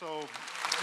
So, 0.00 0.20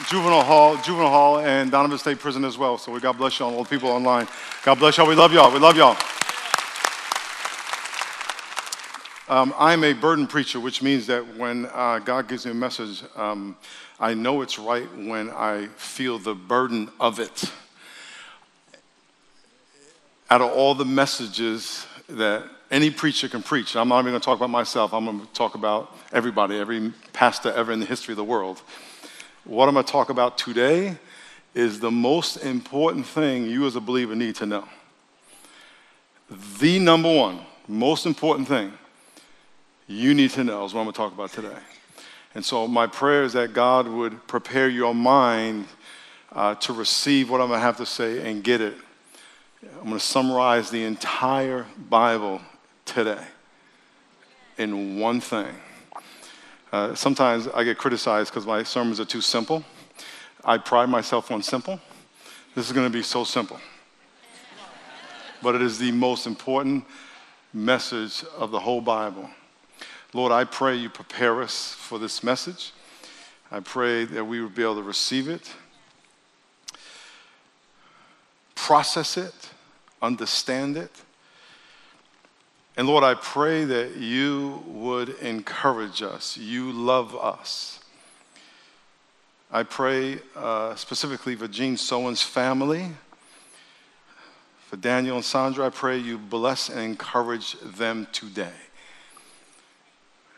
juvenile 0.07 0.43
hall, 0.43 0.77
juvenile 0.77 1.09
hall, 1.09 1.39
and 1.39 1.71
Donovan 1.71 1.97
State 1.97 2.19
Prison 2.19 2.45
as 2.45 2.59
well. 2.59 2.77
So 2.77 2.91
we 2.91 2.99
God 2.99 3.17
bless 3.17 3.39
y'all, 3.39 3.55
all 3.55 3.63
the 3.63 3.69
people 3.69 3.89
online. 3.89 4.27
God 4.63 4.77
bless 4.77 4.97
y'all. 4.97 5.07
We 5.07 5.15
love 5.15 5.33
y'all. 5.33 5.51
We 5.51 5.57
love 5.57 5.75
y'all. 5.75 5.97
Um, 9.27 9.51
I'm 9.57 9.83
a 9.83 9.93
burden 9.93 10.27
preacher, 10.27 10.59
which 10.59 10.83
means 10.83 11.07
that 11.07 11.25
when 11.37 11.65
uh, 11.73 11.99
God 12.05 12.27
gives 12.27 12.45
me 12.45 12.51
a 12.51 12.55
message, 12.55 13.03
um, 13.15 13.57
I 13.99 14.13
know 14.13 14.43
it's 14.43 14.59
right 14.59 14.87
when 14.95 15.31
I 15.31 15.69
feel 15.75 16.19
the 16.19 16.35
burden 16.35 16.91
of 16.99 17.19
it. 17.19 17.51
Out 20.29 20.41
of 20.41 20.51
all 20.51 20.75
the 20.75 20.85
messages 20.85 21.87
that 22.09 22.43
any 22.69 22.91
preacher 22.91 23.27
can 23.27 23.41
preach, 23.41 23.75
I'm 23.75 23.89
not 23.89 24.01
even 24.01 24.11
going 24.11 24.21
to 24.21 24.25
talk 24.25 24.37
about 24.37 24.51
myself, 24.51 24.93
I'm 24.93 25.05
going 25.05 25.19
to 25.19 25.33
talk 25.33 25.55
about 25.55 25.97
everybody, 26.13 26.59
every 26.59 26.93
pastor 27.11 27.51
ever 27.51 27.71
in 27.71 27.79
the 27.79 27.87
history 27.87 28.11
of 28.11 28.17
the 28.17 28.23
world. 28.23 28.61
What 29.45 29.67
I'm 29.67 29.73
going 29.73 29.85
to 29.85 29.91
talk 29.91 30.09
about 30.09 30.37
today 30.37 30.97
is 31.55 31.79
the 31.79 31.91
most 31.91 32.37
important 32.37 33.05
thing 33.05 33.45
you 33.45 33.65
as 33.65 33.75
a 33.75 33.81
believer 33.81 34.15
need 34.15 34.35
to 34.35 34.45
know. 34.45 34.67
The 36.59 36.77
number 36.79 37.13
one, 37.13 37.39
most 37.67 38.05
important 38.05 38.47
thing 38.47 38.73
you 39.87 40.13
need 40.13 40.31
to 40.31 40.43
know 40.43 40.65
is 40.65 40.73
what 40.73 40.81
I'm 40.81 40.85
going 40.85 40.93
to 40.93 40.97
talk 40.97 41.13
about 41.13 41.31
today. 41.31 41.57
And 42.35 42.45
so, 42.45 42.67
my 42.67 42.85
prayer 42.85 43.23
is 43.23 43.33
that 43.33 43.53
God 43.53 43.87
would 43.87 44.27
prepare 44.27 44.69
your 44.69 44.93
mind 44.93 45.65
uh, 46.31 46.55
to 46.55 46.73
receive 46.73 47.29
what 47.29 47.41
I'm 47.41 47.47
going 47.47 47.59
to 47.59 47.65
have 47.65 47.77
to 47.77 47.85
say 47.85 48.29
and 48.29 48.43
get 48.43 48.61
it. 48.61 48.75
I'm 49.63 49.85
going 49.85 49.93
to 49.93 49.99
summarize 49.99 50.69
the 50.69 50.83
entire 50.83 51.65
Bible 51.89 52.41
today 52.85 53.23
in 54.57 54.99
one 54.99 55.21
thing. 55.21 55.55
Uh, 56.71 56.93
sometimes 56.93 57.47
I 57.47 57.63
get 57.63 57.77
criticized 57.77 58.31
because 58.31 58.45
my 58.45 58.61
sermons 58.63 58.99
are 58.99 59.05
too 59.05 59.21
simple. 59.21 59.63
I 60.45 60.57
pride 60.57 60.87
myself 60.89 61.31
on 61.31 61.41
simple. 61.41 61.79
This 62.55 62.67
is 62.67 62.71
going 62.71 62.85
to 62.85 62.93
be 62.93 63.03
so 63.03 63.23
simple. 63.23 63.59
But 65.41 65.55
it 65.55 65.61
is 65.61 65.79
the 65.79 65.91
most 65.91 66.27
important 66.27 66.85
message 67.53 68.23
of 68.37 68.51
the 68.51 68.59
whole 68.59 68.81
Bible. 68.81 69.29
Lord, 70.13 70.31
I 70.31 70.43
pray 70.43 70.75
you 70.75 70.89
prepare 70.89 71.41
us 71.41 71.73
for 71.73 71.97
this 71.97 72.23
message. 72.23 72.71
I 73.51 73.59
pray 73.59 74.05
that 74.05 74.23
we 74.23 74.41
will 74.41 74.49
be 74.49 74.61
able 74.61 74.75
to 74.75 74.83
receive 74.83 75.27
it, 75.27 75.51
process 78.53 79.17
it, 79.17 79.33
understand 80.01 80.77
it. 80.77 80.91
And 82.79 82.87
Lord, 82.87 83.03
I 83.03 83.13
pray 83.13 83.65
that 83.65 83.97
you 83.97 84.63
would 84.65 85.09
encourage 85.19 86.01
us. 86.01 86.37
You 86.37 86.71
love 86.71 87.13
us. 87.13 87.81
I 89.51 89.63
pray 89.63 90.19
uh, 90.33 90.75
specifically 90.75 91.35
for 91.35 91.49
Gene 91.49 91.75
Sowen's 91.75 92.21
family. 92.21 92.91
For 94.67 94.77
Daniel 94.77 95.17
and 95.17 95.25
Sandra, 95.25 95.65
I 95.65 95.71
pray 95.71 95.97
you 95.97 96.17
bless 96.17 96.69
and 96.69 96.79
encourage 96.79 97.59
them 97.59 98.07
today. 98.13 98.55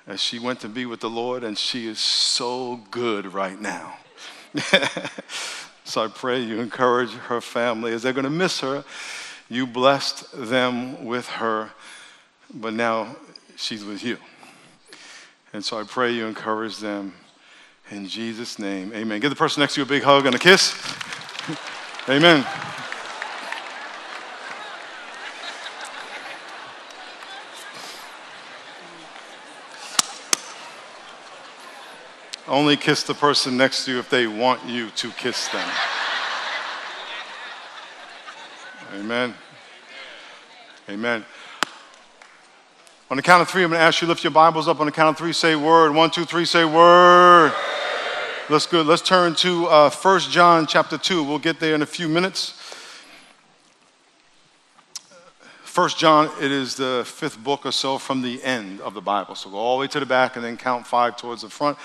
As 0.07 0.19
she 0.19 0.39
went 0.39 0.61
to 0.61 0.67
be 0.67 0.87
with 0.87 1.01
the 1.01 1.11
Lord, 1.11 1.43
and 1.43 1.55
she 1.55 1.85
is 1.85 1.99
so 1.99 2.81
good 2.89 3.35
right 3.35 3.61
now. 3.61 3.97
so 5.83 6.03
I 6.03 6.07
pray 6.07 6.41
you 6.41 6.59
encourage 6.59 7.11
her 7.11 7.39
family 7.39 7.93
as 7.93 8.01
they're 8.01 8.13
going 8.13 8.23
to 8.23 8.31
miss 8.31 8.61
her. 8.61 8.83
You 9.47 9.67
blessed 9.67 10.31
them 10.33 11.05
with 11.05 11.27
her, 11.27 11.69
but 12.53 12.73
now 12.73 13.15
she's 13.55 13.83
with 13.83 14.03
you. 14.03 14.17
And 15.53 15.63
so 15.63 15.79
I 15.79 15.83
pray 15.83 16.11
you 16.11 16.25
encourage 16.25 16.77
them 16.77 17.13
in 17.89 18.07
Jesus' 18.07 18.57
name. 18.57 18.91
Amen. 18.93 19.19
Give 19.19 19.29
the 19.29 19.35
person 19.35 19.61
next 19.61 19.75
to 19.75 19.81
you 19.81 19.85
a 19.85 19.89
big 19.89 20.03
hug 20.03 20.25
and 20.25 20.35
a 20.35 20.39
kiss. 20.39 20.75
Amen. 22.09 22.45
Only 32.47 32.75
kiss 32.75 33.03
the 33.03 33.13
person 33.13 33.55
next 33.55 33.85
to 33.85 33.91
you 33.91 33.99
if 33.99 34.09
they 34.09 34.27
want 34.27 34.65
you 34.65 34.89
to 34.89 35.09
kiss 35.11 35.47
them. 35.49 35.69
Amen. 38.93 39.33
Amen. 40.89 41.25
On 43.11 43.17
the 43.17 43.23
count 43.23 43.41
of 43.41 43.49
three, 43.49 43.61
I'm 43.61 43.69
going 43.71 43.77
to 43.77 43.83
ask 43.83 44.01
you 44.01 44.05
to 44.05 44.09
lift 44.09 44.23
your 44.23 44.31
Bibles 44.31 44.69
up. 44.69 44.79
On 44.79 44.85
the 44.85 44.91
count 44.93 45.09
of 45.09 45.17
three, 45.17 45.33
say 45.33 45.53
word. 45.57 45.93
One, 45.93 46.11
two, 46.11 46.23
three, 46.23 46.45
say 46.45 46.63
word. 46.63 47.51
Let's 48.49 48.65
go. 48.65 48.83
Let's 48.83 49.01
turn 49.01 49.35
to 49.35 49.67
uh, 49.67 49.89
1 49.89 50.19
John 50.21 50.65
chapter 50.65 50.97
2. 50.97 51.21
We'll 51.21 51.37
get 51.37 51.59
there 51.59 51.75
in 51.75 51.81
a 51.81 51.85
few 51.85 52.07
minutes. 52.07 52.53
1 55.75 55.89
John, 55.97 56.31
it 56.39 56.53
is 56.53 56.77
the 56.77 57.03
fifth 57.05 57.37
book 57.43 57.65
or 57.65 57.73
so 57.73 57.97
from 57.97 58.21
the 58.21 58.41
end 58.43 58.79
of 58.79 58.93
the 58.93 59.01
Bible. 59.01 59.35
So 59.35 59.49
go 59.49 59.57
all 59.57 59.75
the 59.75 59.81
way 59.81 59.87
to 59.87 59.99
the 59.99 60.05
back 60.05 60.37
and 60.37 60.45
then 60.45 60.55
count 60.55 60.87
five 60.87 61.17
towards 61.17 61.41
the 61.41 61.49
front, 61.49 61.77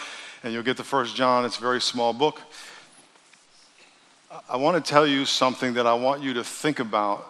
and 0.44 0.52
you'll 0.52 0.62
get 0.62 0.76
to 0.76 0.84
1 0.84 1.06
John. 1.06 1.44
It's 1.44 1.58
a 1.58 1.60
very 1.60 1.80
small 1.80 2.12
book. 2.12 2.40
I 4.48 4.56
want 4.58 4.76
to 4.76 4.88
tell 4.88 5.08
you 5.08 5.24
something 5.24 5.74
that 5.74 5.88
I 5.88 5.94
want 5.94 6.22
you 6.22 6.34
to 6.34 6.44
think 6.44 6.78
about. 6.78 7.26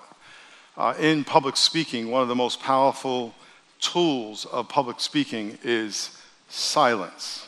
Uh, 0.77 0.93
in 1.01 1.25
public 1.25 1.57
speaking, 1.57 2.11
one 2.11 2.21
of 2.21 2.29
the 2.29 2.35
most 2.35 2.61
powerful 2.61 3.35
tools 3.81 4.47
of 4.47 4.69
public 4.69 5.01
speaking 5.01 5.59
is 5.63 6.19
silence. 6.49 7.47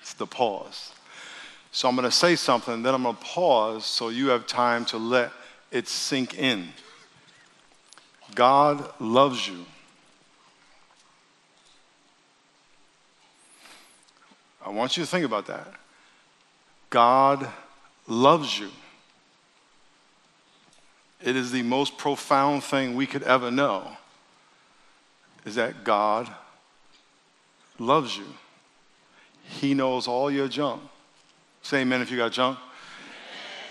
It's 0.00 0.14
the 0.14 0.26
pause. 0.26 0.92
So 1.72 1.88
I'm 1.88 1.96
going 1.96 2.08
to 2.08 2.16
say 2.16 2.36
something, 2.36 2.82
then 2.82 2.94
I'm 2.94 3.02
going 3.02 3.16
to 3.16 3.22
pause 3.22 3.84
so 3.84 4.08
you 4.08 4.28
have 4.28 4.46
time 4.46 4.84
to 4.86 4.96
let 4.96 5.30
it 5.70 5.88
sink 5.88 6.38
in. 6.38 6.68
God 8.34 8.88
loves 8.98 9.46
you. 9.46 9.66
I 14.64 14.70
want 14.70 14.96
you 14.96 15.04
to 15.04 15.08
think 15.08 15.24
about 15.24 15.46
that. 15.46 15.68
God 16.90 17.48
loves 18.06 18.58
you. 18.58 18.70
It 21.22 21.36
is 21.36 21.52
the 21.52 21.62
most 21.62 21.98
profound 21.98 22.64
thing 22.64 22.94
we 22.94 23.06
could 23.06 23.22
ever 23.22 23.50
know 23.50 23.96
is 25.46 25.54
that 25.54 25.84
God 25.84 26.28
loves 27.78 28.18
you. 28.18 28.26
He 29.44 29.72
knows 29.72 30.08
all 30.08 30.30
your 30.30 30.48
junk. 30.48 30.82
Say 31.62 31.82
amen 31.82 32.02
if 32.02 32.10
you 32.10 32.16
got 32.16 32.32
junk. 32.32 32.58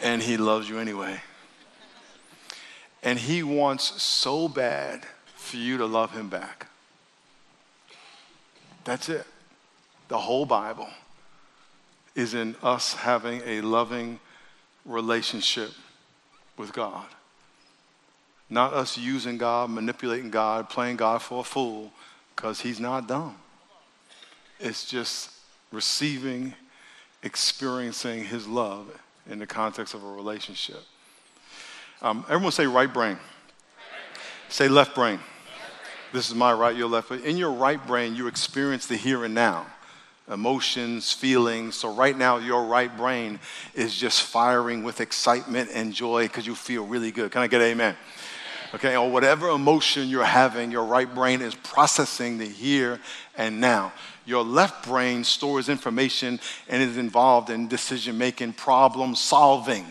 And 0.02 0.22
He 0.22 0.38
loves 0.38 0.70
you 0.70 0.80
anyway. 0.80 1.22
And 3.04 3.20
He 3.20 3.44
wants 3.44 4.02
so 4.02 4.48
bad 4.48 5.06
for 5.36 5.58
you 5.58 5.78
to 5.78 5.86
love 5.86 6.12
Him 6.12 6.30
back. 6.30 6.68
That's 8.86 9.10
it. 9.10 9.28
The 10.08 10.18
whole 10.18 10.46
Bible 10.46 10.88
is 12.16 12.34
in 12.34 12.56
us 12.64 12.94
having 12.94 13.42
a 13.46 13.60
loving 13.62 14.20
relationship 14.86 15.72
with 16.58 16.72
God. 16.72 17.06
Not 18.50 18.74
us 18.74 18.98
using 18.98 19.38
God, 19.38 19.70
manipulating 19.70 20.30
God, 20.30 20.70
playing 20.70 20.98
God 20.98 21.22
for 21.22 21.42
a 21.42 21.44
fool, 21.44 21.92
because 22.36 22.62
He's 22.62 22.80
not 22.80 23.08
dumb. 23.08 23.36
It's 24.60 24.86
just 24.86 25.32
receiving, 25.72 26.54
experiencing 27.24 28.24
His 28.24 28.48
love 28.48 28.88
in 29.30 29.40
the 29.40 29.48
context 29.48 29.94
of 29.94 30.04
a 30.04 30.12
relationship. 30.12 30.82
Um, 32.02 32.24
everyone 32.30 32.52
say 32.52 32.68
right 32.68 32.92
brain. 32.92 33.18
Say 34.50 34.68
left 34.68 34.94
brain. 34.94 35.20
This 36.14 36.30
is 36.30 36.36
my 36.36 36.54
right, 36.54 36.76
your 36.76 36.88
left. 36.88 37.12
In 37.12 37.36
your 37.36 37.52
right 37.52 37.86
brain, 37.86 38.16
you 38.16 38.28
experience 38.28 38.86
the 38.86 38.96
here 38.96 39.26
and 39.26 39.34
now 39.34 39.66
emotions, 40.32 41.12
feelings. 41.12 41.76
So, 41.76 41.94
right 41.94 42.18
now, 42.18 42.38
your 42.38 42.66
right 42.66 42.96
brain 42.96 43.40
is 43.74 43.96
just 43.96 44.24
firing 44.24 44.84
with 44.84 45.02
excitement 45.02 45.70
and 45.74 45.94
joy 45.94 46.24
because 46.24 46.48
you 46.48 46.56
feel 46.56 46.86
really 46.86 47.12
good. 47.12 47.32
Can 47.32 47.42
I 47.42 47.48
get 47.48 47.62
amen? 47.62 47.96
Okay, 48.76 48.98
or 48.98 49.10
whatever 49.10 49.48
emotion 49.52 50.10
you're 50.10 50.26
having, 50.26 50.70
your 50.70 50.84
right 50.84 51.16
brain 51.16 51.42
is 51.42 51.56
processing 51.56 52.38
the 52.38 52.46
here 52.46 53.00
and 53.38 53.62
now. 53.62 53.94
Your 54.26 54.44
left 54.44 54.86
brain 54.86 55.24
stores 55.24 55.70
information 55.70 56.42
and 56.68 56.84
is 56.84 56.98
involved 56.98 57.50
in 57.50 57.70
decision 57.70 58.18
making, 58.18 58.52
problem 58.52 59.16
solving. 59.16 59.86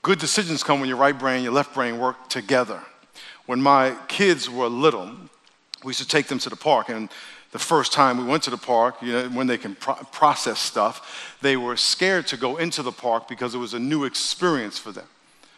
Good 0.00 0.18
decisions 0.18 0.62
come 0.62 0.80
when 0.80 0.88
your 0.88 0.96
right 0.96 1.18
brain 1.18 1.34
and 1.34 1.44
your 1.44 1.52
left 1.52 1.74
brain 1.74 1.98
work 1.98 2.30
together. 2.30 2.80
When 3.44 3.60
my 3.60 3.94
kids 4.08 4.48
were 4.48 4.68
little, 4.68 5.10
we 5.84 5.90
used 5.90 6.00
to 6.00 6.08
take 6.08 6.28
them 6.28 6.38
to 6.38 6.48
the 6.48 6.56
park, 6.56 6.88
and 6.88 7.10
the 7.50 7.58
first 7.58 7.92
time 7.92 8.16
we 8.16 8.24
went 8.24 8.44
to 8.44 8.50
the 8.50 8.56
park, 8.56 9.02
you 9.02 9.12
know, 9.12 9.28
when 9.28 9.46
they 9.46 9.58
can 9.58 9.74
pro- 9.74 9.96
process 10.10 10.58
stuff, 10.58 11.36
they 11.42 11.58
were 11.58 11.76
scared 11.76 12.26
to 12.28 12.38
go 12.38 12.56
into 12.56 12.82
the 12.82 12.92
park 12.92 13.28
because 13.28 13.54
it 13.54 13.58
was 13.58 13.74
a 13.74 13.78
new 13.78 14.04
experience 14.04 14.78
for 14.78 14.90
them. 14.90 15.04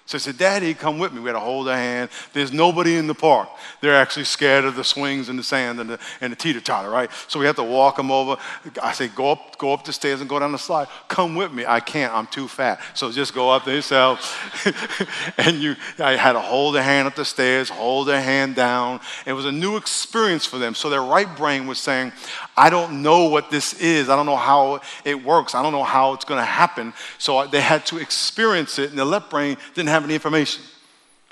So 0.07 0.15
I 0.15 0.21
said, 0.21 0.39
Daddy, 0.39 0.73
come 0.73 1.01
with 1.01 1.13
me. 1.13 1.19
We 1.19 1.27
had 1.27 1.33
to 1.33 1.41
hold 1.41 1.67
her 1.67 1.75
hand. 1.75 2.11
There's 2.33 2.53
nobody 2.53 2.97
in 2.97 3.09
the 3.09 3.15
park. 3.15 3.49
They're 3.81 3.97
actually 3.97 4.25
scared 4.25 4.65
of 4.65 4.77
the 4.77 4.85
swings 4.85 5.29
and 5.29 5.37
the 5.37 5.43
sand 5.43 5.81
and 5.81 5.91
the, 5.91 5.99
and 6.21 6.31
the 6.31 6.37
teeter 6.37 6.61
totter, 6.61 6.89
right? 6.89 7.11
So 7.27 7.41
we 7.41 7.47
have 7.47 7.57
to 7.57 7.65
walk 7.65 7.97
them 7.97 8.13
over. 8.13 8.37
I 8.81 8.93
say, 8.93 9.09
go 9.09 9.33
up, 9.33 9.59
go 9.59 9.73
up 9.73 9.85
the 9.85 9.93
stairs 9.93 10.21
and 10.21 10.31
go 10.31 10.39
down 10.39 10.53
the 10.53 10.59
slide. 10.59 10.87
Come 11.09 11.35
with 11.35 11.53
me. 11.53 11.67
I 11.67 11.81
can't. 11.81 12.15
I'm 12.15 12.29
too 12.29 12.47
fat. 12.47 12.81
So 12.95 13.11
just 13.11 13.35
go 13.35 13.51
up 13.51 13.65
there 13.65 13.75
yourself. 13.75 15.35
and 15.39 15.57
you, 15.57 15.75
I 15.99 16.15
had 16.15 16.35
to 16.35 16.41
hold 16.41 16.77
their 16.77 16.85
hand 16.85 17.09
up 17.09 17.17
the 17.17 17.25
stairs, 17.25 17.69
hold 17.69 18.07
their 18.07 18.23
hand 18.23 18.55
down. 18.55 19.01
It 19.27 19.33
was 19.33 19.45
a 19.45 19.53
new 19.53 19.77
experience 19.77 20.47
for 20.47 20.59
them. 20.59 20.77
So 20.77 20.89
their 20.89 21.03
right 21.03 21.37
brain 21.37 21.67
was 21.67 21.81
saying, 21.81 22.13
I 22.57 22.71
don't 22.71 23.03
know 23.03 23.25
what 23.25 23.51
this 23.51 23.75
is. 23.75 24.09
I 24.09 24.17
don't 24.17 24.27
know 24.27 24.37
how 24.37 24.81
it 25.05 25.23
works. 25.23 25.55
I 25.55 25.63
don't 25.63 25.73
know 25.73 25.85
how 25.85 26.15
it's 26.15 26.25
going 26.25 26.41
to 26.41 26.45
happen. 26.45 26.95
So 27.19 27.47
they 27.47 27.61
had 27.61 27.85
to 27.87 27.99
experience 27.99 28.79
it, 28.79 28.91
and 28.91 28.99
the 28.99 29.05
left 29.05 29.29
brain 29.31 29.57
didn't 29.75 29.91
have 29.91 30.05
any 30.05 30.15
information. 30.15 30.63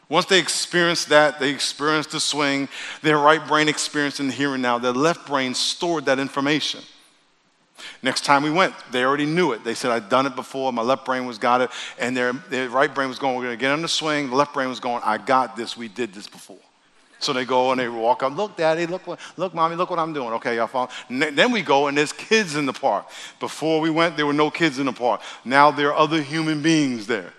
Once 0.08 0.26
they 0.26 0.38
experienced 0.38 1.08
that, 1.08 1.40
they 1.40 1.50
experienced 1.50 2.10
the 2.10 2.20
swing, 2.20 2.68
their 3.02 3.18
right 3.18 3.46
brain 3.48 3.68
experienced 3.68 4.20
in 4.20 4.26
the 4.26 4.32
here 4.32 4.52
and 4.52 4.62
now, 4.62 4.78
their 4.78 4.92
left 4.92 5.26
brain 5.26 5.54
stored 5.54 6.04
that 6.04 6.18
information. 6.18 6.80
Next 8.02 8.24
time 8.24 8.42
we 8.42 8.50
went, 8.50 8.74
they 8.92 9.02
already 9.02 9.26
knew 9.26 9.52
it. 9.52 9.64
They 9.64 9.74
said, 9.74 9.90
I'd 9.90 10.08
done 10.08 10.26
it 10.26 10.36
before, 10.36 10.72
my 10.72 10.82
left 10.82 11.04
brain 11.06 11.26
was 11.26 11.38
got 11.38 11.62
it, 11.62 11.70
and 11.98 12.16
their, 12.16 12.32
their 12.32 12.68
right 12.68 12.94
brain 12.94 13.08
was 13.08 13.18
going, 13.18 13.36
We're 13.36 13.44
gonna 13.44 13.56
get 13.56 13.72
on 13.72 13.82
the 13.82 13.88
swing. 13.88 14.30
The 14.30 14.36
left 14.36 14.52
brain 14.52 14.68
was 14.68 14.80
going, 14.80 15.02
I 15.04 15.18
got 15.18 15.56
this, 15.56 15.76
we 15.76 15.88
did 15.88 16.12
this 16.12 16.28
before. 16.28 16.58
So 17.24 17.32
they 17.32 17.44
go 17.44 17.72
and 17.72 17.80
they 17.80 17.88
walk 17.88 18.22
up, 18.22 18.36
look, 18.36 18.56
daddy, 18.56 18.86
look, 18.86 19.02
look, 19.36 19.54
mommy, 19.54 19.76
look 19.76 19.90
what 19.90 19.98
I'm 19.98 20.12
doing. 20.12 20.32
Okay, 20.34 20.56
y'all 20.56 20.66
follow. 20.66 20.90
Then 21.08 21.52
we 21.52 21.62
go 21.62 21.88
and 21.88 21.96
there's 21.96 22.12
kids 22.12 22.54
in 22.54 22.66
the 22.66 22.72
park. 22.72 23.06
Before 23.40 23.80
we 23.80 23.90
went, 23.90 24.16
there 24.16 24.26
were 24.26 24.32
no 24.32 24.50
kids 24.50 24.78
in 24.78 24.86
the 24.86 24.92
park. 24.92 25.22
Now 25.44 25.70
there 25.70 25.88
are 25.88 25.96
other 25.96 26.20
human 26.20 26.62
beings 26.62 27.06
there. 27.06 27.32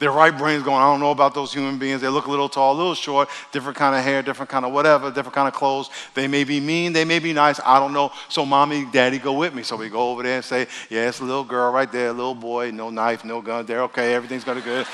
Their 0.00 0.10
right 0.10 0.36
brain's 0.36 0.64
going, 0.64 0.82
I 0.82 0.90
don't 0.90 0.98
know 0.98 1.12
about 1.12 1.34
those 1.34 1.52
human 1.52 1.78
beings. 1.78 2.00
They 2.00 2.08
look 2.08 2.26
a 2.26 2.30
little 2.30 2.48
tall, 2.48 2.74
a 2.74 2.76
little 2.76 2.94
short, 2.94 3.28
different 3.52 3.78
kind 3.78 3.94
of 3.94 4.02
hair, 4.02 4.22
different 4.22 4.50
kind 4.50 4.64
of 4.64 4.72
whatever, 4.72 5.10
different 5.10 5.34
kind 5.34 5.46
of 5.46 5.54
clothes. 5.54 5.88
They 6.14 6.26
may 6.26 6.42
be 6.42 6.58
mean, 6.58 6.92
they 6.92 7.04
may 7.04 7.20
be 7.20 7.32
nice. 7.32 7.60
I 7.64 7.78
don't 7.78 7.92
know. 7.92 8.10
So 8.28 8.44
mommy, 8.44 8.86
daddy, 8.92 9.18
go 9.18 9.34
with 9.34 9.54
me. 9.54 9.62
So 9.62 9.76
we 9.76 9.88
go 9.88 10.10
over 10.10 10.24
there 10.24 10.36
and 10.36 10.44
say, 10.44 10.66
yeah, 10.90 11.08
it's 11.08 11.20
a 11.20 11.24
little 11.24 11.44
girl 11.44 11.72
right 11.72 11.90
there, 11.90 12.08
a 12.08 12.12
little 12.12 12.34
boy, 12.34 12.72
no 12.72 12.90
knife, 12.90 13.24
no 13.24 13.40
gun. 13.40 13.64
They're 13.64 13.84
okay. 13.84 14.14
Everything's 14.14 14.42
going 14.42 14.58
to 14.58 14.64
be 14.64 14.68
good. 14.68 14.86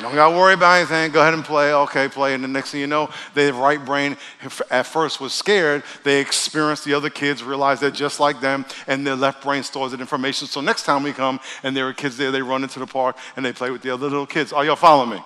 You 0.00 0.06
don't 0.06 0.14
got 0.14 0.30
to 0.30 0.34
worry 0.34 0.54
about 0.54 0.78
anything. 0.78 1.12
Go 1.12 1.20
ahead 1.20 1.34
and 1.34 1.44
play. 1.44 1.74
Okay, 1.74 2.08
play. 2.08 2.32
And 2.32 2.42
the 2.42 2.48
next 2.48 2.70
thing 2.70 2.80
you 2.80 2.86
know, 2.86 3.10
their 3.34 3.52
right 3.52 3.84
brain 3.84 4.16
at 4.70 4.86
first 4.86 5.20
was 5.20 5.34
scared. 5.34 5.82
They 6.04 6.22
experienced 6.22 6.86
the 6.86 6.94
other 6.94 7.10
kids, 7.10 7.44
realized 7.44 7.82
they're 7.82 7.90
just 7.90 8.18
like 8.18 8.40
them, 8.40 8.64
and 8.86 9.06
their 9.06 9.14
left 9.14 9.42
brain 9.42 9.62
stores 9.62 9.90
that 9.90 10.00
information. 10.00 10.46
So 10.48 10.62
next 10.62 10.84
time 10.84 11.02
we 11.02 11.12
come 11.12 11.38
and 11.62 11.76
there 11.76 11.86
are 11.86 11.92
kids 11.92 12.16
there, 12.16 12.30
they 12.30 12.40
run 12.40 12.62
into 12.62 12.78
the 12.78 12.86
park 12.86 13.18
and 13.36 13.44
they 13.44 13.52
play 13.52 13.70
with 13.70 13.82
the 13.82 13.90
other 13.90 14.08
little 14.08 14.24
kids. 14.24 14.54
Are 14.54 14.64
y'all 14.64 14.74
following 14.74 15.10
me? 15.10 15.22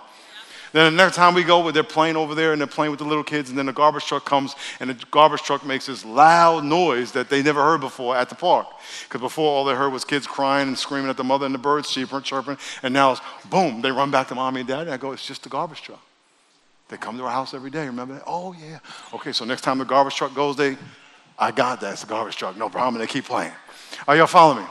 Then 0.75 0.93
the 0.93 1.05
next 1.05 1.15
time 1.15 1.35
we 1.35 1.45
go, 1.45 1.71
they're 1.71 1.85
playing 1.85 2.17
over 2.17 2.35
there 2.35 2.51
and 2.51 2.61
they're 2.61 2.67
playing 2.67 2.91
with 2.91 2.99
the 2.99 3.07
little 3.07 3.23
kids, 3.23 3.49
and 3.49 3.57
then 3.57 3.67
the 3.67 3.73
garbage 3.73 4.07
truck 4.07 4.25
comes 4.25 4.57
and 4.81 4.91
the 4.91 5.07
garbage 5.13 5.43
truck 5.43 5.65
makes 5.65 5.87
this 5.87 6.05
loud 6.05 6.65
noise 6.65 7.13
that 7.13 7.29
they 7.29 7.45
never 7.45 7.63
heard 7.63 7.81
before 7.81 8.17
at 8.17 8.29
the 8.29 8.35
park. 8.35 8.67
Because 9.05 9.21
before 9.21 9.49
all 9.49 9.65
they 9.65 9.75
heard 9.77 9.91
was 9.91 10.05
kids 10.05 10.27
crying 10.27 10.67
and 10.67 10.77
screaming 10.77 11.09
at 11.09 11.17
the 11.17 11.23
mother 11.23 11.47
and 11.47 11.55
the 11.55 11.61
birds 11.61 11.89
chirping, 11.93 12.23
chirping, 12.23 12.59
and 12.83 12.93
now 12.93 13.13
it's 13.13 13.21
boom, 13.49 13.83
they 13.83 13.93
run 13.93 14.11
back 14.11 14.27
to 14.29 14.35
mommy 14.35 14.63
and 14.63 14.69
daddy. 14.69 14.83
And 14.83 14.91
I 14.91 14.97
go, 14.97 15.13
it's 15.13 15.25
just 15.25 15.45
the 15.45 15.49
garbage 15.49 15.81
truck. 15.81 16.03
They 16.89 16.97
come 16.97 17.17
to 17.19 17.23
our 17.23 17.31
house 17.31 17.55
every 17.55 17.71
day, 17.71 17.87
remember 17.87 18.15
that? 18.15 18.25
Oh, 18.27 18.53
yeah. 18.53 18.81
Okay, 19.13 19.31
so 19.31 19.45
next 19.45 19.61
time 19.61 19.79
the 19.79 19.85
garbage 19.85 20.17
truck 20.17 20.35
goes, 20.35 20.57
they, 20.57 20.77
I 21.39 21.53
got 21.53 21.81
that, 21.83 21.93
it's 21.93 22.03
the 22.03 22.09
garbage 22.09 22.35
truck, 22.35 22.57
no 22.57 22.69
problem, 22.69 22.97
and 22.97 23.03
they 23.09 23.13
keep 23.13 23.27
playing. 23.27 23.53
Are 24.09 24.17
y'all 24.17 24.27
following 24.27 24.65
me? 24.65 24.71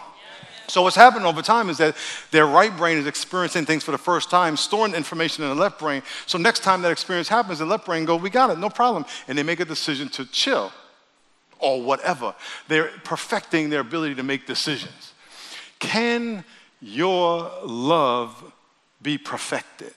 So, 0.68 0.82
what's 0.82 0.96
happening 0.96 1.26
over 1.26 1.42
time 1.42 1.70
is 1.70 1.78
that 1.80 1.96
their 2.32 2.46
right 2.46 2.76
brain 2.76 2.98
is 2.98 3.06
experiencing 3.06 3.66
things 3.66 3.84
for 3.84 3.92
the 3.92 3.98
first 3.98 4.30
time, 4.30 4.56
storing 4.56 4.94
information 4.94 5.44
in 5.44 5.50
the 5.50 5.56
left 5.56 5.80
brain. 5.80 6.02
So, 6.26 6.38
next 6.38 6.64
time 6.64 6.82
that 6.84 6.92
experience 6.92 7.28
happens, 7.28 7.60
the 7.60 7.66
left 7.66 7.86
brain 7.86 8.06
go, 8.06 8.16
We 8.16 8.30
got 8.30 8.50
it, 8.50 8.58
no 8.58 8.70
problem. 8.70 9.06
And 9.28 9.38
they 9.38 9.44
make 9.44 9.60
a 9.60 9.66
decision 9.66 10.10
to 10.10 10.26
chill 10.26 10.72
or 11.60 11.82
whatever. 11.82 12.34
They're 12.68 12.92
perfecting 13.04 13.70
their 13.70 13.82
ability 13.82 14.16
to 14.16 14.24
make 14.24 14.46
decisions. 14.46 15.14
Can 15.80 16.46
your 16.82 17.52
love 17.64 18.54
be 19.02 19.18
perfected? 19.18 19.94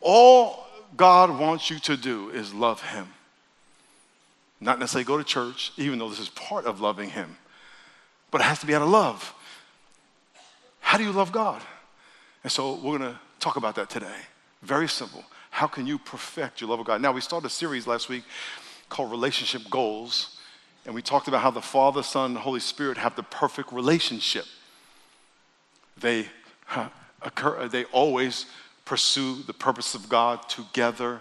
All 0.00 0.66
God 0.96 1.38
wants 1.38 1.70
you 1.70 1.78
to 1.80 1.96
do 1.96 2.30
is 2.30 2.54
love 2.54 2.82
Him. 2.82 3.08
Not 4.60 4.78
necessarily 4.78 5.04
go 5.04 5.18
to 5.18 5.24
church, 5.24 5.72
even 5.76 5.98
though 5.98 6.08
this 6.08 6.20
is 6.20 6.28
part 6.30 6.64
of 6.64 6.80
loving 6.80 7.10
Him 7.10 7.36
but 8.32 8.40
it 8.40 8.44
has 8.44 8.58
to 8.58 8.66
be 8.66 8.74
out 8.74 8.82
of 8.82 8.88
love. 8.88 9.32
How 10.80 10.98
do 10.98 11.04
you 11.04 11.12
love 11.12 11.30
God? 11.30 11.62
And 12.42 12.50
so 12.50 12.74
we're 12.74 12.98
going 12.98 13.12
to 13.12 13.18
talk 13.38 13.54
about 13.54 13.76
that 13.76 13.88
today. 13.88 14.16
Very 14.62 14.88
simple. 14.88 15.24
How 15.50 15.68
can 15.68 15.86
you 15.86 15.98
perfect 15.98 16.60
your 16.60 16.70
love 16.70 16.80
of 16.80 16.86
God? 16.86 17.00
Now, 17.00 17.12
we 17.12 17.20
started 17.20 17.46
a 17.46 17.50
series 17.50 17.86
last 17.86 18.08
week 18.08 18.24
called 18.88 19.10
Relationship 19.10 19.70
Goals, 19.70 20.38
and 20.84 20.94
we 20.94 21.02
talked 21.02 21.28
about 21.28 21.42
how 21.42 21.50
the 21.50 21.62
Father, 21.62 22.02
Son, 22.02 22.32
and 22.32 22.38
Holy 22.38 22.58
Spirit 22.58 22.96
have 22.96 23.14
the 23.14 23.22
perfect 23.22 23.72
relationship. 23.72 24.46
They, 26.00 26.26
uh, 26.74 26.88
occur, 27.20 27.68
they 27.68 27.84
always 27.84 28.46
pursue 28.84 29.42
the 29.42 29.52
purpose 29.52 29.94
of 29.94 30.08
God 30.08 30.48
together. 30.48 31.20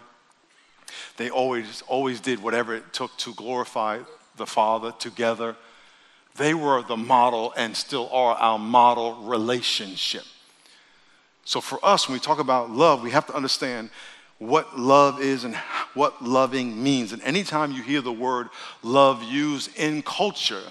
They 1.17 1.29
always, 1.29 1.83
always 1.83 2.19
did 2.19 2.41
whatever 2.41 2.73
it 2.73 2.93
took 2.93 3.15
to 3.17 3.33
glorify 3.33 3.99
the 4.37 4.45
Father 4.45 4.93
together. 4.97 5.55
They 6.37 6.53
were 6.53 6.81
the 6.81 6.97
model 6.97 7.53
and 7.57 7.75
still 7.75 8.09
are 8.11 8.35
our 8.35 8.57
model 8.57 9.15
relationship. 9.23 10.23
So 11.43 11.59
for 11.61 11.83
us, 11.83 12.07
when 12.07 12.13
we 12.13 12.19
talk 12.19 12.39
about 12.39 12.69
love, 12.69 13.01
we 13.01 13.11
have 13.11 13.27
to 13.27 13.35
understand 13.35 13.89
what 14.37 14.79
love 14.79 15.21
is 15.21 15.43
and 15.43 15.55
what 15.93 16.23
loving 16.23 16.81
means. 16.81 17.13
And 17.13 17.21
anytime 17.21 17.71
you 17.71 17.83
hear 17.83 18.01
the 18.01 18.11
word 18.11 18.49
love 18.81 19.21
used 19.23 19.75
in 19.77 20.01
culture, 20.01 20.63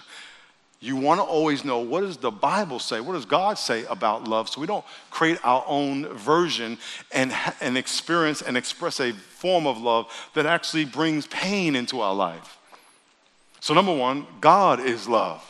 you 0.81 0.97
want 0.97 1.21
to 1.21 1.25
always 1.25 1.65
know 1.65 1.81
what 1.81 2.01
does 2.01 2.17
the 2.17 2.31
Bible 2.31 2.79
say? 2.79 3.01
What 3.01 3.13
does 3.13 3.27
God 3.27 3.59
say 3.59 3.85
about 3.85 4.27
love? 4.27 4.49
So 4.49 4.61
we 4.61 4.67
don't 4.67 4.85
create 5.11 5.39
our 5.45 5.63
own 5.67 6.07
version 6.15 6.79
and, 7.13 7.33
and 7.61 7.77
experience 7.77 8.41
and 8.41 8.57
express 8.57 8.99
a 8.99 9.13
form 9.13 9.67
of 9.67 9.79
love 9.79 10.11
that 10.35 10.47
actually 10.47 10.87
brings 10.87 11.27
pain 11.27 11.77
into 11.77 12.01
our 12.01 12.15
life. 12.15 12.57
So, 13.61 13.75
number 13.75 13.95
one, 13.95 14.27
God 14.41 14.81
is 14.81 15.07
love. 15.07 15.45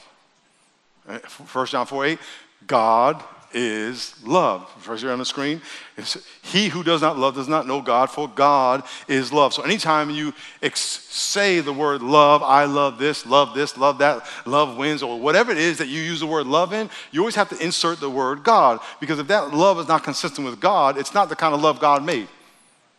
Eh, 1.08 1.18
1 1.18 1.66
John 1.66 1.86
4 1.86 2.04
8, 2.06 2.18
God 2.66 3.22
is 3.52 4.14
love. 4.24 4.70
First 4.78 5.02
here 5.02 5.12
on 5.12 5.18
the 5.18 5.24
screen, 5.24 5.60
it's, 5.96 6.16
he 6.42 6.68
who 6.68 6.82
does 6.82 7.02
not 7.02 7.18
love 7.18 7.34
does 7.34 7.48
not 7.48 7.66
know 7.66 7.80
God, 7.80 8.10
for 8.10 8.28
God 8.28 8.84
is 9.08 9.32
love. 9.32 9.52
So 9.52 9.62
anytime 9.62 10.10
you 10.10 10.32
ex- 10.62 10.80
say 10.80 11.60
the 11.60 11.72
word 11.72 12.02
love, 12.02 12.42
I 12.42 12.64
love 12.64 12.98
this, 12.98 13.26
love 13.26 13.54
this, 13.54 13.76
love 13.76 13.98
that, 13.98 14.26
love 14.46 14.76
wins, 14.76 15.02
or 15.02 15.18
whatever 15.18 15.50
it 15.52 15.58
is 15.58 15.78
that 15.78 15.88
you 15.88 16.00
use 16.00 16.20
the 16.20 16.26
word 16.26 16.46
love 16.46 16.72
in, 16.72 16.90
you 17.10 17.20
always 17.20 17.34
have 17.34 17.48
to 17.48 17.64
insert 17.64 18.00
the 18.00 18.10
word 18.10 18.44
God. 18.44 18.80
Because 19.00 19.18
if 19.18 19.26
that 19.28 19.52
love 19.52 19.78
is 19.80 19.88
not 19.88 20.04
consistent 20.04 20.46
with 20.46 20.60
God, 20.60 20.96
it's 20.96 21.14
not 21.14 21.28
the 21.28 21.36
kind 21.36 21.54
of 21.54 21.60
love 21.60 21.80
God 21.80 22.04
made. 22.04 22.28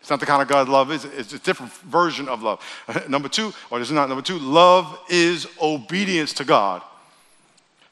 It's 0.01 0.09
not 0.09 0.19
the 0.19 0.25
kind 0.25 0.41
of 0.41 0.47
God 0.47 0.67
love 0.67 0.91
is. 0.91 1.05
It's 1.05 1.31
a 1.33 1.39
different 1.39 1.71
version 1.73 2.27
of 2.27 2.41
love. 2.41 2.59
number 3.07 3.29
two, 3.29 3.53
or 3.69 3.77
this 3.79 3.87
is 3.87 3.93
not 3.93 4.09
number 4.09 4.23
two, 4.23 4.39
love 4.39 4.99
is 5.09 5.47
obedience 5.61 6.33
to 6.33 6.43
God. 6.43 6.81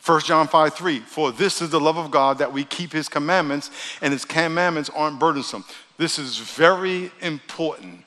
1 0.03 0.21
John 0.21 0.47
5 0.47 0.73
3, 0.73 0.99
for 1.01 1.31
this 1.31 1.61
is 1.61 1.69
the 1.69 1.79
love 1.79 1.97
of 1.97 2.09
God 2.09 2.39
that 2.39 2.51
we 2.51 2.63
keep 2.63 2.91
his 2.91 3.07
commandments, 3.07 3.69
and 4.01 4.11
his 4.11 4.25
commandments 4.25 4.89
aren't 4.89 5.19
burdensome. 5.19 5.63
This 5.97 6.17
is 6.17 6.37
very 6.37 7.11
important. 7.21 8.05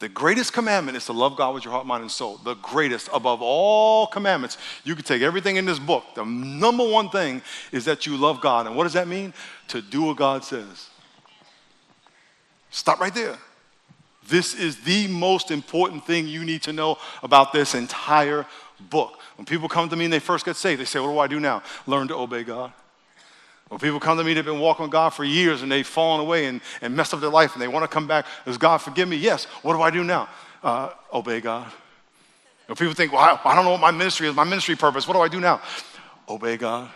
The 0.00 0.08
greatest 0.08 0.52
commandment 0.52 0.96
is 0.96 1.06
to 1.06 1.12
love 1.12 1.36
God 1.36 1.54
with 1.54 1.64
your 1.64 1.72
heart, 1.72 1.86
mind, 1.86 2.02
and 2.02 2.10
soul. 2.10 2.38
The 2.38 2.54
greatest 2.56 3.08
above 3.14 3.40
all 3.40 4.08
commandments. 4.08 4.58
You 4.82 4.96
can 4.96 5.04
take 5.04 5.22
everything 5.22 5.56
in 5.56 5.64
this 5.64 5.78
book. 5.78 6.04
The 6.16 6.24
number 6.24 6.86
one 6.86 7.08
thing 7.08 7.40
is 7.70 7.84
that 7.84 8.04
you 8.04 8.16
love 8.16 8.40
God. 8.40 8.66
And 8.66 8.74
what 8.74 8.82
does 8.82 8.94
that 8.94 9.06
mean? 9.06 9.32
To 9.68 9.80
do 9.80 10.02
what 10.02 10.16
God 10.16 10.44
says. 10.44 10.88
Stop 12.72 13.00
right 13.00 13.14
there. 13.14 13.38
This 14.28 14.54
is 14.54 14.80
the 14.80 15.06
most 15.08 15.50
important 15.50 16.06
thing 16.06 16.26
you 16.26 16.44
need 16.44 16.62
to 16.62 16.72
know 16.72 16.98
about 17.22 17.52
this 17.52 17.74
entire 17.74 18.46
book. 18.80 19.18
When 19.36 19.44
people 19.44 19.68
come 19.68 19.88
to 19.88 19.96
me 19.96 20.04
and 20.04 20.12
they 20.12 20.18
first 20.18 20.44
get 20.44 20.56
saved, 20.56 20.80
they 20.80 20.84
say, 20.84 20.98
What 20.98 21.12
do 21.12 21.18
I 21.18 21.26
do 21.26 21.38
now? 21.38 21.62
Learn 21.86 22.08
to 22.08 22.16
obey 22.16 22.44
God. 22.44 22.72
When 23.68 23.78
people 23.78 24.00
come 24.00 24.18
to 24.18 24.24
me, 24.24 24.34
they've 24.34 24.44
been 24.44 24.60
walking 24.60 24.84
with 24.84 24.92
God 24.92 25.10
for 25.10 25.24
years 25.24 25.62
and 25.62 25.70
they've 25.72 25.86
fallen 25.86 26.20
away 26.20 26.46
and, 26.46 26.60
and 26.80 26.94
messed 26.94 27.14
up 27.14 27.20
their 27.20 27.30
life 27.30 27.54
and 27.54 27.62
they 27.62 27.68
want 27.68 27.84
to 27.84 27.88
come 27.88 28.06
back. 28.06 28.26
Does 28.44 28.58
God 28.58 28.78
forgive 28.78 29.08
me? 29.08 29.16
Yes. 29.16 29.44
What 29.62 29.74
do 29.74 29.82
I 29.82 29.90
do 29.90 30.04
now? 30.04 30.28
Uh, 30.62 30.90
obey 31.12 31.40
God. 31.40 31.70
When 32.66 32.76
people 32.76 32.94
think, 32.94 33.12
Well, 33.12 33.20
I, 33.20 33.50
I 33.50 33.54
don't 33.54 33.64
know 33.64 33.72
what 33.72 33.80
my 33.80 33.90
ministry 33.90 34.28
is, 34.28 34.34
my 34.34 34.44
ministry 34.44 34.76
purpose. 34.76 35.06
What 35.06 35.14
do 35.14 35.20
I 35.20 35.28
do 35.28 35.40
now? 35.40 35.60
Obey 36.28 36.56
God. 36.56 36.88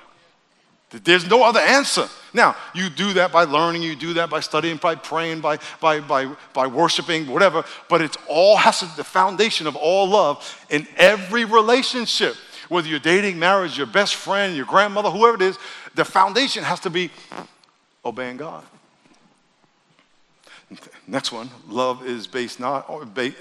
There's 0.90 1.28
no 1.28 1.42
other 1.42 1.60
answer. 1.60 2.08
Now, 2.36 2.54
you 2.74 2.90
do 2.90 3.14
that 3.14 3.32
by 3.32 3.44
learning, 3.44 3.80
you 3.80 3.96
do 3.96 4.12
that 4.12 4.28
by 4.28 4.40
studying, 4.40 4.76
by 4.76 4.94
praying, 4.94 5.40
by, 5.40 5.58
by, 5.80 6.00
by, 6.00 6.30
by 6.52 6.66
worshiping, 6.66 7.26
whatever, 7.28 7.64
but 7.88 8.02
it's 8.02 8.18
all 8.28 8.58
has 8.58 8.80
to, 8.80 8.94
the 8.94 9.04
foundation 9.04 9.66
of 9.66 9.74
all 9.74 10.06
love 10.06 10.66
in 10.68 10.86
every 10.98 11.46
relationship. 11.46 12.36
whether 12.68 12.88
you're 12.88 12.98
dating, 12.98 13.38
marriage, 13.38 13.78
your 13.78 13.86
best 13.86 14.16
friend, 14.16 14.54
your 14.54 14.66
grandmother, 14.66 15.10
whoever 15.10 15.36
it 15.36 15.42
is, 15.42 15.58
the 15.94 16.04
foundation 16.04 16.62
has 16.62 16.78
to 16.80 16.90
be 16.90 17.10
obeying 18.04 18.36
God. 18.36 18.64
Next 21.06 21.32
one, 21.32 21.48
love 21.66 22.06
is 22.06 22.26
based 22.26 22.60
not 22.60 22.90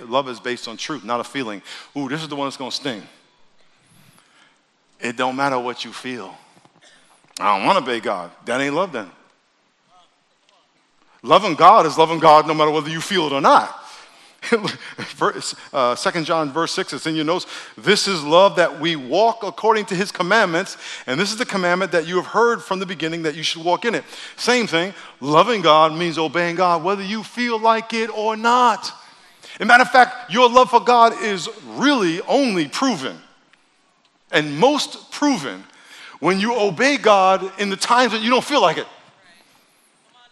love 0.07 0.29
is 0.29 0.39
based 0.39 0.69
on 0.69 0.77
truth, 0.77 1.03
not 1.03 1.19
a 1.19 1.23
feeling. 1.23 1.61
Ooh, 1.97 2.07
this 2.07 2.21
is 2.21 2.29
the 2.29 2.35
one 2.35 2.45
that's 2.45 2.55
gonna 2.55 2.71
sting. 2.71 3.01
It 5.01 5.17
don't 5.17 5.35
matter 5.35 5.59
what 5.59 5.83
you 5.83 5.91
feel. 5.91 6.37
I 7.39 7.57
don't 7.57 7.65
want 7.65 7.77
to 7.77 7.83
obey 7.83 7.99
God. 7.99 8.31
That 8.45 8.61
ain't 8.61 8.75
love 8.75 8.91
then. 8.91 9.09
Loving 11.21 11.55
God 11.55 11.85
is 11.85 11.97
loving 11.97 12.19
God 12.19 12.47
no 12.47 12.53
matter 12.53 12.71
whether 12.71 12.89
you 12.89 13.01
feel 13.01 13.27
it 13.27 13.33
or 13.33 13.41
not. 13.41 13.81
uh, 15.73 15.95
2 15.95 16.23
John 16.23 16.51
verse 16.51 16.71
6, 16.73 16.93
it's 16.93 17.07
in 17.07 17.15
your 17.15 17.25
notes. 17.25 17.47
This 17.77 18.07
is 18.07 18.23
love 18.23 18.57
that 18.57 18.79
we 18.79 18.95
walk 18.95 19.43
according 19.43 19.85
to 19.85 19.95
his 19.95 20.11
commandments, 20.11 20.77
and 21.07 21.19
this 21.19 21.31
is 21.31 21.37
the 21.37 21.45
commandment 21.45 21.91
that 21.93 22.07
you 22.07 22.15
have 22.17 22.27
heard 22.27 22.61
from 22.61 22.79
the 22.79 22.85
beginning 22.85 23.23
that 23.23 23.35
you 23.35 23.43
should 23.43 23.63
walk 23.63 23.85
in 23.85 23.95
it. 23.95 24.03
Same 24.35 24.67
thing, 24.67 24.93
loving 25.19 25.61
God 25.61 25.97
means 25.97 26.17
obeying 26.17 26.55
God 26.55 26.83
whether 26.83 27.03
you 27.03 27.23
feel 27.23 27.59
like 27.59 27.93
it 27.93 28.15
or 28.15 28.35
not. 28.35 28.91
As 29.55 29.61
a 29.61 29.65
matter 29.65 29.83
of 29.83 29.89
fact, 29.89 30.31
your 30.31 30.49
love 30.49 30.69
for 30.69 30.81
God 30.81 31.13
is 31.23 31.49
really 31.65 32.21
only 32.21 32.67
proven, 32.67 33.17
and 34.31 34.59
most 34.59 35.11
proven, 35.11 35.63
when 36.19 36.39
you 36.39 36.55
obey 36.57 36.97
God 36.97 37.51
in 37.59 37.69
the 37.69 37.75
times 37.75 38.11
that 38.11 38.21
you 38.21 38.29
don't 38.29 38.43
feel 38.43 38.61
like 38.61 38.77
it. 38.77 38.87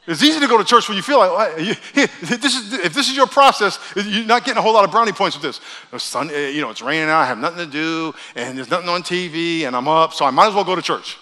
It's 0.05 0.21
easy 0.21 0.41
to 0.41 0.47
go 0.47 0.57
to 0.57 0.65
church 0.65 0.89
when 0.89 0.97
you 0.97 1.01
feel 1.01 1.19
like, 1.19 1.55
this 1.55 2.55
is, 2.55 2.73
if 2.73 2.93
this 2.93 3.09
is 3.09 3.15
your 3.15 3.27
process, 3.27 3.79
you're 3.95 4.25
not 4.25 4.43
getting 4.43 4.57
a 4.57 4.61
whole 4.61 4.73
lot 4.73 4.83
of 4.83 4.91
brownie 4.91 5.13
points 5.13 5.37
with 5.37 5.43
this. 5.43 6.03
Sun, 6.03 6.29
eh, 6.29 6.49
you 6.49 6.59
know, 6.59 6.69
it's 6.69 6.81
raining 6.81 7.09
out, 7.09 7.21
I 7.21 7.25
have 7.25 7.37
nothing 7.37 7.59
to 7.59 7.71
do, 7.71 8.13
and 8.35 8.57
there's 8.57 8.69
nothing 8.69 8.89
on 8.89 9.01
TV, 9.01 9.61
and 9.61 9.75
I'm 9.75 9.87
up, 9.87 10.13
so 10.13 10.25
I 10.25 10.29
might 10.29 10.47
as 10.47 10.53
well 10.53 10.65
go 10.65 10.75
to 10.75 10.81
church. 10.81 11.17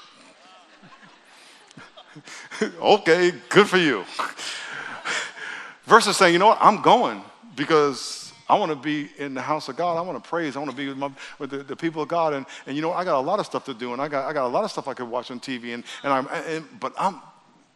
okay, 2.81 3.33
good 3.49 3.69
for 3.69 3.77
you. 3.77 4.03
Versus 5.85 6.17
saying, 6.17 6.33
you 6.33 6.39
know 6.39 6.47
what, 6.47 6.57
I'm 6.59 6.81
going 6.81 7.21
because 7.55 8.20
I 8.51 8.55
want 8.55 8.69
to 8.69 8.75
be 8.75 9.09
in 9.17 9.33
the 9.33 9.41
house 9.41 9.69
of 9.69 9.77
God. 9.77 9.95
I 9.97 10.01
want 10.01 10.21
to 10.21 10.29
praise. 10.29 10.57
I 10.57 10.59
want 10.59 10.71
to 10.71 10.75
be 10.75 10.89
with, 10.89 10.97
my, 10.97 11.09
with 11.39 11.51
the, 11.51 11.59
the, 11.59 11.73
people 11.73 12.01
of 12.01 12.09
God. 12.09 12.33
And, 12.33 12.45
and 12.65 12.75
you 12.75 12.81
know, 12.81 12.91
I 12.91 13.05
got 13.05 13.17
a 13.17 13.21
lot 13.21 13.39
of 13.39 13.45
stuff 13.45 13.63
to 13.63 13.73
do, 13.73 13.93
and 13.93 14.01
I 14.01 14.09
got, 14.09 14.27
I 14.27 14.33
got 14.33 14.45
a 14.45 14.49
lot 14.49 14.65
of 14.65 14.71
stuff 14.71 14.89
I 14.89 14.93
could 14.93 15.07
watch 15.07 15.31
on 15.31 15.39
TV. 15.39 15.73
And, 15.73 15.85
and 16.03 16.11
I'm, 16.11 16.27
and, 16.27 16.65
but 16.81 16.93
I'm, 16.99 17.21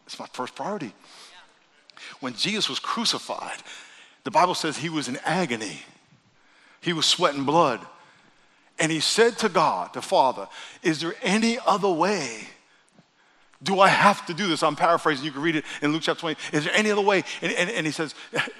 it's 0.04 0.18
my 0.18 0.26
first 0.34 0.54
priority. 0.54 0.92
When 2.20 2.34
Jesus 2.34 2.68
was 2.68 2.78
crucified, 2.78 3.56
the 4.24 4.30
Bible 4.30 4.54
says 4.54 4.76
he 4.76 4.90
was 4.90 5.08
in 5.08 5.16
agony. 5.24 5.80
He 6.82 6.92
was 6.92 7.06
sweating 7.06 7.44
blood. 7.44 7.80
And 8.78 8.92
he 8.92 9.00
said 9.00 9.38
to 9.38 9.48
God, 9.48 9.94
the 9.94 10.02
Father, 10.02 10.46
Is 10.82 11.00
there 11.00 11.14
any 11.22 11.58
other 11.64 11.88
way? 11.88 12.48
Do 13.62 13.80
I 13.80 13.88
have 13.88 14.26
to 14.26 14.34
do 14.34 14.46
this? 14.48 14.62
I'm 14.62 14.76
paraphrasing. 14.76 15.24
You 15.24 15.32
can 15.32 15.42
read 15.42 15.56
it 15.56 15.64
in 15.80 15.92
Luke 15.92 16.02
chapter 16.02 16.20
20. 16.20 16.38
Is 16.52 16.64
there 16.64 16.74
any 16.74 16.90
other 16.90 17.00
way? 17.00 17.24
And, 17.40 17.52
and, 17.52 17.70
and 17.70 17.86
he 17.86 17.92
says, 17.92 18.14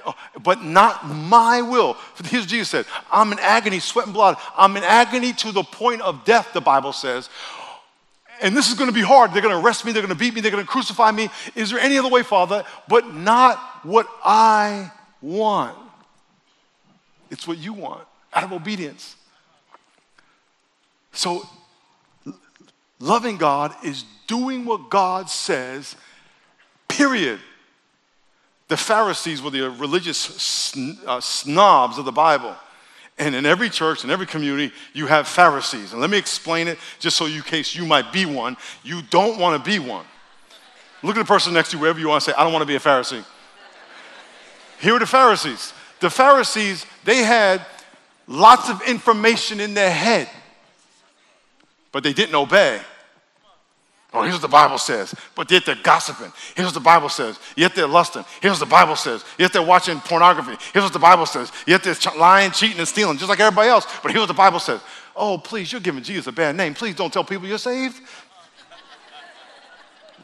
oh, 0.06 0.14
But 0.42 0.62
not 0.62 1.06
my 1.06 1.62
will. 1.62 1.96
Here's 2.24 2.46
Jesus 2.46 2.70
said, 2.70 2.86
I'm 3.12 3.32
in 3.32 3.38
agony, 3.38 3.78
sweat 3.78 4.06
and 4.06 4.14
blood. 4.14 4.36
I'm 4.56 4.76
in 4.76 4.84
agony 4.84 5.32
to 5.34 5.52
the 5.52 5.62
point 5.62 6.00
of 6.00 6.24
death, 6.24 6.52
the 6.52 6.60
Bible 6.60 6.92
says 6.92 7.28
and 8.40 8.56
this 8.56 8.68
is 8.68 8.74
going 8.74 8.88
to 8.88 8.94
be 8.94 9.02
hard. 9.02 9.32
They're 9.32 9.42
going 9.42 9.54
to 9.54 9.64
arrest 9.64 9.84
me, 9.84 9.92
they're 9.92 10.02
going 10.02 10.14
to 10.14 10.18
beat 10.18 10.34
me, 10.34 10.40
they're 10.40 10.50
going 10.50 10.64
to 10.64 10.70
crucify 10.70 11.10
me. 11.10 11.30
Is 11.54 11.70
there 11.70 11.78
any 11.78 11.98
other 11.98 12.08
way, 12.08 12.22
Father? 12.22 12.64
But 12.88 13.14
not 13.14 13.58
what 13.82 14.06
I 14.24 14.92
want. 15.20 15.76
It's 17.30 17.46
what 17.48 17.58
you 17.58 17.72
want 17.72 18.06
out 18.32 18.44
of 18.44 18.52
obedience. 18.52 19.16
So, 21.12 21.48
loving 22.98 23.36
God 23.36 23.74
is 23.84 24.04
doing 24.26 24.64
what 24.64 24.90
God 24.90 25.28
says, 25.30 25.96
period. 26.88 27.40
The 28.68 28.76
Pharisees 28.76 29.40
were 29.40 29.50
the 29.50 29.70
religious 29.70 30.76
uh, 31.06 31.20
snobs 31.20 31.98
of 31.98 32.04
the 32.04 32.12
Bible. 32.12 32.54
And 33.18 33.34
in 33.34 33.46
every 33.46 33.70
church, 33.70 34.04
in 34.04 34.10
every 34.10 34.26
community, 34.26 34.74
you 34.92 35.06
have 35.06 35.26
Pharisees. 35.26 35.92
And 35.92 36.00
let 36.00 36.10
me 36.10 36.18
explain 36.18 36.68
it 36.68 36.78
just 36.98 37.16
so 37.16 37.26
in 37.26 37.40
case 37.42 37.74
you 37.74 37.86
might 37.86 38.12
be 38.12 38.26
one. 38.26 38.56
You 38.82 39.02
don't 39.10 39.38
want 39.38 39.62
to 39.62 39.70
be 39.70 39.78
one. 39.78 40.04
Look 41.02 41.16
at 41.16 41.20
the 41.20 41.24
person 41.24 41.54
next 41.54 41.70
to 41.70 41.76
you, 41.76 41.80
wherever 41.80 41.98
you 41.98 42.08
want 42.08 42.24
to 42.24 42.30
say, 42.30 42.36
I 42.36 42.42
don't 42.42 42.52
want 42.52 42.62
to 42.62 42.66
be 42.66 42.76
a 42.76 42.80
Pharisee. 42.80 43.24
Here 44.80 44.94
are 44.94 44.98
the 44.98 45.06
Pharisees. 45.06 45.72
The 46.00 46.10
Pharisees, 46.10 46.84
they 47.04 47.22
had 47.22 47.64
lots 48.26 48.68
of 48.68 48.82
information 48.82 49.60
in 49.60 49.72
their 49.72 49.90
head, 49.90 50.28
but 51.96 52.02
they 52.02 52.12
didn't 52.12 52.34
obey. 52.34 52.78
Oh, 54.12 54.20
here's 54.20 54.34
what 54.34 54.42
the 54.42 54.48
Bible 54.48 54.76
says. 54.76 55.14
But 55.34 55.50
yet 55.50 55.64
they're 55.64 55.78
gossiping. 55.82 56.30
Here's 56.54 56.66
what 56.66 56.74
the 56.74 56.80
Bible 56.80 57.08
says. 57.08 57.40
Yet 57.56 57.74
they're 57.74 57.86
lusting. 57.86 58.22
Here's 58.42 58.60
what 58.60 58.68
the 58.68 58.70
Bible 58.70 58.96
says. 58.96 59.24
Yet 59.38 59.54
they're 59.54 59.62
watching 59.62 59.98
pornography. 60.00 60.62
Here's 60.74 60.82
what 60.82 60.92
the 60.92 60.98
Bible 60.98 61.24
says. 61.24 61.50
Yet 61.66 61.82
they're 61.82 61.96
lying, 62.18 62.50
cheating, 62.50 62.78
and 62.80 62.86
stealing, 62.86 63.16
just 63.16 63.30
like 63.30 63.40
everybody 63.40 63.70
else. 63.70 63.86
But 64.02 64.12
here's 64.12 64.20
what 64.20 64.28
the 64.28 64.34
Bible 64.34 64.60
says. 64.60 64.82
Oh, 65.16 65.38
please, 65.38 65.72
you're 65.72 65.80
giving 65.80 66.02
Jesus 66.02 66.26
a 66.26 66.32
bad 66.32 66.54
name. 66.54 66.74
Please 66.74 66.94
don't 66.94 67.10
tell 67.10 67.24
people 67.24 67.48
you're 67.48 67.56
saved. 67.56 67.98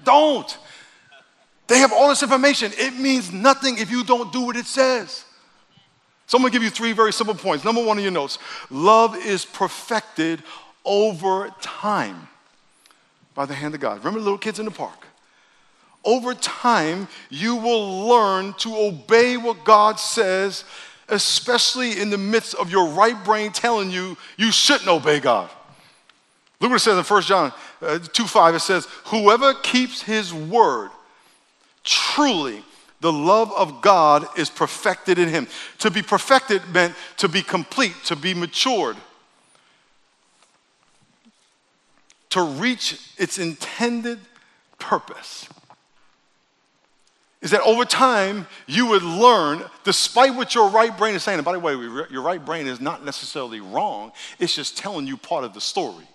don't. 0.05 0.59
They 1.69 1.79
have 1.79 1.91
all 1.95 2.11
this 2.11 2.23
information. 2.23 2.73
It 2.77 3.01
means 3.01 3.33
nothing 3.33 3.79
if 3.79 3.91
you 3.91 4.05
don't 4.05 4.31
do 4.31 4.43
what 4.43 4.57
it 4.57 4.67
says. 4.67 5.25
So 6.27 6.37
I'm 6.37 6.43
gonna 6.43 6.53
give 6.53 6.63
you 6.63 6.71
three 6.71 6.93
very 6.93 7.15
simple 7.15 7.35
points. 7.35 7.65
Number 7.65 7.83
one 7.83 7.97
in 7.97 8.05
your 8.05 8.13
notes 8.13 8.39
love 8.71 9.17
is 9.17 9.47
perfected 9.47 10.43
over 10.85 11.53
time 11.61 12.29
by 13.35 13.47
the 13.47 13.55
hand 13.55 13.75
of 13.75 13.81
God. 13.81 13.99
Remember 13.99 14.21
little 14.21 14.39
kids 14.39 14.59
in 14.59 14.65
the 14.65 14.71
park? 14.71 15.07
Over 16.05 16.35
time, 16.35 17.09
you 17.31 17.57
will 17.57 18.09
learn 18.09 18.55
to 18.55 18.77
obey 18.77 19.37
what 19.37 19.65
God 19.65 20.01
says, 20.01 20.65
especially 21.09 22.01
in 22.01 22.11
the 22.11 22.19
midst 22.19 22.55
of 22.55 22.71
your 22.71 22.89
right 22.89 23.23
brain 23.25 23.53
telling 23.53 23.91
you 23.91 24.17
you 24.37 24.51
shouldn't 24.51 24.89
obey 24.89 25.21
God. 25.21 25.49
Look 26.61 26.71
what 26.71 26.77
it 26.77 26.81
says 26.81 26.99
in 26.99 27.05
1 27.05 27.23
John 27.23 27.53
uh, 27.81 27.99
2 27.99 28.27
5. 28.27 28.55
It 28.55 28.61
says, 28.61 28.87
Whoever 29.07 29.55
keeps 29.55 30.03
his 30.03 30.35
word, 30.35 30.91
truly 31.85 32.63
the 33.01 33.13
love 33.13 33.53
of 33.53 33.83
God 33.83 34.27
is 34.39 34.49
perfected 34.49 35.19
in 35.19 35.29
him. 35.29 35.49
To 35.81 35.91
be 35.91 36.03
perfected 36.03 36.63
meant 36.73 36.95
to 37.17 37.29
be 37.29 37.43
complete, 37.43 37.95
to 38.05 38.17
be 38.17 38.33
matured. 38.33 38.97
To 42.33 42.43
reach 42.43 42.99
its 43.19 43.39
intended 43.39 44.19
purpose 44.79 45.49
is 47.43 47.51
that 47.51 47.61
over 47.63 47.85
time 47.85 48.47
you 48.67 48.87
would 48.87 49.03
learn, 49.03 49.63
despite 49.85 50.35
what 50.35 50.55
your 50.55 50.71
right 50.71 50.97
brain 50.97 51.15
is 51.15 51.23
saying, 51.23 51.39
and 51.39 51.45
by 51.45 51.53
the 51.53 51.61
way, 51.61 51.73
your 51.73 52.23
right 52.23 52.43
brain 52.43 52.67
is 52.67 52.81
not 52.81 53.05
necessarily 53.05 53.61
wrong, 53.61 54.13
it's 54.39 54.55
just 54.55 54.79
telling 54.79 55.07
you 55.07 55.17
part 55.17 55.45
of 55.45 55.53
the 55.53 55.61
story. 55.61 56.07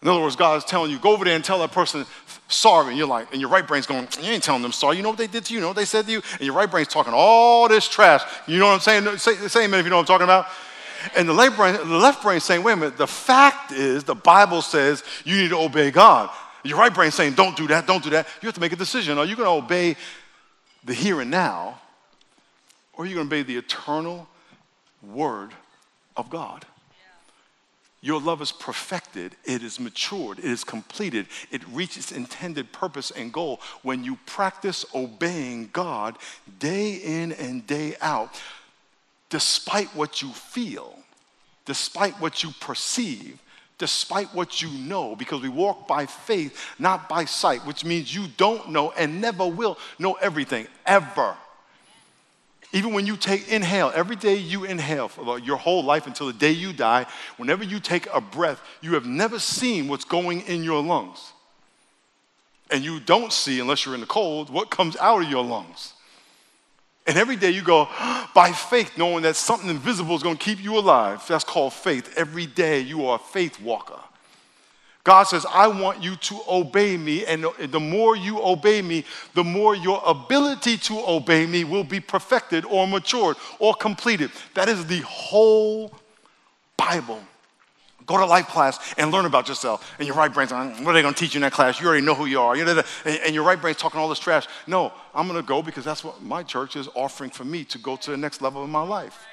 In 0.00 0.08
other 0.08 0.20
words, 0.20 0.36
God 0.36 0.56
is 0.58 0.64
telling 0.64 0.90
you, 0.90 0.98
go 0.98 1.12
over 1.12 1.24
there 1.24 1.34
and 1.34 1.44
tell 1.44 1.58
that 1.58 1.72
person 1.72 2.06
sorry, 2.48 2.88
and 2.88 2.96
you're 2.96 3.08
like, 3.08 3.32
and 3.32 3.40
your 3.40 3.50
right 3.50 3.66
brain's 3.66 3.86
going, 3.86 4.06
you 4.22 4.30
ain't 4.30 4.44
telling 4.44 4.62
them 4.62 4.72
sorry. 4.72 4.96
You 4.96 5.02
know 5.02 5.08
what 5.08 5.18
they 5.18 5.26
did 5.26 5.44
to 5.46 5.52
you? 5.52 5.58
You 5.58 5.62
know 5.62 5.68
what 5.68 5.76
they 5.76 5.84
said 5.84 6.06
to 6.06 6.12
you? 6.12 6.22
And 6.32 6.42
your 6.42 6.54
right 6.54 6.70
brain's 6.70 6.88
talking 6.88 7.12
all 7.14 7.68
this 7.68 7.88
trash. 7.88 8.22
You 8.46 8.58
know 8.58 8.66
what 8.66 8.74
I'm 8.74 9.04
saying? 9.04 9.18
Say, 9.18 9.34
say 9.48 9.64
amen 9.64 9.80
if 9.80 9.84
you 9.84 9.90
know 9.90 9.96
what 9.96 10.02
I'm 10.02 10.06
talking 10.06 10.24
about. 10.24 10.46
And 11.16 11.28
the 11.28 11.32
left 11.32 11.56
brain, 11.56 11.74
the 11.74 11.84
left 11.84 12.22
brain 12.22 12.40
saying, 12.40 12.62
wait 12.62 12.72
a 12.72 12.76
minute, 12.76 12.96
the 12.96 13.06
fact 13.06 13.72
is 13.72 14.04
the 14.04 14.14
Bible 14.14 14.62
says 14.62 15.04
you 15.24 15.36
need 15.36 15.50
to 15.50 15.58
obey 15.58 15.90
God. 15.90 16.30
Your 16.64 16.78
right 16.78 16.92
brain 16.92 17.10
saying, 17.10 17.34
don't 17.34 17.56
do 17.56 17.66
that, 17.68 17.86
don't 17.86 18.02
do 18.02 18.10
that. 18.10 18.26
You 18.42 18.46
have 18.46 18.54
to 18.54 18.60
make 18.60 18.72
a 18.72 18.76
decision. 18.76 19.18
Are 19.18 19.24
you 19.24 19.36
going 19.36 19.46
to 19.46 19.64
obey 19.64 19.96
the 20.84 20.94
here 20.94 21.20
and 21.20 21.30
now, 21.30 21.80
or 22.92 23.04
are 23.04 23.08
you 23.08 23.14
going 23.14 23.28
to 23.28 23.34
obey 23.34 23.42
the 23.42 23.56
eternal 23.56 24.26
word 25.02 25.50
of 26.16 26.30
God? 26.30 26.64
Your 28.02 28.20
love 28.20 28.40
is 28.40 28.52
perfected, 28.52 29.34
it 29.44 29.64
is 29.64 29.80
matured, 29.80 30.38
it 30.38 30.44
is 30.44 30.62
completed, 30.62 31.26
it 31.50 31.66
reaches 31.72 32.12
intended 32.12 32.70
purpose 32.70 33.10
and 33.10 33.32
goal 33.32 33.60
when 33.82 34.04
you 34.04 34.16
practice 34.26 34.84
obeying 34.94 35.70
God 35.72 36.16
day 36.60 36.94
in 36.94 37.32
and 37.32 37.66
day 37.66 37.96
out 38.00 38.40
despite 39.30 39.88
what 39.94 40.22
you 40.22 40.30
feel, 40.30 40.98
despite 41.64 42.20
what 42.20 42.42
you 42.42 42.50
perceive, 42.60 43.40
despite 43.78 44.34
what 44.34 44.62
you 44.62 44.70
know, 44.70 45.14
because 45.16 45.42
we 45.42 45.48
walk 45.48 45.86
by 45.86 46.06
faith, 46.06 46.58
not 46.78 47.08
by 47.08 47.24
sight, 47.24 47.64
which 47.66 47.84
means 47.84 48.14
you 48.14 48.26
don't 48.36 48.70
know 48.70 48.92
and 48.92 49.20
never 49.20 49.46
will 49.46 49.78
know 49.98 50.14
everything, 50.14 50.66
ever. 50.86 51.36
Even 52.72 52.92
when 52.92 53.06
you 53.06 53.16
take 53.16 53.48
inhale, 53.48 53.92
every 53.94 54.16
day 54.16 54.36
you 54.36 54.64
inhale 54.64 55.08
for 55.08 55.38
your 55.38 55.56
whole 55.56 55.84
life 55.84 56.06
until 56.06 56.26
the 56.26 56.32
day 56.32 56.50
you 56.50 56.72
die, 56.72 57.06
whenever 57.36 57.64
you 57.64 57.80
take 57.80 58.06
a 58.12 58.20
breath, 58.20 58.60
you 58.80 58.94
have 58.94 59.06
never 59.06 59.38
seen 59.38 59.88
what's 59.88 60.04
going 60.04 60.40
in 60.42 60.64
your 60.64 60.82
lungs. 60.82 61.32
And 62.70 62.82
you 62.82 62.98
don't 62.98 63.32
see, 63.32 63.60
unless 63.60 63.84
you're 63.84 63.94
in 63.94 64.00
the 64.00 64.06
cold, 64.06 64.50
what 64.50 64.70
comes 64.70 64.96
out 64.96 65.22
of 65.22 65.30
your 65.30 65.44
lungs. 65.44 65.92
And 67.06 67.16
every 67.16 67.36
day 67.36 67.50
you 67.50 67.62
go 67.62 67.88
by 68.34 68.52
faith, 68.52 68.98
knowing 68.98 69.22
that 69.22 69.36
something 69.36 69.70
invisible 69.70 70.16
is 70.16 70.22
going 70.22 70.36
to 70.36 70.44
keep 70.44 70.62
you 70.62 70.78
alive. 70.78 71.24
That's 71.28 71.44
called 71.44 71.72
faith. 71.72 72.12
Every 72.16 72.46
day 72.46 72.80
you 72.80 73.06
are 73.06 73.16
a 73.16 73.18
faith 73.18 73.60
walker. 73.60 73.98
God 75.06 75.22
says, 75.22 75.46
I 75.48 75.68
want 75.68 76.02
you 76.02 76.16
to 76.16 76.40
obey 76.48 76.96
me. 76.96 77.24
And 77.24 77.46
the 77.68 77.78
more 77.78 78.16
you 78.16 78.42
obey 78.42 78.82
me, 78.82 79.04
the 79.34 79.44
more 79.44 79.76
your 79.76 80.02
ability 80.04 80.78
to 80.78 80.98
obey 81.06 81.46
me 81.46 81.62
will 81.62 81.84
be 81.84 82.00
perfected 82.00 82.64
or 82.64 82.88
matured 82.88 83.36
or 83.60 83.72
completed. 83.74 84.32
That 84.54 84.68
is 84.68 84.84
the 84.86 85.02
whole 85.02 85.94
Bible. 86.76 87.20
Go 88.06 88.16
to 88.16 88.24
life 88.24 88.46
class 88.46 88.94
and 88.96 89.10
learn 89.10 89.24
about 89.24 89.48
yourself. 89.48 89.94
And 89.98 90.06
your 90.06 90.16
right 90.16 90.32
brain's 90.32 90.52
on, 90.52 90.74
mm, 90.74 90.84
what 90.84 90.90
are 90.90 90.94
they 90.94 91.02
going 91.02 91.14
to 91.14 91.20
teach 91.20 91.34
you 91.34 91.38
in 91.38 91.42
that 91.42 91.52
class? 91.52 91.80
You 91.80 91.88
already 91.88 92.04
know 92.04 92.14
who 92.14 92.26
you 92.26 92.40
are. 92.40 92.54
And 92.54 93.34
your 93.34 93.44
right 93.44 93.60
brain's 93.60 93.78
talking 93.78 94.00
all 94.00 94.08
this 94.08 94.18
trash. 94.18 94.46
No, 94.66 94.92
I'm 95.14 95.26
going 95.26 95.40
to 95.40 95.46
go 95.46 95.60
because 95.60 95.84
that's 95.84 96.04
what 96.04 96.22
my 96.22 96.42
church 96.42 96.76
is 96.76 96.88
offering 96.94 97.30
for 97.30 97.44
me 97.44 97.64
to 97.64 97.78
go 97.78 97.96
to 97.96 98.10
the 98.10 98.16
next 98.16 98.40
level 98.40 98.64
in 98.64 98.70
my 98.70 98.82
life. 98.82 99.24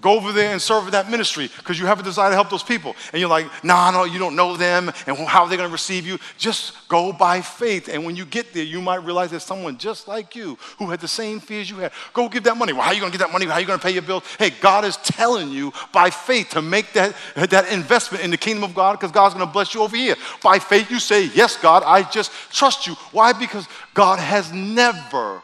Go 0.00 0.16
over 0.16 0.32
there 0.32 0.50
and 0.52 0.60
serve 0.60 0.86
in 0.86 0.90
that 0.90 1.08
ministry 1.08 1.48
because 1.56 1.78
you 1.78 1.86
have 1.86 2.00
a 2.00 2.02
desire 2.02 2.28
to 2.30 2.34
help 2.34 2.50
those 2.50 2.64
people. 2.64 2.96
And 3.12 3.20
you're 3.20 3.28
like, 3.28 3.46
nah, 3.64 3.90
no, 3.90 4.04
you 4.04 4.18
don't 4.18 4.34
know 4.34 4.56
them 4.56 4.92
and 5.06 5.16
how 5.16 5.44
are 5.44 5.48
they 5.48 5.56
going 5.56 5.68
to 5.68 5.72
receive 5.72 6.06
you? 6.06 6.18
Just 6.36 6.88
go 6.88 7.12
by 7.12 7.40
faith. 7.40 7.88
And 7.88 8.04
when 8.04 8.16
you 8.16 8.24
get 8.24 8.52
there, 8.52 8.64
you 8.64 8.82
might 8.82 9.04
realize 9.04 9.30
there's 9.30 9.44
someone 9.44 9.78
just 9.78 10.08
like 10.08 10.34
you 10.34 10.58
who 10.78 10.90
had 10.90 11.00
the 11.00 11.08
same 11.08 11.38
fears 11.38 11.70
you 11.70 11.76
had. 11.76 11.92
Go 12.12 12.28
give 12.28 12.42
that 12.44 12.56
money. 12.56 12.72
Well, 12.72 12.82
how 12.82 12.90
are 12.90 12.94
you 12.94 13.00
going 13.00 13.12
to 13.12 13.18
get 13.18 13.24
that 13.24 13.32
money? 13.32 13.46
How 13.46 13.54
are 13.54 13.60
you 13.60 13.66
going 13.66 13.78
to 13.78 13.84
pay 13.84 13.92
your 13.92 14.02
bills? 14.02 14.24
Hey, 14.38 14.50
God 14.50 14.84
is 14.84 14.96
telling 14.96 15.50
you 15.50 15.72
by 15.92 16.10
faith 16.10 16.50
to 16.50 16.62
make 16.62 16.92
that, 16.94 17.14
that 17.36 17.72
investment 17.72 18.24
in 18.24 18.30
the 18.30 18.36
kingdom 18.36 18.64
of 18.64 18.74
God 18.74 18.94
because 18.94 19.12
God's 19.12 19.34
going 19.34 19.46
to 19.46 19.52
bless 19.52 19.74
you 19.74 19.82
over 19.82 19.96
here. 19.96 20.16
By 20.42 20.58
faith, 20.58 20.90
you 20.90 20.98
say, 20.98 21.30
yes, 21.34 21.56
God, 21.56 21.84
I 21.84 22.02
just 22.02 22.32
trust 22.50 22.88
you. 22.88 22.94
Why? 23.12 23.32
Because 23.32 23.68
God 23.94 24.18
has 24.18 24.52
never, 24.52 25.40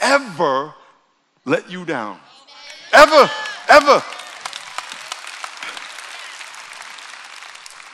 ever 0.00 0.74
let 1.44 1.70
you 1.70 1.84
down. 1.84 2.18
Ever 2.92 3.30
ever. 3.70 4.02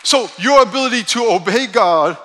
So, 0.02 0.30
your 0.38 0.62
ability 0.62 1.02
to 1.02 1.30
obey 1.30 1.66
God 1.66 2.16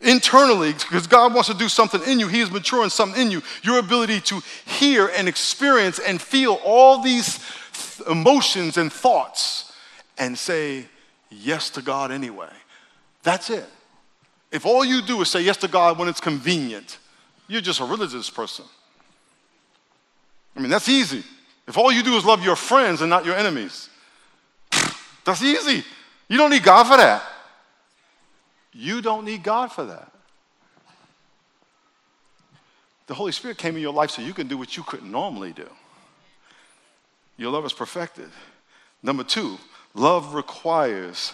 internally, 0.00 0.72
because 0.72 1.06
God 1.06 1.34
wants 1.34 1.48
to 1.48 1.54
do 1.54 1.68
something 1.68 2.00
in 2.04 2.20
you, 2.20 2.28
He 2.28 2.40
is 2.40 2.50
maturing 2.50 2.90
something 2.90 3.20
in 3.20 3.30
you. 3.30 3.42
Your 3.62 3.78
ability 3.78 4.20
to 4.20 4.40
hear 4.64 5.08
and 5.08 5.28
experience 5.28 5.98
and 5.98 6.22
feel 6.22 6.60
all 6.64 7.02
these 7.02 7.44
emotions 8.08 8.76
and 8.76 8.92
thoughts 8.92 9.72
and 10.16 10.38
say 10.38 10.86
yes 11.30 11.70
to 11.70 11.82
God 11.82 12.12
anyway. 12.12 12.52
That's 13.22 13.50
it. 13.50 13.66
If 14.50 14.64
all 14.64 14.84
you 14.84 15.02
do 15.02 15.20
is 15.20 15.30
say 15.30 15.42
yes 15.42 15.56
to 15.58 15.68
God 15.68 15.98
when 15.98 16.08
it's 16.08 16.20
convenient, 16.20 16.98
you're 17.48 17.60
just 17.60 17.80
a 17.80 17.84
religious 17.84 18.30
person. 18.30 18.64
I 20.56 20.60
mean, 20.60 20.70
that's 20.70 20.88
easy. 20.88 21.22
If 21.68 21.76
all 21.76 21.92
you 21.92 22.02
do 22.02 22.16
is 22.16 22.24
love 22.24 22.42
your 22.42 22.56
friends 22.56 23.02
and 23.02 23.10
not 23.10 23.26
your 23.26 23.36
enemies, 23.36 23.90
that's 25.24 25.42
easy. 25.42 25.84
You 26.26 26.38
don't 26.38 26.50
need 26.50 26.62
God 26.62 26.84
for 26.84 26.96
that. 26.96 27.22
You 28.72 29.02
don't 29.02 29.26
need 29.26 29.42
God 29.42 29.70
for 29.70 29.84
that. 29.84 30.10
The 33.06 33.14
Holy 33.14 33.32
Spirit 33.32 33.58
came 33.58 33.76
in 33.76 33.82
your 33.82 33.92
life 33.92 34.10
so 34.10 34.22
you 34.22 34.32
can 34.32 34.48
do 34.48 34.56
what 34.56 34.76
you 34.76 34.82
couldn't 34.82 35.10
normally 35.10 35.52
do. 35.52 35.68
Your 37.36 37.52
love 37.52 37.66
is 37.66 37.72
perfected. 37.72 38.30
Number 39.02 39.22
two, 39.22 39.58
love 39.94 40.34
requires 40.34 41.32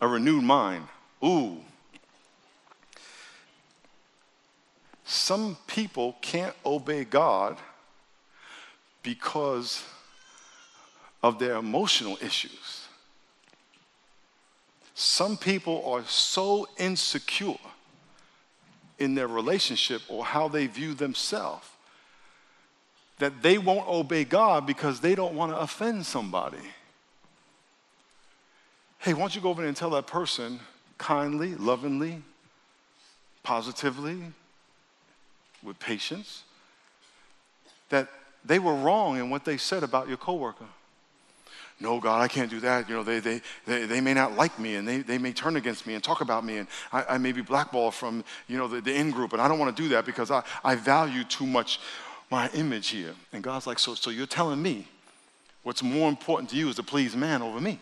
a 0.00 0.08
renewed 0.08 0.42
mind. 0.44 0.86
Ooh. 1.24 1.58
Some 5.04 5.56
people 5.66 6.16
can't 6.20 6.54
obey 6.64 7.04
God 7.04 7.56
because 9.02 9.84
of 11.22 11.38
their 11.38 11.56
emotional 11.56 12.18
issues. 12.20 12.86
Some 14.94 15.36
people 15.36 15.84
are 15.86 16.04
so 16.04 16.68
insecure 16.78 17.58
in 18.98 19.14
their 19.14 19.28
relationship 19.28 20.02
or 20.08 20.24
how 20.24 20.48
they 20.48 20.66
view 20.66 20.94
themselves 20.94 21.66
that 23.18 23.42
they 23.42 23.58
won't 23.58 23.88
obey 23.88 24.24
God 24.24 24.66
because 24.66 25.00
they 25.00 25.14
don't 25.14 25.34
want 25.34 25.52
to 25.52 25.58
offend 25.58 26.04
somebody. 26.04 26.58
Hey, 28.98 29.14
why 29.14 29.20
don't 29.20 29.34
you 29.34 29.40
go 29.40 29.50
over 29.50 29.62
there 29.62 29.68
and 29.68 29.76
tell 29.76 29.90
that 29.90 30.06
person 30.06 30.60
kindly, 30.98 31.54
lovingly, 31.54 32.22
positively, 33.42 34.22
with 35.62 35.78
patience, 35.78 36.42
that 37.88 38.08
they 38.44 38.58
were 38.58 38.74
wrong 38.74 39.18
in 39.18 39.30
what 39.30 39.44
they 39.44 39.56
said 39.56 39.82
about 39.82 40.08
your 40.08 40.16
coworker. 40.16 40.66
No, 41.80 41.98
God, 41.98 42.20
I 42.20 42.28
can't 42.28 42.50
do 42.50 42.60
that. 42.60 42.88
You 42.88 42.94
know, 42.94 43.02
they, 43.02 43.18
they, 43.18 43.40
they, 43.66 43.86
they 43.86 44.00
may 44.00 44.14
not 44.14 44.36
like 44.36 44.56
me 44.58 44.76
and 44.76 44.86
they, 44.86 44.98
they 44.98 45.18
may 45.18 45.32
turn 45.32 45.56
against 45.56 45.86
me 45.86 45.94
and 45.94 46.02
talk 46.02 46.20
about 46.20 46.44
me 46.44 46.58
and 46.58 46.68
I, 46.92 47.04
I 47.10 47.18
may 47.18 47.32
be 47.32 47.42
blackballed 47.42 47.94
from, 47.94 48.22
you 48.46 48.56
know, 48.56 48.68
the, 48.68 48.80
the 48.80 48.94
in 48.94 49.10
group 49.10 49.32
and 49.32 49.42
I 49.42 49.48
don't 49.48 49.58
want 49.58 49.76
to 49.76 49.82
do 49.82 49.88
that 49.90 50.06
because 50.06 50.30
I, 50.30 50.44
I 50.62 50.76
value 50.76 51.24
too 51.24 51.46
much 51.46 51.80
my 52.30 52.48
image 52.50 52.88
here. 52.88 53.14
And 53.32 53.42
God's 53.42 53.66
like, 53.66 53.78
so, 53.78 53.94
so 53.94 54.10
you're 54.10 54.26
telling 54.26 54.62
me 54.62 54.86
what's 55.64 55.82
more 55.82 56.08
important 56.08 56.50
to 56.50 56.56
you 56.56 56.68
is 56.68 56.76
to 56.76 56.82
please 56.82 57.16
man 57.16 57.42
over 57.42 57.60
me. 57.60 57.80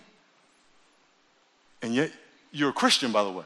And 1.82 1.94
yet, 1.94 2.10
you're 2.52 2.70
a 2.70 2.74
Christian, 2.74 3.12
by 3.12 3.22
the 3.22 3.30
way 3.30 3.44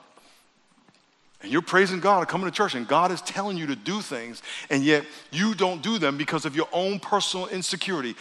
and 1.44 1.52
you're 1.52 1.62
praising 1.62 2.00
God 2.00 2.20
and 2.20 2.28
coming 2.28 2.46
to 2.46 2.50
church, 2.50 2.74
and 2.74 2.88
God 2.88 3.12
is 3.12 3.20
telling 3.20 3.58
you 3.58 3.66
to 3.66 3.76
do 3.76 4.00
things, 4.00 4.42
and 4.70 4.82
yet 4.82 5.04
you 5.30 5.54
don't 5.54 5.82
do 5.82 5.98
them 5.98 6.16
because 6.16 6.46
of 6.46 6.56
your 6.56 6.68
own 6.72 6.98
personal 6.98 7.46
insecurity. 7.48 8.16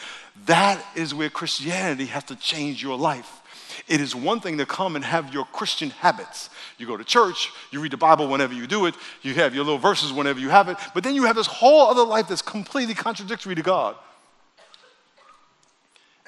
That 0.46 0.84
is 0.94 1.16
where 1.16 1.30
Christianity 1.30 2.06
has 2.08 2.26
to 2.26 2.36
change 2.36 2.84
your 2.84 2.98
life. 2.98 3.42
It 3.88 4.02
is 4.02 4.14
one 4.14 4.42
thing 4.42 4.58
to 4.58 4.66
come 4.66 4.98
and 4.98 5.06
have 5.06 5.34
your 5.34 5.46
Christian 5.46 5.90
habits. 5.90 6.50
You 6.78 6.86
go 6.86 6.98
to 6.98 7.04
church, 7.06 7.50
you 7.72 7.80
read 7.80 7.92
the 7.92 7.98
Bible 7.98 8.28
whenever 8.28 8.54
you 8.54 8.68
do 8.68 8.88
it, 8.88 8.96
you 9.22 9.34
have 9.36 9.56
your 9.56 9.64
little 9.64 9.80
verses 9.80 10.12
whenever 10.12 10.40
you 10.40 10.50
have 10.50 10.68
it, 10.68 10.78
but 10.94 11.06
then 11.06 11.16
you 11.16 11.24
have 11.24 11.38
this 11.38 11.48
whole 11.48 11.88
other 11.88 12.04
life 12.04 12.28
that's 12.28 12.42
completely 12.42 12.94
contradictory 12.94 13.56
to 13.56 13.62
God. 13.62 13.96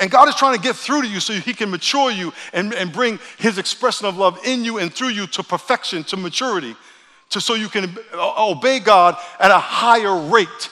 And 0.06 0.12
God 0.12 0.30
is 0.30 0.36
trying 0.36 0.56
to 0.56 0.62
get 0.62 0.76
through 0.76 1.02
to 1.02 1.08
you 1.08 1.20
so 1.20 1.34
He 1.34 1.52
can 1.52 1.72
mature 1.72 2.12
you 2.12 2.32
and, 2.54 2.76
and 2.76 2.94
bring 2.94 3.18
His 3.40 3.58
expression 3.58 4.06
of 4.06 4.18
love 4.18 4.40
in 4.46 4.64
you 4.64 4.78
and 4.78 4.94
through 4.94 5.08
you 5.08 5.26
to 5.26 5.42
perfection, 5.42 6.04
to 6.04 6.16
maturity, 6.16 6.76
to, 7.32 7.42
so 7.42 7.56
you 7.56 7.70
can 7.70 7.98
obey 8.14 8.78
God 8.78 9.18
at 9.40 9.50
a 9.50 9.58
higher 9.58 10.16
rate. 10.30 10.70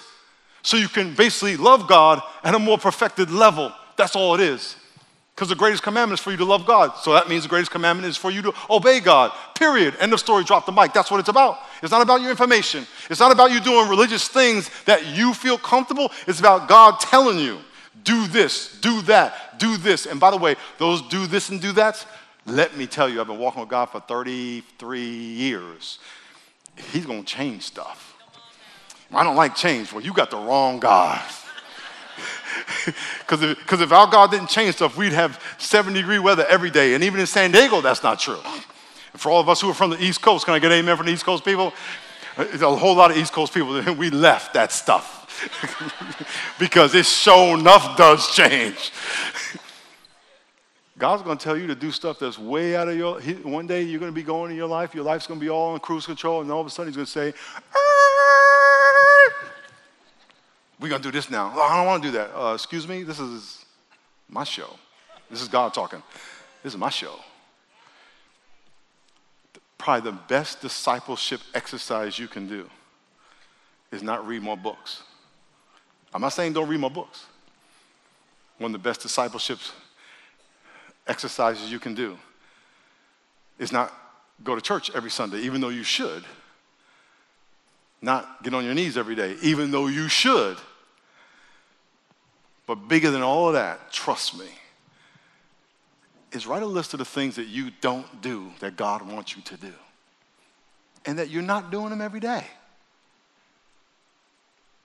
So 0.62 0.78
you 0.78 0.88
can 0.88 1.15
basically 1.15 1.58
love 1.58 1.88
God 1.88 2.22
at 2.43 2.54
a 2.54 2.60
more 2.60 2.78
perfected 2.78 3.32
level. 3.32 3.74
That's 3.98 4.15
all 4.15 4.36
it 4.36 4.39
is. 4.39 4.76
Because 5.34 5.50
the 5.50 5.56
greatest 5.56 5.82
commandment 5.82 6.19
is 6.19 6.24
for 6.24 6.30
you 6.30 6.38
to 6.38 6.46
love 6.46 6.67
God. 6.67 6.96
So 6.98 7.13
that 7.13 7.28
means 7.28 7.41
the 7.41 7.50
greatest 7.50 7.72
commandment 7.72 8.08
is 8.08 8.17
for 8.17 8.30
you 8.30 8.43
to 8.43 8.54
obey 8.69 9.00
God. 9.00 9.32
Period. 9.56 9.96
End 10.00 10.13
of 10.13 10.19
story. 10.19 10.43
Drop 10.43 10.67
the 10.67 10.72
mic. 10.72 10.93
That's 10.93 11.10
what 11.10 11.19
it's 11.19 11.30
about. 11.30 11.58
It's 11.82 11.91
not 11.91 12.04
about 12.04 12.22
your 12.22 12.30
information. 12.30 12.86
It's 13.10 13.19
not 13.19 13.32
about 13.32 13.52
you 13.52 13.60
doing 13.62 13.89
religious 13.89 14.28
things 14.28 14.69
that 14.86 15.08
you 15.08 15.34
feel 15.34 15.58
comfortable. 15.58 16.12
It's 16.28 16.39
about 16.39 16.69
God 16.69 17.00
telling 17.00 17.39
you 17.39 17.58
do 18.04 18.28
this, 18.28 18.80
do 18.82 19.02
that, 19.04 19.60
do 19.60 19.78
this. 19.78 20.06
And 20.06 20.20
by 20.20 20.32
the 20.32 20.38
way, 20.38 20.56
those 20.78 21.02
do 21.04 21.28
this 21.28 21.50
and 21.50 21.62
do 21.62 21.72
that, 21.74 22.06
let 22.46 22.76
me 22.76 22.88
tell 22.88 23.08
you, 23.08 23.22
I've 23.22 23.28
been 23.28 23.39
walking 23.39 23.62
with 23.62 23.70
God 23.70 23.86
for 23.86 24.02
33 24.02 25.02
years. 25.02 26.00
He's 26.92 27.06
going 27.06 27.24
to 27.24 27.28
change 27.28 27.63
stuff. 27.63 28.16
I 29.12 29.24
don't 29.24 29.36
like 29.36 29.56
change. 29.56 29.94
Well, 29.94 30.04
you 30.04 30.12
got 30.13 30.32
the 30.32 30.38
wrong 30.38 30.80
God. 30.80 31.22
Because 33.20 33.42
if, 33.42 33.82
if 33.82 33.92
our 33.92 34.08
God 34.08 34.32
didn't 34.32 34.48
change 34.48 34.76
stuff, 34.76 34.98
we'd 34.98 35.13
have 35.13 35.42
70 35.58 36.00
degree 36.00 36.20
weather 36.20 36.46
every 36.48 36.70
day. 36.70 36.94
And 36.94 37.04
even 37.04 37.20
in 37.20 37.26
San 37.26 37.52
Diego, 37.52 37.82
that's 37.82 38.04
not 38.04 38.20
true. 38.20 38.39
For 39.16 39.32
all 39.32 39.39
of 39.39 39.50
us 39.50 39.62
who 39.62 39.70
are 39.70 39.74
from 39.74 39.92
the 39.92 40.04
East 40.04 40.22
Coast, 40.22 40.46
can 40.46 40.54
I 40.54 40.60
get 40.60 40.72
amen 40.72 40.98
from 40.98 41.06
the 41.08 41.13
East 41.13 41.26
Coast 41.26 41.44
people? 41.44 41.74
There's 42.38 42.62
a 42.62 42.76
whole 42.76 42.96
lot 42.96 43.12
of 43.12 43.18
East 43.18 43.34
Coast 43.34 43.54
people, 43.54 43.82
we 43.98 44.10
left 44.10 44.54
that 44.54 44.72
stuff. 44.72 45.22
because 46.60 46.95
it 46.95 47.06
sure 47.06 47.58
enough 47.58 47.97
does 47.97 48.34
change. 48.36 48.91
God's 50.97 51.23
going 51.23 51.38
to 51.38 51.43
tell 51.43 51.58
you 51.58 51.67
to 51.67 51.75
do 51.75 51.91
stuff 51.91 52.19
that's 52.19 52.38
way 52.38 52.75
out 52.75 52.88
of 52.88 52.95
your. 52.95 53.19
One 53.41 53.67
day 53.67 53.82
you're 53.82 53.99
going 53.99 54.12
to 54.12 54.15
be 54.15 54.23
going 54.23 54.51
in 54.51 54.58
your 54.58 54.67
life, 54.67 54.93
your 54.93 55.03
life's 55.03 55.27
going 55.27 55.39
to 55.39 55.43
be 55.43 55.49
all 55.49 55.73
on 55.73 55.79
cruise 55.79 56.06
control, 56.06 56.41
and 56.41 56.51
all 56.51 56.62
of 56.62 56.67
a 56.67 56.69
sudden 56.69 56.91
He's 56.91 56.95
going 56.95 57.06
to 57.06 57.12
say, 57.12 57.34
We're 60.79 60.89
going 60.89 61.01
to 61.01 61.08
do 61.08 61.12
this 61.12 61.29
now. 61.29 61.51
Oh, 61.56 61.62
I 61.62 61.77
don't 61.77 61.88
want 61.88 62.03
to 62.03 62.10
do 62.10 62.17
that. 62.17 62.38
Uh, 62.38 62.53
excuse 62.53 62.88
me, 62.88 63.03
this 63.03 63.19
is 63.19 63.65
my 64.29 64.43
show. 64.43 64.69
This 65.29 65.41
is 65.41 65.47
God 65.47 65.73
talking. 65.73 66.03
This 66.62 66.73
is 66.73 66.77
my 66.77 66.89
show. 66.89 67.15
Probably 69.77 70.12
the 70.12 70.17
best 70.27 70.62
discipleship 70.62 71.41
exercise 71.53 72.19
you 72.19 72.27
can 72.27 72.47
do 72.47 72.69
is 73.91 74.03
not 74.03 74.27
read 74.27 74.41
more 74.41 74.58
books. 74.58 75.03
I'm 76.13 76.21
not 76.21 76.30
saying 76.30 76.54
don't 76.54 76.69
read 76.69 76.80
my 76.80 76.89
books. 76.89 77.26
One 78.58 78.73
of 78.73 78.82
the 78.82 78.89
best 78.89 79.02
discipleship 79.02 79.60
exercises 81.08 81.71
you 81.71 81.80
can 81.80 81.95
do 81.95 82.17
is 83.60 83.71
not 83.71 83.91
go 84.43 84.56
to 84.56 84.62
church 84.62 84.91
every 84.95 85.12
Sunday, 85.12 85.39
even 85.39 85.62
though 85.62 85.69
you 85.69 85.84
should. 85.84 86.23
not 88.02 88.43
get 88.43 88.54
on 88.54 88.65
your 88.65 88.73
knees 88.73 88.97
every 88.97 89.15
day, 89.15 89.38
even 89.41 89.71
though 89.71 89.88
you 89.88 90.10
should. 90.10 90.58
But 92.67 92.88
bigger 92.88 93.10
than 93.12 93.21
all 93.21 93.47
of 93.47 93.54
that, 93.54 93.91
trust 93.91 94.38
me, 94.38 94.47
is 96.32 96.45
write 96.45 96.63
a 96.63 96.67
list 96.67 96.93
of 96.93 96.99
the 96.99 97.06
things 97.06 97.36
that 97.36 97.47
you 97.47 97.71
don't 97.82 98.21
do 98.21 98.52
that 98.60 98.76
God 98.76 99.10
wants 99.10 99.36
you 99.36 99.41
to 99.43 99.58
do 99.58 99.73
and 101.06 101.19
that 101.19 101.30
you're 101.30 101.41
not 101.41 101.71
doing 101.71 101.89
them 101.89 102.02
every 102.02 102.19
day. 102.19 102.45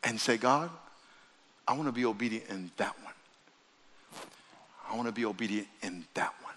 And 0.04 0.20
say, 0.20 0.36
God, 0.36 0.70
I 1.68 1.74
want 1.74 1.86
to 1.86 1.92
be 1.92 2.06
obedient 2.06 2.48
in 2.48 2.70
that 2.78 2.94
one. 3.04 3.12
I 4.90 4.96
want 4.96 5.06
to 5.06 5.12
be 5.12 5.26
obedient 5.26 5.68
in 5.82 6.04
that 6.14 6.32
one. 6.42 6.54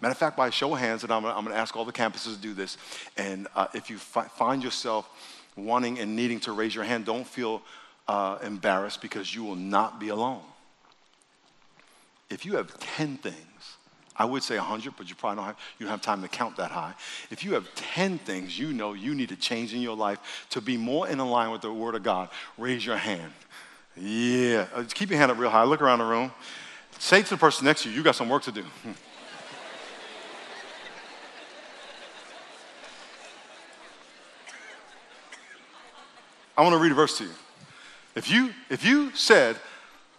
Matter 0.00 0.12
of 0.12 0.18
fact, 0.18 0.38
by 0.38 0.48
show 0.48 0.72
of 0.72 0.80
hands, 0.80 1.04
and 1.04 1.12
I'm, 1.12 1.22
going 1.22 1.46
to 1.46 1.54
ask 1.54 1.76
all 1.76 1.84
the 1.84 1.92
campuses 1.92 2.34
to 2.34 2.40
do 2.40 2.54
this. 2.54 2.78
And 3.18 3.46
uh, 3.54 3.66
if 3.74 3.90
you 3.90 3.98
fi- 3.98 4.24
find 4.24 4.64
yourself 4.64 5.08
wanting 5.54 5.98
and 5.98 6.16
needing 6.16 6.40
to 6.40 6.52
raise 6.52 6.74
your 6.74 6.84
hand, 6.84 7.04
don't 7.04 7.26
feel 7.26 7.60
uh, 8.08 8.38
embarrassed 8.42 9.02
because 9.02 9.34
you 9.34 9.44
will 9.44 9.56
not 9.56 10.00
be 10.00 10.08
alone. 10.08 10.40
If 12.30 12.46
you 12.46 12.56
have 12.56 12.78
10 12.80 13.18
things, 13.18 13.36
I 14.16 14.24
would 14.24 14.42
say 14.42 14.56
100, 14.56 14.94
but 14.96 15.10
you 15.10 15.14
probably 15.14 15.36
don't 15.36 15.46
have, 15.46 15.58
you 15.78 15.86
don't 15.86 15.90
have 15.90 16.02
time 16.02 16.22
to 16.22 16.28
count 16.28 16.56
that 16.56 16.70
high. 16.70 16.94
If 17.30 17.44
you 17.44 17.52
have 17.54 17.72
10 17.74 18.18
things 18.18 18.58
you 18.58 18.72
know 18.72 18.94
you 18.94 19.14
need 19.14 19.28
to 19.28 19.36
change 19.36 19.74
in 19.74 19.82
your 19.82 19.96
life 19.96 20.46
to 20.50 20.62
be 20.62 20.76
more 20.76 21.08
in 21.08 21.18
line 21.18 21.50
with 21.50 21.60
the 21.60 21.72
Word 21.72 21.94
of 21.94 22.02
God, 22.02 22.30
raise 22.56 22.84
your 22.84 22.96
hand. 22.96 23.32
Yeah. 23.96 24.66
Uh, 24.74 24.84
keep 24.92 25.10
your 25.10 25.18
hand 25.18 25.30
up 25.30 25.38
real 25.38 25.50
high. 25.50 25.64
Look 25.64 25.82
around 25.82 25.98
the 25.98 26.04
room. 26.04 26.32
Say 26.98 27.22
to 27.22 27.30
the 27.30 27.36
person 27.36 27.64
next 27.66 27.82
to 27.82 27.90
you, 27.90 27.96
you 27.96 28.02
got 28.02 28.16
some 28.16 28.28
work 28.28 28.42
to 28.44 28.52
do. 28.52 28.64
I 36.56 36.62
want 36.62 36.74
to 36.74 36.78
read 36.78 36.92
a 36.92 36.94
verse 36.94 37.18
to 37.18 37.24
you. 37.24 37.30
If 38.14 38.30
you, 38.30 38.50
if 38.68 38.84
you 38.84 39.10
said, 39.14 39.56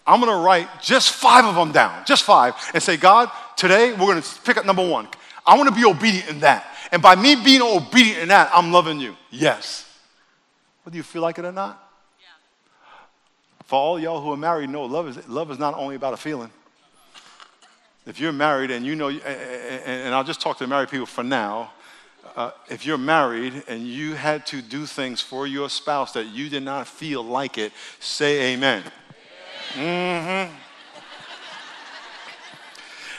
I'm 0.06 0.20
going 0.20 0.32
to 0.32 0.44
write 0.44 0.68
just 0.82 1.14
five 1.14 1.46
of 1.46 1.56
them 1.56 1.72
down, 1.72 2.04
just 2.06 2.24
five, 2.24 2.56
and 2.74 2.84
say, 2.84 2.98
God, 2.98 3.32
today 3.56 3.92
we're 3.92 4.08
going 4.08 4.22
to 4.22 4.42
pick 4.42 4.58
up 4.58 4.66
number 4.66 4.86
one. 4.88 5.08
I 5.46 5.56
want 5.58 5.70
to 5.70 5.76
be 5.76 5.86
obedient 5.86 6.30
in 6.30 6.40
that. 6.42 6.66
And 6.92 7.02
by 7.02 7.16
me 7.16 7.36
being 7.36 7.62
obedient 7.62 8.20
in 8.20 8.28
that, 8.30 8.52
I'm 8.54 8.72
loving 8.72 9.00
you. 9.00 9.16
Yes. 9.30 9.90
Whether 10.84 10.98
you 10.98 11.04
feel 11.04 11.22
like 11.22 11.40
it 11.40 11.46
or 11.46 11.52
not. 11.52 11.83
For 13.74 13.80
all 13.80 14.00
y'all 14.00 14.22
who 14.22 14.32
are 14.32 14.38
married, 14.38 14.70
know 14.70 14.84
love 14.84 15.08
is, 15.08 15.28
love 15.28 15.50
is 15.50 15.58
not 15.58 15.74
only 15.74 15.96
about 15.96 16.14
a 16.14 16.18
feeling. 16.18 16.52
If 18.06 18.20
you're 18.20 18.32
married 18.32 18.70
and 18.70 18.86
you 18.86 18.96
know, 18.96 19.10
and 19.10 20.14
I'll 20.14 20.24
just 20.24 20.42
talk 20.42 20.60
to 20.60 20.68
married 20.68 20.90
people 20.90 21.08
for 21.08 21.24
now, 21.24 21.72
uh, 22.36 22.52
if 22.70 22.86
you're 22.86 23.00
married 23.00 23.64
and 23.68 23.82
you 23.82 24.14
had 24.14 24.46
to 24.46 24.62
do 24.62 24.86
things 24.86 25.22
for 25.22 25.48
your 25.48 25.72
spouse 25.72 26.14
that 26.14 26.28
you 26.28 26.50
did 26.50 26.62
not 26.62 26.88
feel 26.88 27.24
like 27.24 27.58
it, 27.58 27.72
say 28.00 28.54
amen. 28.54 28.84
Mm-hmm. 29.74 30.54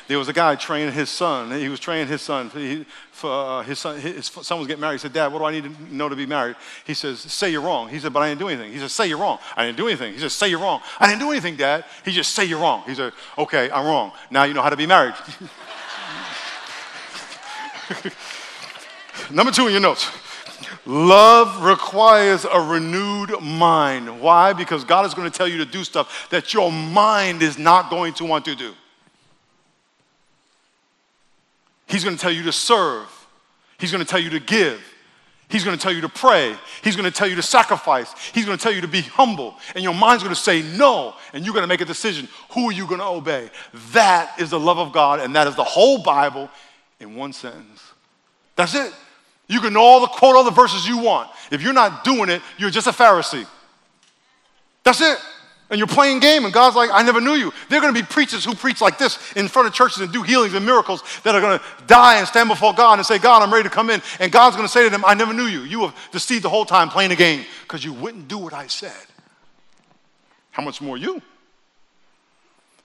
There 0.07 0.19
was 0.19 0.29
a 0.29 0.33
guy 0.35 0.55
training 0.57 0.93
his 0.93 1.09
son. 1.09 1.51
He 1.51 1.69
was 1.69 1.81
training 1.81 2.09
his 2.09 2.21
son. 2.21 2.51
He, 2.51 2.85
for, 3.11 3.31
uh, 3.31 3.63
his, 3.63 3.79
son 3.79 3.99
his 3.99 4.27
son 4.27 4.59
was 4.59 4.67
getting 4.67 4.83
married. 4.83 4.97
He 4.97 4.99
said, 4.99 5.15
Dad, 5.15 5.33
what 5.33 5.39
do 5.39 5.47
I 5.47 5.53
need 5.53 5.65
to 5.65 5.95
know 5.95 6.11
to 6.11 6.17
be 6.17 6.27
married? 6.27 6.57
He 6.85 6.93
says, 6.93 7.21
Say 7.21 7.51
you're 7.51 7.63
wrong. 7.63 7.89
He 7.89 7.99
said, 7.99 8.13
But 8.13 8.21
I 8.21 8.29
didn't 8.29 8.41
do 8.41 8.49
anything. 8.49 8.73
He 8.73 8.79
says, 8.79 8.93
Say 8.93 9.09
you're 9.09 9.19
wrong. 9.19 9.39
I 9.57 9.65
didn't 9.65 9.79
do 9.79 9.87
anything. 9.87 10.13
He 10.13 10.19
says, 10.19 10.35
Say 10.35 10.49
you're 10.49 10.59
wrong. 10.59 10.83
I 11.01 11.07
didn't 11.07 11.21
do 11.21 11.31
anything, 11.31 11.57
Dad. 11.57 11.87
He 12.05 12.13
just 12.13 12.35
say 12.35 12.45
you're 12.45 12.61
wrong. 12.61 12.83
He 12.87 12.95
said, 12.95 13.15
Okay, 13.39 13.71
I'm 13.71 13.87
wrong. 13.87 14.13
Now 14.31 14.45
you 14.45 14.53
know 14.53 14.63
how 14.63 14.71
to 14.71 14.77
be 14.77 14.87
married. 14.87 15.15
Number 19.31 19.53
two 19.53 19.67
in 19.67 19.73
your 19.73 19.81
notes. 19.81 20.11
Love 20.87 21.65
requires 21.65 22.45
a 22.45 22.61
renewed 22.61 23.41
mind. 23.41 24.21
Why? 24.21 24.53
Because 24.53 24.85
God 24.85 25.07
is 25.07 25.15
going 25.15 25.31
to 25.31 25.37
tell 25.37 25.49
you 25.49 25.57
to 25.59 25.65
do 25.65 25.83
stuff 25.83 26.29
that 26.31 26.53
your 26.53 26.71
mind 26.71 27.43
is 27.43 27.59
not 27.59 27.89
going 27.89 28.13
to 28.15 28.25
want 28.27 28.45
to 28.45 28.55
do. 28.55 28.75
He's 31.87 32.05
going 32.05 32.17
to 32.17 32.23
tell 32.23 32.33
you 32.33 32.45
to 32.45 32.53
serve. 32.53 33.09
He's 33.79 33.91
going 33.91 34.03
to 34.03 34.09
tell 34.09 34.21
you 34.21 34.31
to 34.31 34.41
give. 34.41 34.83
He's 35.49 35.63
going 35.63 35.77
to 35.77 35.83
tell 35.83 35.93
you 35.93 36.01
to 36.01 36.09
pray. 36.09 36.57
He's 36.83 36.97
going 36.97 37.11
to 37.11 37.17
tell 37.17 37.29
you 37.29 37.37
to 37.37 37.43
sacrifice. 37.43 38.13
He's 38.33 38.47
going 38.47 38.57
to 38.57 38.63
tell 38.63 38.73
you 38.73 38.81
to 38.81 38.89
be 38.89 39.03
humble. 39.03 39.55
And 39.75 39.85
your 39.85 39.95
mind's 39.95 40.23
going 40.23 40.35
to 40.35 40.41
say 40.41 40.63
no. 40.63 41.15
And 41.33 41.45
you're 41.45 41.53
going 41.53 41.63
to 41.63 41.69
make 41.69 41.81
a 41.81 41.85
decision. 41.85 42.29
Who 42.53 42.69
are 42.69 42.73
you 42.73 42.87
going 42.87 43.01
to 43.01 43.07
obey? 43.07 43.51
That 43.93 44.41
is 44.41 44.51
the 44.51 44.59
love 44.59 44.79
of 44.79 44.93
God. 44.93 45.21
And 45.21 45.37
that 45.37 45.47
is 45.47 45.55
the 45.55 45.65
whole 45.65 46.03
Bible 46.03 46.49
in 46.99 47.15
one 47.15 47.33
sentence. 47.33 47.83
That's 48.57 48.75
it. 48.75 48.93
You 49.47 49.61
can 49.61 49.75
know 49.75 49.83
all 49.83 50.01
the 50.01 50.07
quote 50.07 50.37
all 50.37 50.45
the 50.45 50.51
verses 50.51 50.89
you 50.89 50.99
want. 50.99 51.31
If 51.51 51.61
you're 51.61 51.75
not 51.75 52.05
doing 52.05 52.31
it, 52.31 52.41
you're 52.57 52.71
just 52.71 52.87
a 52.87 52.93
Pharisee. 52.93 53.47
That's 54.83 55.01
it. 55.01 55.19
And 55.75 55.81
you're 55.81 55.89
playing 55.89 56.21
game, 56.21 56.45
and 56.45 56.55
God's 56.55 56.77
like, 56.77 56.91
I 56.93 57.03
never 57.03 57.21
knew 57.21 57.33
you. 57.33 57.53
There 57.69 57.81
are 57.81 57.83
going 57.83 57.93
to 57.93 58.01
be 58.01 58.07
preachers 58.07 58.45
who 58.45 58.55
preach 58.55 58.81
like 58.81 58.97
this 58.97 59.19
in 59.33 59.49
front 59.49 59.67
of 59.67 59.75
churches 59.75 60.03
and 60.03 60.13
do 60.13 60.23
healings 60.23 60.55
and 60.55 60.65
miracles 60.65 61.03
that 61.25 61.35
are 61.35 61.41
going 61.41 61.59
to 61.59 61.65
die 61.89 62.19
and 62.19 62.29
stand 62.29 62.49
before 62.49 62.73
God 62.75 63.01
and 63.01 63.05
say, 63.05 63.19
God, 63.19 63.43
I'm 63.43 63.53
ready 63.53 63.65
to 63.65 63.75
come 63.75 63.91
in. 63.91 64.01
And 64.21 64.31
God's 64.31 64.55
going 64.55 64.69
to 64.69 64.73
say 64.73 64.85
to 64.85 64.89
them, 64.91 65.05
I 65.05 65.15
never 65.15 65.33
knew 65.33 65.47
you. 65.47 65.63
You 65.63 65.81
were 65.81 65.93
deceived 66.13 66.45
the 66.45 66.49
whole 66.49 66.65
time 66.65 66.91
playing 66.91 67.11
the 67.11 67.17
game 67.17 67.45
because 67.63 67.85
you 67.85 67.93
wouldn't 67.93 68.29
do 68.29 68.39
what 68.39 68.53
I 68.53 68.69
said. 68.69 68.93
How 70.53 70.63
much 70.63 70.81
more 70.81 70.97
you? 70.97 71.21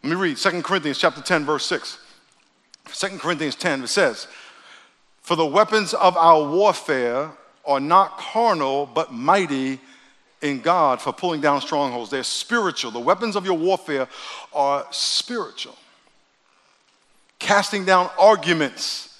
Let 0.01 0.09
me 0.09 0.15
read 0.15 0.37
2 0.37 0.63
Corinthians 0.63 0.97
chapter 0.97 1.21
10, 1.21 1.45
verse 1.45 1.67
6. 1.67 1.99
2 2.91 3.07
Corinthians 3.19 3.53
10, 3.53 3.83
it 3.83 3.87
says, 3.89 4.25
for 5.21 5.35
the 5.35 5.45
weapons 5.45 5.93
of 5.93 6.17
our 6.17 6.43
warfare 6.43 7.29
are 7.65 7.79
not 7.79 8.17
carnal, 8.17 8.87
but 8.87 9.13
mighty 9.13 9.79
in 10.41 10.61
God 10.61 11.01
for 11.01 11.13
pulling 11.13 11.41
down 11.41 11.61
strongholds. 11.61 12.09
They're 12.09 12.23
spiritual. 12.23 12.91
The 12.91 12.99
weapons 12.99 13.35
of 13.35 13.45
your 13.45 13.57
warfare 13.57 14.07
are 14.53 14.85
spiritual. 14.91 15.75
Casting 17.39 17.85
down 17.85 18.09
arguments 18.17 19.17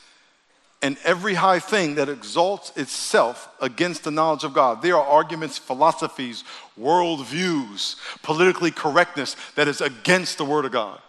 and 0.81 0.97
every 1.03 1.33
high 1.33 1.59
thing 1.59 1.95
that 1.95 2.07
exalts 2.07 2.71
itself 2.77 3.49
against 3.61 4.05
the 4.05 4.11
knowledge 4.11 4.45
of 4.45 4.53
God. 4.53 4.81
There 4.81 4.95
are 4.95 5.05
arguments, 5.05 5.57
philosophies, 5.57 6.43
worldviews, 6.79 7.97
politically 8.21 8.71
correctness 8.71 9.35
that 9.55 9.67
is 9.67 9.81
against 9.81 10.37
the 10.37 10.45
Word 10.45 10.65
of 10.65 10.71
God. 10.71 10.99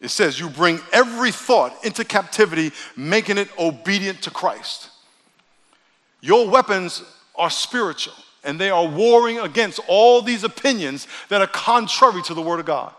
It 0.00 0.08
says, 0.08 0.38
You 0.38 0.50
bring 0.50 0.80
every 0.92 1.30
thought 1.30 1.84
into 1.84 2.04
captivity, 2.04 2.72
making 2.96 3.38
it 3.38 3.48
obedient 3.58 4.22
to 4.22 4.30
Christ. 4.30 4.90
Your 6.24 6.48
weapons 6.48 7.02
are 7.36 7.50
spiritual, 7.50 8.14
and 8.42 8.58
they 8.58 8.70
are 8.70 8.86
warring 8.86 9.38
against 9.38 9.80
all 9.88 10.22
these 10.22 10.44
opinions 10.44 11.06
that 11.28 11.40
are 11.40 11.46
contrary 11.46 12.22
to 12.22 12.34
the 12.34 12.40
Word 12.40 12.60
of 12.60 12.66
God. 12.66 12.92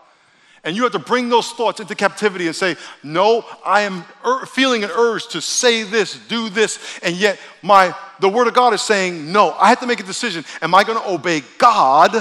And 0.62 0.76
you 0.76 0.82
have 0.82 0.92
to 0.92 0.98
bring 0.98 1.28
those 1.28 1.50
thoughts 1.52 1.80
into 1.80 1.94
captivity 1.94 2.46
and 2.46 2.54
say, 2.54 2.76
No, 3.02 3.44
I 3.64 3.82
am 3.82 4.04
feeling 4.46 4.84
an 4.84 4.90
urge 4.90 5.28
to 5.28 5.40
say 5.40 5.82
this, 5.82 6.18
do 6.28 6.48
this, 6.48 7.00
and 7.02 7.16
yet 7.16 7.38
my 7.62 7.94
the 8.20 8.28
Word 8.28 8.46
of 8.46 8.54
God 8.54 8.74
is 8.74 8.82
saying, 8.82 9.32
No, 9.32 9.52
I 9.52 9.68
have 9.70 9.80
to 9.80 9.86
make 9.86 10.00
a 10.00 10.04
decision. 10.04 10.44
Am 10.62 10.74
I 10.74 10.84
going 10.84 11.00
to 11.00 11.10
obey 11.10 11.42
God 11.58 12.14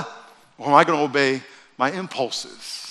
or 0.58 0.68
am 0.68 0.74
I 0.74 0.84
going 0.84 1.00
to 1.00 1.06
obey 1.06 1.42
my 1.78 1.92
impulses? 1.92 2.86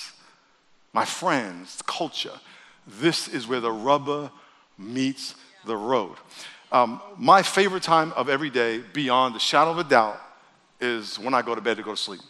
my 0.95 1.03
friends, 1.03 1.81
culture. 1.85 2.39
This 2.87 3.27
is 3.27 3.47
where 3.47 3.59
the 3.59 3.71
rubber 3.71 4.31
meets 4.77 5.35
the 5.65 5.75
road. 5.75 6.15
Um, 6.71 7.01
my 7.17 7.41
favorite 7.41 7.83
time 7.83 8.11
of 8.13 8.27
every 8.29 8.49
day, 8.49 8.79
beyond 8.79 9.35
the 9.35 9.39
shadow 9.39 9.71
of 9.71 9.77
a 9.77 9.83
doubt, 9.83 10.19
is 10.81 11.17
when 11.17 11.33
I 11.33 11.41
go 11.41 11.55
to 11.55 11.61
bed 11.61 11.77
to 11.77 11.83
go 11.83 11.91
to 11.91 11.97
sleep. 11.97 12.21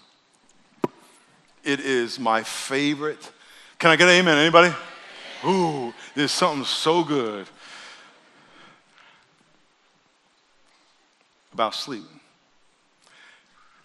It 1.63 1.80
is 1.80 2.19
my 2.19 2.43
favorite. 2.43 3.32
Can 3.80 3.89
I 3.89 3.95
get 3.95 4.08
an 4.08 4.15
amen? 4.15 4.38
Anybody? 4.38 4.74
Ooh, 5.45 5.93
there's 6.13 6.32
something 6.32 6.63
so 6.63 7.04
good 7.04 7.48
about 11.54 11.74
sleep. 11.74 12.04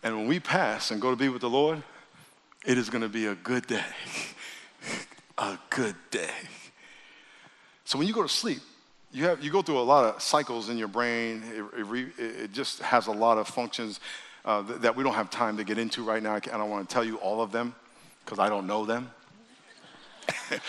And 0.03 0.17
when 0.17 0.27
we 0.27 0.41
pass 0.41 0.91
and 0.91 1.01
go 1.01 1.11
to 1.11 1.17
be 1.17 1.29
with 1.29 1.41
the 1.41 1.51
Lord, 1.51 1.83
it 2.65 2.77
is 2.77 2.91
going 2.91 3.03
to 3.03 3.09
be 3.09 3.27
a 3.27 3.35
good 3.35 3.67
day. 3.67 3.85
a 5.39 5.59
good 5.71 5.97
day. 6.11 6.31
So 7.85 7.99
when 7.99 8.07
you 8.07 8.15
go 8.15 8.23
to 8.23 8.29
sleep, 8.29 8.61
you, 9.12 9.25
have, 9.25 9.42
you 9.42 9.51
go 9.51 9.62
through 9.62 9.79
a 9.79 9.83
lot 9.83 10.05
of 10.05 10.23
cycles 10.23 10.68
in 10.68 10.79
your 10.79 10.88
brain. 10.88 11.42
It, 11.53 11.81
it, 11.81 11.87
re, 11.87 12.07
it 12.18 12.53
just 12.53 12.81
has 12.81 13.07
a 13.07 13.12
lot 13.12 13.38
of 13.38 13.49
functions 13.49 14.01
uh, 14.44 14.62
th- 14.62 14.81
that 14.81 14.96
we 14.96 15.05
don't 15.05 15.14
have 15.14 15.31
time 15.31 15.57
to 15.57 15.64
get 15.64 15.79
into 15.79 16.03
right 16.03 16.23
now. 16.23 16.35
I 16.35 16.40
don't 16.40 16.70
want 16.70 16.88
to 16.88 16.92
tell 16.92 17.05
you 17.05 17.16
all 17.16 17.42
of 17.42 17.53
them 17.53 17.75
because 18.25 18.38
I 18.38 18.49
don't 18.49 18.66
know 18.66 18.85
them. 18.85 19.11
but 20.51 20.61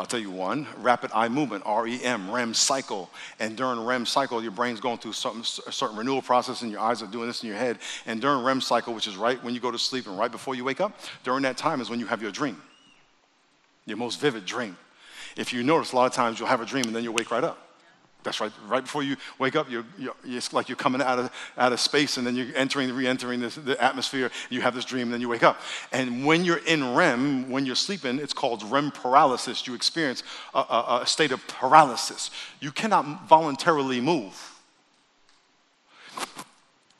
I'll 0.00 0.06
tell 0.06 0.20
you 0.20 0.30
one 0.30 0.66
rapid 0.78 1.10
eye 1.14 1.28
movement, 1.28 1.64
REM, 1.66 2.30
REM 2.30 2.52
cycle. 2.52 3.10
And 3.40 3.56
during 3.56 3.84
REM 3.84 4.04
cycle, 4.04 4.42
your 4.42 4.52
brain's 4.52 4.80
going 4.80 4.98
through 4.98 5.14
some, 5.14 5.40
a 5.40 5.72
certain 5.72 5.96
renewal 5.96 6.20
process 6.20 6.62
and 6.62 6.70
your 6.70 6.80
eyes 6.80 7.02
are 7.02 7.06
doing 7.06 7.26
this 7.26 7.42
in 7.42 7.48
your 7.48 7.58
head. 7.58 7.78
And 8.04 8.20
during 8.20 8.44
REM 8.44 8.60
cycle, 8.60 8.92
which 8.92 9.06
is 9.06 9.16
right 9.16 9.42
when 9.42 9.54
you 9.54 9.60
go 9.60 9.70
to 9.70 9.78
sleep 9.78 10.06
and 10.06 10.18
right 10.18 10.30
before 10.30 10.54
you 10.54 10.64
wake 10.64 10.80
up, 10.80 10.98
during 11.24 11.42
that 11.42 11.56
time 11.56 11.80
is 11.80 11.88
when 11.88 11.98
you 11.98 12.06
have 12.06 12.20
your 12.20 12.32
dream 12.32 12.60
your 13.86 13.96
most 13.96 14.20
vivid 14.20 14.44
dream. 14.44 14.76
If 15.36 15.52
you 15.52 15.62
notice, 15.62 15.92
a 15.92 15.96
lot 15.96 16.06
of 16.06 16.12
times 16.12 16.38
you'll 16.38 16.48
have 16.48 16.60
a 16.60 16.66
dream 16.66 16.84
and 16.86 16.94
then 16.94 17.04
you'll 17.04 17.14
wake 17.14 17.30
right 17.30 17.44
up. 17.44 17.65
That's 18.26 18.40
right. 18.40 18.50
Right 18.66 18.82
before 18.82 19.04
you 19.04 19.16
wake 19.38 19.54
up, 19.54 19.70
you're, 19.70 19.84
you're, 19.96 20.14
it's 20.24 20.52
like 20.52 20.68
you're 20.68 20.74
coming 20.74 21.00
out 21.00 21.20
of, 21.20 21.30
out 21.56 21.72
of 21.72 21.78
space 21.78 22.16
and 22.16 22.26
then 22.26 22.34
you're 22.34 22.48
entering, 22.56 22.92
re 22.92 23.06
entering 23.06 23.38
the 23.38 23.76
atmosphere. 23.80 24.32
You 24.50 24.62
have 24.62 24.74
this 24.74 24.84
dream 24.84 25.04
and 25.04 25.12
then 25.12 25.20
you 25.20 25.28
wake 25.28 25.44
up. 25.44 25.60
And 25.92 26.26
when 26.26 26.44
you're 26.44 26.58
in 26.66 26.96
REM, 26.96 27.48
when 27.48 27.64
you're 27.64 27.76
sleeping, 27.76 28.18
it's 28.18 28.32
called 28.32 28.64
REM 28.64 28.90
paralysis. 28.90 29.64
You 29.68 29.74
experience 29.74 30.24
a, 30.54 30.58
a, 30.58 31.00
a 31.02 31.06
state 31.06 31.30
of 31.30 31.46
paralysis. 31.46 32.32
You 32.58 32.72
cannot 32.72 33.28
voluntarily 33.28 34.00
move. 34.00 34.34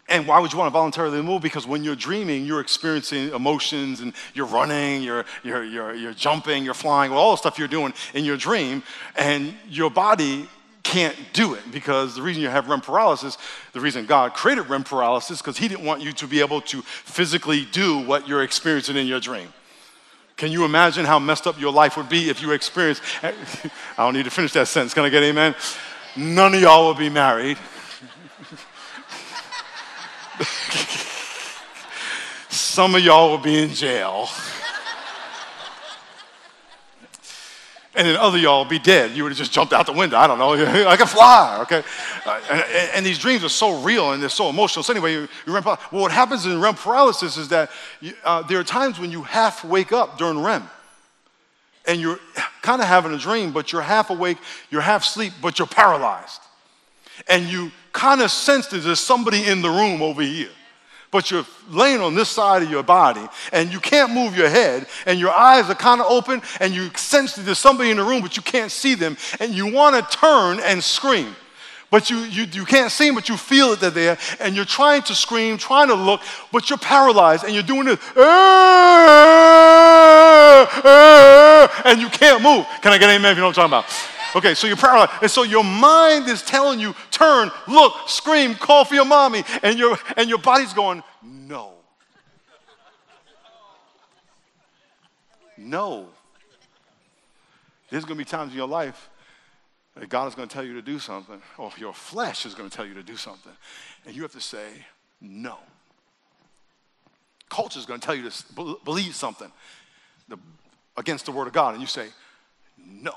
And 0.08 0.28
why 0.28 0.38
would 0.38 0.52
you 0.52 0.58
want 0.58 0.68
to 0.68 0.72
voluntarily 0.72 1.20
move? 1.20 1.42
Because 1.42 1.66
when 1.66 1.82
you're 1.82 1.96
dreaming, 1.96 2.46
you're 2.46 2.60
experiencing 2.60 3.30
emotions 3.30 4.00
and 4.00 4.12
you're 4.34 4.46
running, 4.46 5.02
you're, 5.02 5.24
you're, 5.42 5.64
you're, 5.64 5.92
you're 5.92 6.14
jumping, 6.14 6.64
you're 6.64 6.74
flying, 6.74 7.10
all 7.10 7.32
the 7.32 7.36
stuff 7.36 7.58
you're 7.58 7.66
doing 7.66 7.92
in 8.14 8.24
your 8.24 8.36
dream. 8.36 8.84
And 9.16 9.54
your 9.68 9.90
body 9.90 10.48
can't 10.86 11.16
do 11.32 11.54
it 11.54 11.62
because 11.72 12.14
the 12.14 12.22
reason 12.22 12.40
you 12.42 12.48
have 12.48 12.68
REM 12.68 12.80
paralysis, 12.80 13.38
the 13.72 13.80
reason 13.80 14.06
God 14.06 14.34
created 14.34 14.68
REM 14.70 14.84
paralysis, 14.84 15.42
because 15.42 15.58
He 15.58 15.66
didn't 15.66 15.84
want 15.84 16.00
you 16.00 16.12
to 16.12 16.28
be 16.28 16.38
able 16.38 16.60
to 16.62 16.80
physically 16.82 17.64
do 17.72 17.98
what 17.98 18.28
you're 18.28 18.44
experiencing 18.44 18.96
in 18.96 19.08
your 19.08 19.18
dream. 19.18 19.52
Can 20.36 20.52
you 20.52 20.64
imagine 20.64 21.04
how 21.04 21.18
messed 21.18 21.48
up 21.48 21.60
your 21.60 21.72
life 21.72 21.96
would 21.96 22.08
be 22.08 22.30
if 22.30 22.40
you 22.40 22.52
experienced? 22.52 23.02
I 23.24 23.34
don't 23.98 24.14
need 24.14 24.26
to 24.26 24.30
finish 24.30 24.52
that 24.52 24.68
sentence. 24.68 24.94
Can 24.94 25.02
I 25.04 25.08
get 25.08 25.24
amen? 25.24 25.56
None 26.16 26.54
of 26.54 26.60
y'all 26.60 26.86
will 26.86 26.94
be 26.94 27.10
married. 27.10 27.58
Some 32.48 32.94
of 32.94 33.02
y'all 33.02 33.30
will 33.30 33.38
be 33.38 33.60
in 33.60 33.70
jail. 33.70 34.28
And 37.96 38.06
then 38.06 38.16
other 38.16 38.36
y'all 38.36 38.66
be 38.66 38.78
dead. 38.78 39.12
You 39.16 39.22
would 39.22 39.30
have 39.30 39.38
just 39.38 39.52
jumped 39.52 39.72
out 39.72 39.86
the 39.86 39.92
window. 39.92 40.18
I 40.18 40.26
don't 40.26 40.38
know. 40.38 40.52
I 40.88 40.96
can 40.96 41.06
fly, 41.06 41.58
okay? 41.62 41.82
Uh, 42.26 42.40
and, 42.50 42.90
and, 42.94 43.06
these 43.06 43.18
dreams 43.18 43.42
are 43.42 43.48
so 43.48 43.80
real 43.80 44.12
and 44.12 44.22
they're 44.22 44.28
so 44.28 44.50
emotional. 44.50 44.82
So 44.82 44.92
anyway, 44.92 45.12
you, 45.14 45.28
you 45.46 45.54
REM 45.54 45.64
well, 45.64 45.78
what 45.90 46.12
happens 46.12 46.44
in 46.44 46.60
REM 46.60 46.74
paralysis 46.74 47.38
is 47.38 47.48
that 47.48 47.70
you, 48.02 48.12
uh, 48.22 48.42
there 48.42 48.60
are 48.60 48.64
times 48.64 48.98
when 49.00 49.10
you 49.10 49.22
half 49.22 49.64
wake 49.64 49.92
up 49.92 50.18
during 50.18 50.42
REM. 50.42 50.68
And 51.86 52.00
you're 52.00 52.18
kind 52.62 52.82
of 52.82 52.88
having 52.88 53.14
a 53.14 53.18
dream, 53.18 53.52
but 53.52 53.72
you're 53.72 53.82
half 53.82 54.10
awake, 54.10 54.38
you're 54.70 54.82
half 54.82 55.04
asleep, 55.04 55.32
but 55.40 55.58
you're 55.58 55.68
paralyzed. 55.68 56.40
And 57.28 57.46
you 57.46 57.72
kind 57.92 58.20
of 58.20 58.30
sense 58.30 58.66
that 58.68 58.78
there's 58.78 59.00
somebody 59.00 59.46
in 59.46 59.62
the 59.62 59.70
room 59.70 60.02
over 60.02 60.20
here 60.20 60.50
but 61.16 61.30
you're 61.30 61.46
laying 61.70 62.02
on 62.02 62.14
this 62.14 62.28
side 62.28 62.62
of 62.62 62.70
your 62.70 62.82
body 62.82 63.26
and 63.50 63.72
you 63.72 63.80
can't 63.80 64.12
move 64.12 64.36
your 64.36 64.50
head 64.50 64.86
and 65.06 65.18
your 65.18 65.34
eyes 65.34 65.70
are 65.70 65.74
kind 65.74 65.98
of 65.98 66.06
open 66.08 66.42
and 66.60 66.74
you 66.74 66.90
sense 66.94 67.34
that 67.34 67.46
there's 67.46 67.58
somebody 67.58 67.90
in 67.90 67.96
the 67.96 68.04
room 68.04 68.20
but 68.20 68.36
you 68.36 68.42
can't 68.42 68.70
see 68.70 68.94
them 68.94 69.16
and 69.40 69.54
you 69.54 69.72
want 69.72 69.96
to 69.96 70.02
turn 70.14 70.60
and 70.60 70.84
scream. 70.84 71.34
But 71.90 72.10
you, 72.10 72.18
you, 72.18 72.44
you 72.52 72.66
can't 72.66 72.92
see 72.92 73.06
them, 73.06 73.14
but 73.14 73.30
you 73.30 73.38
feel 73.38 73.70
that 73.70 73.80
they're 73.80 73.90
there, 73.90 74.18
and 74.40 74.54
you're 74.56 74.66
trying 74.66 75.02
to 75.02 75.14
scream, 75.14 75.56
trying 75.56 75.88
to 75.88 75.94
look, 75.94 76.20
but 76.52 76.68
you're 76.68 76.80
paralyzed, 76.80 77.44
and 77.44 77.54
you're 77.54 77.62
doing 77.62 77.86
this, 77.86 77.98
and 81.84 82.00
you 82.00 82.08
can't 82.08 82.42
move. 82.42 82.66
Can 82.82 82.92
I 82.92 82.98
get 82.98 83.08
an 83.08 83.16
amen 83.16 83.30
if 83.30 83.36
you 83.36 83.42
know 83.42 83.46
what 83.46 83.58
I'm 83.58 83.70
talking 83.70 83.78
about? 83.78 84.15
Okay, 84.36 84.52
so 84.52 84.66
you're 84.66 84.76
paralyzed. 84.76 85.12
And 85.22 85.30
so 85.30 85.44
your 85.44 85.64
mind 85.64 86.28
is 86.28 86.42
telling 86.42 86.78
you, 86.78 86.94
turn, 87.10 87.50
look, 87.66 87.94
scream, 88.06 88.54
call 88.54 88.84
for 88.84 88.94
your 88.94 89.06
mommy. 89.06 89.42
And 89.62 89.78
your, 89.78 89.96
and 90.18 90.28
your 90.28 90.36
body's 90.36 90.74
going, 90.74 91.02
no. 91.22 91.72
No. 95.56 96.08
There's 97.88 98.04
going 98.04 98.18
to 98.18 98.24
be 98.24 98.28
times 98.28 98.52
in 98.52 98.58
your 98.58 98.68
life 98.68 99.08
that 99.94 100.10
God 100.10 100.28
is 100.28 100.34
going 100.34 100.48
to 100.48 100.52
tell 100.54 100.64
you 100.66 100.74
to 100.74 100.82
do 100.82 100.98
something, 100.98 101.40
or 101.56 101.72
your 101.78 101.94
flesh 101.94 102.44
is 102.44 102.54
going 102.54 102.68
to 102.68 102.76
tell 102.76 102.84
you 102.84 102.92
to 102.92 103.02
do 103.02 103.16
something. 103.16 103.52
And 104.04 104.14
you 104.14 104.20
have 104.20 104.32
to 104.32 104.40
say, 104.42 104.68
no. 105.18 105.56
Culture 107.48 107.78
is 107.78 107.86
going 107.86 108.00
to 108.00 108.04
tell 108.04 108.14
you 108.14 108.28
to 108.28 108.78
believe 108.84 109.14
something 109.14 109.50
against 110.94 111.24
the 111.24 111.32
Word 111.32 111.46
of 111.46 111.54
God. 111.54 111.72
And 111.72 111.80
you 111.80 111.86
say, 111.86 112.08
no 112.76 113.14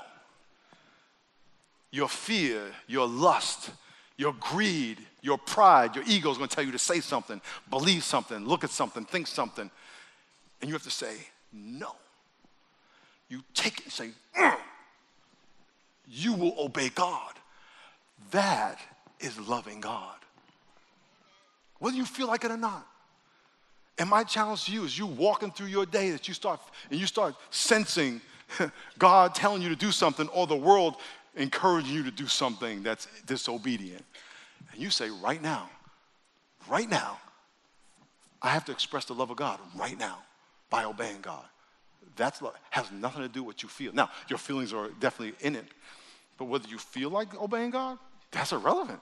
your 1.90 2.08
fear, 2.08 2.62
your 2.86 3.06
lust, 3.06 3.70
your 4.16 4.34
greed, 4.38 4.98
your 5.22 5.38
pride, 5.38 5.94
your 5.94 6.04
ego 6.06 6.30
is 6.30 6.36
going 6.38 6.48
to 6.48 6.54
tell 6.54 6.64
you 6.64 6.72
to 6.72 6.78
say 6.78 7.00
something, 7.00 7.40
believe 7.68 8.04
something, 8.04 8.46
look 8.46 8.64
at 8.64 8.70
something, 8.70 9.04
think 9.04 9.26
something. 9.26 9.70
And 10.60 10.68
you 10.68 10.74
have 10.74 10.82
to 10.82 10.90
say, 10.90 11.16
no. 11.52 11.94
You 13.28 13.42
take 13.54 13.78
it 13.78 13.84
and 13.84 13.92
say, 13.92 14.10
mm. 14.38 14.56
you 16.08 16.34
will 16.34 16.54
obey 16.58 16.90
God. 16.90 17.32
That 18.30 18.78
is 19.20 19.38
loving 19.38 19.80
God. 19.80 20.16
Whether 21.78 21.96
you 21.96 22.04
feel 22.04 22.26
like 22.26 22.44
it 22.44 22.50
or 22.50 22.56
not. 22.56 22.86
And 23.98 24.08
my 24.08 24.24
challenge 24.24 24.64
to 24.64 24.72
you 24.72 24.84
is 24.84 24.98
you 24.98 25.06
walking 25.06 25.50
through 25.50 25.66
your 25.66 25.86
day 25.86 26.10
that 26.10 26.28
you 26.28 26.34
start 26.34 26.60
and 26.90 26.98
you 26.98 27.06
start 27.06 27.34
sensing 27.50 28.20
God 28.98 29.34
telling 29.34 29.62
you 29.62 29.68
to 29.68 29.76
do 29.76 29.92
something 29.92 30.28
or 30.28 30.46
the 30.46 30.56
world 30.56 30.96
encouraging 31.40 31.94
you 31.94 32.02
to 32.04 32.10
do 32.10 32.26
something 32.26 32.82
that's 32.82 33.08
disobedient. 33.26 34.04
And 34.72 34.80
you 34.80 34.90
say, 34.90 35.10
right 35.22 35.42
now, 35.42 35.68
right 36.68 36.88
now, 36.88 37.18
I 38.42 38.50
have 38.50 38.64
to 38.66 38.72
express 38.72 39.06
the 39.06 39.14
love 39.14 39.30
of 39.30 39.36
God 39.36 39.58
right 39.76 39.98
now 39.98 40.18
by 40.68 40.84
obeying 40.84 41.20
God. 41.20 41.44
That's 42.16 42.42
has 42.70 42.90
nothing 42.92 43.22
to 43.22 43.28
do 43.28 43.42
with 43.42 43.56
what 43.56 43.62
you 43.62 43.68
feel. 43.68 43.92
Now, 43.92 44.10
your 44.28 44.38
feelings 44.38 44.72
are 44.72 44.88
definitely 45.00 45.34
in 45.44 45.56
it, 45.56 45.66
but 46.38 46.46
whether 46.46 46.68
you 46.68 46.78
feel 46.78 47.10
like 47.10 47.34
obeying 47.40 47.70
God, 47.70 47.98
that's 48.30 48.52
irrelevant. 48.52 49.00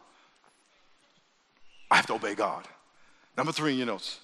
I 1.91 1.97
have 1.97 2.07
to 2.07 2.15
obey 2.15 2.35
God. 2.35 2.65
Number 3.37 3.53
three 3.53 3.73
in 3.73 3.79
your 3.79 3.87
notes 3.87 4.21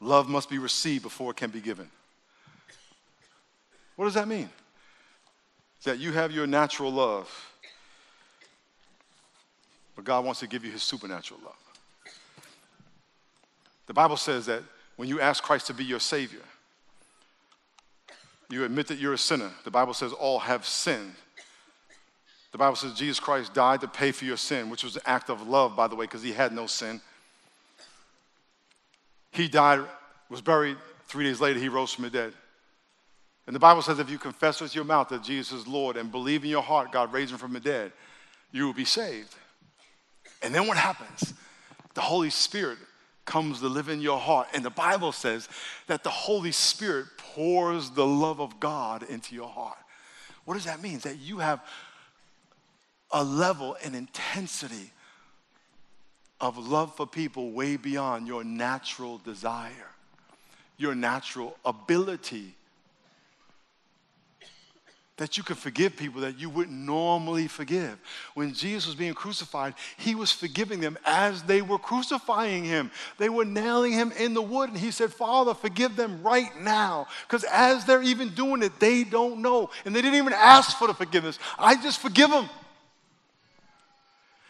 love 0.00 0.28
must 0.28 0.50
be 0.50 0.58
received 0.58 1.02
before 1.02 1.30
it 1.30 1.36
can 1.36 1.50
be 1.50 1.60
given. 1.60 1.88
What 3.96 4.06
does 4.06 4.14
that 4.14 4.26
mean? 4.26 4.48
That 5.84 5.98
you 5.98 6.12
have 6.12 6.32
your 6.32 6.46
natural 6.46 6.92
love, 6.92 7.28
but 9.96 10.04
God 10.04 10.24
wants 10.24 10.40
to 10.40 10.46
give 10.46 10.64
you 10.64 10.70
his 10.70 10.82
supernatural 10.82 11.40
love. 11.44 11.56
The 13.86 13.94
Bible 13.94 14.16
says 14.16 14.46
that 14.46 14.62
when 14.96 15.08
you 15.08 15.20
ask 15.20 15.42
Christ 15.42 15.66
to 15.66 15.74
be 15.74 15.84
your 15.84 16.00
Savior, 16.00 16.40
you 18.48 18.64
admit 18.64 18.86
that 18.88 18.98
you're 18.98 19.14
a 19.14 19.18
sinner. 19.18 19.50
The 19.64 19.70
Bible 19.70 19.94
says 19.94 20.12
all 20.12 20.38
have 20.38 20.66
sinned. 20.66 21.14
The 22.52 22.58
Bible 22.58 22.76
says 22.76 22.92
Jesus 22.92 23.18
Christ 23.18 23.54
died 23.54 23.80
to 23.80 23.88
pay 23.88 24.12
for 24.12 24.26
your 24.26 24.36
sin, 24.36 24.68
which 24.68 24.84
was 24.84 24.96
an 24.96 25.02
act 25.06 25.30
of 25.30 25.48
love, 25.48 25.74
by 25.74 25.88
the 25.88 25.96
way, 25.96 26.04
because 26.04 26.22
he 26.22 26.32
had 26.32 26.52
no 26.52 26.66
sin. 26.66 27.00
He 29.30 29.48
died, 29.48 29.80
was 30.28 30.42
buried. 30.42 30.76
Three 31.06 31.24
days 31.24 31.40
later, 31.40 31.58
he 31.58 31.70
rose 31.70 31.92
from 31.92 32.04
the 32.04 32.10
dead. 32.10 32.34
And 33.46 33.54
the 33.56 33.60
Bible 33.60 33.82
says 33.82 33.98
if 33.98 34.10
you 34.10 34.18
confess 34.18 34.60
with 34.60 34.74
your 34.74 34.84
mouth 34.84 35.08
that 35.08 35.22
Jesus 35.22 35.60
is 35.60 35.66
Lord 35.66 35.96
and 35.96 36.12
believe 36.12 36.44
in 36.44 36.50
your 36.50 36.62
heart 36.62 36.92
God 36.92 37.12
raised 37.12 37.32
him 37.32 37.38
from 37.38 37.52
the 37.52 37.60
dead, 37.60 37.92
you 38.52 38.66
will 38.66 38.74
be 38.74 38.84
saved. 38.84 39.34
And 40.42 40.54
then 40.54 40.66
what 40.66 40.76
happens? 40.76 41.34
The 41.94 42.00
Holy 42.00 42.30
Spirit 42.30 42.78
comes 43.24 43.60
to 43.60 43.68
live 43.68 43.88
in 43.88 44.00
your 44.00 44.18
heart. 44.18 44.48
And 44.54 44.64
the 44.64 44.70
Bible 44.70 45.12
says 45.12 45.48
that 45.86 46.02
the 46.02 46.10
Holy 46.10 46.52
Spirit 46.52 47.06
pours 47.16 47.90
the 47.90 48.06
love 48.06 48.40
of 48.40 48.58
God 48.60 49.04
into 49.04 49.34
your 49.34 49.48
heart. 49.48 49.78
What 50.44 50.54
does 50.54 50.64
that 50.64 50.82
mean? 50.82 50.98
That 51.00 51.18
you 51.18 51.38
have 51.38 51.64
a 53.10 53.22
level 53.22 53.76
and 53.84 53.94
intensity 53.94 54.90
of 56.40 56.58
love 56.58 56.96
for 56.96 57.06
people 57.06 57.52
way 57.52 57.76
beyond 57.76 58.26
your 58.26 58.42
natural 58.42 59.18
desire, 59.18 59.90
your 60.76 60.94
natural 60.94 61.56
ability 61.64 62.56
that 65.22 65.36
you 65.36 65.44
could 65.44 65.56
forgive 65.56 65.96
people 65.96 66.20
that 66.20 66.36
you 66.40 66.50
wouldn't 66.50 66.76
normally 66.76 67.46
forgive. 67.46 67.96
When 68.34 68.52
Jesus 68.52 68.88
was 68.88 68.96
being 68.96 69.14
crucified, 69.14 69.74
he 69.96 70.16
was 70.16 70.32
forgiving 70.32 70.80
them 70.80 70.98
as 71.06 71.44
they 71.44 71.62
were 71.62 71.78
crucifying 71.78 72.64
him. 72.64 72.90
They 73.18 73.28
were 73.28 73.44
nailing 73.44 73.92
him 73.92 74.10
in 74.18 74.34
the 74.34 74.42
wood, 74.42 74.70
and 74.70 74.78
he 74.78 74.90
said, 74.90 75.12
Father, 75.12 75.54
forgive 75.54 75.94
them 75.94 76.24
right 76.24 76.50
now. 76.60 77.06
Because 77.28 77.44
as 77.44 77.84
they're 77.84 78.02
even 78.02 78.30
doing 78.30 78.64
it, 78.64 78.80
they 78.80 79.04
don't 79.04 79.40
know. 79.40 79.70
And 79.84 79.94
they 79.94 80.02
didn't 80.02 80.18
even 80.18 80.32
ask 80.32 80.76
for 80.76 80.88
the 80.88 80.94
forgiveness. 80.94 81.38
I 81.56 81.80
just 81.80 82.00
forgive 82.00 82.30
them. 82.30 82.48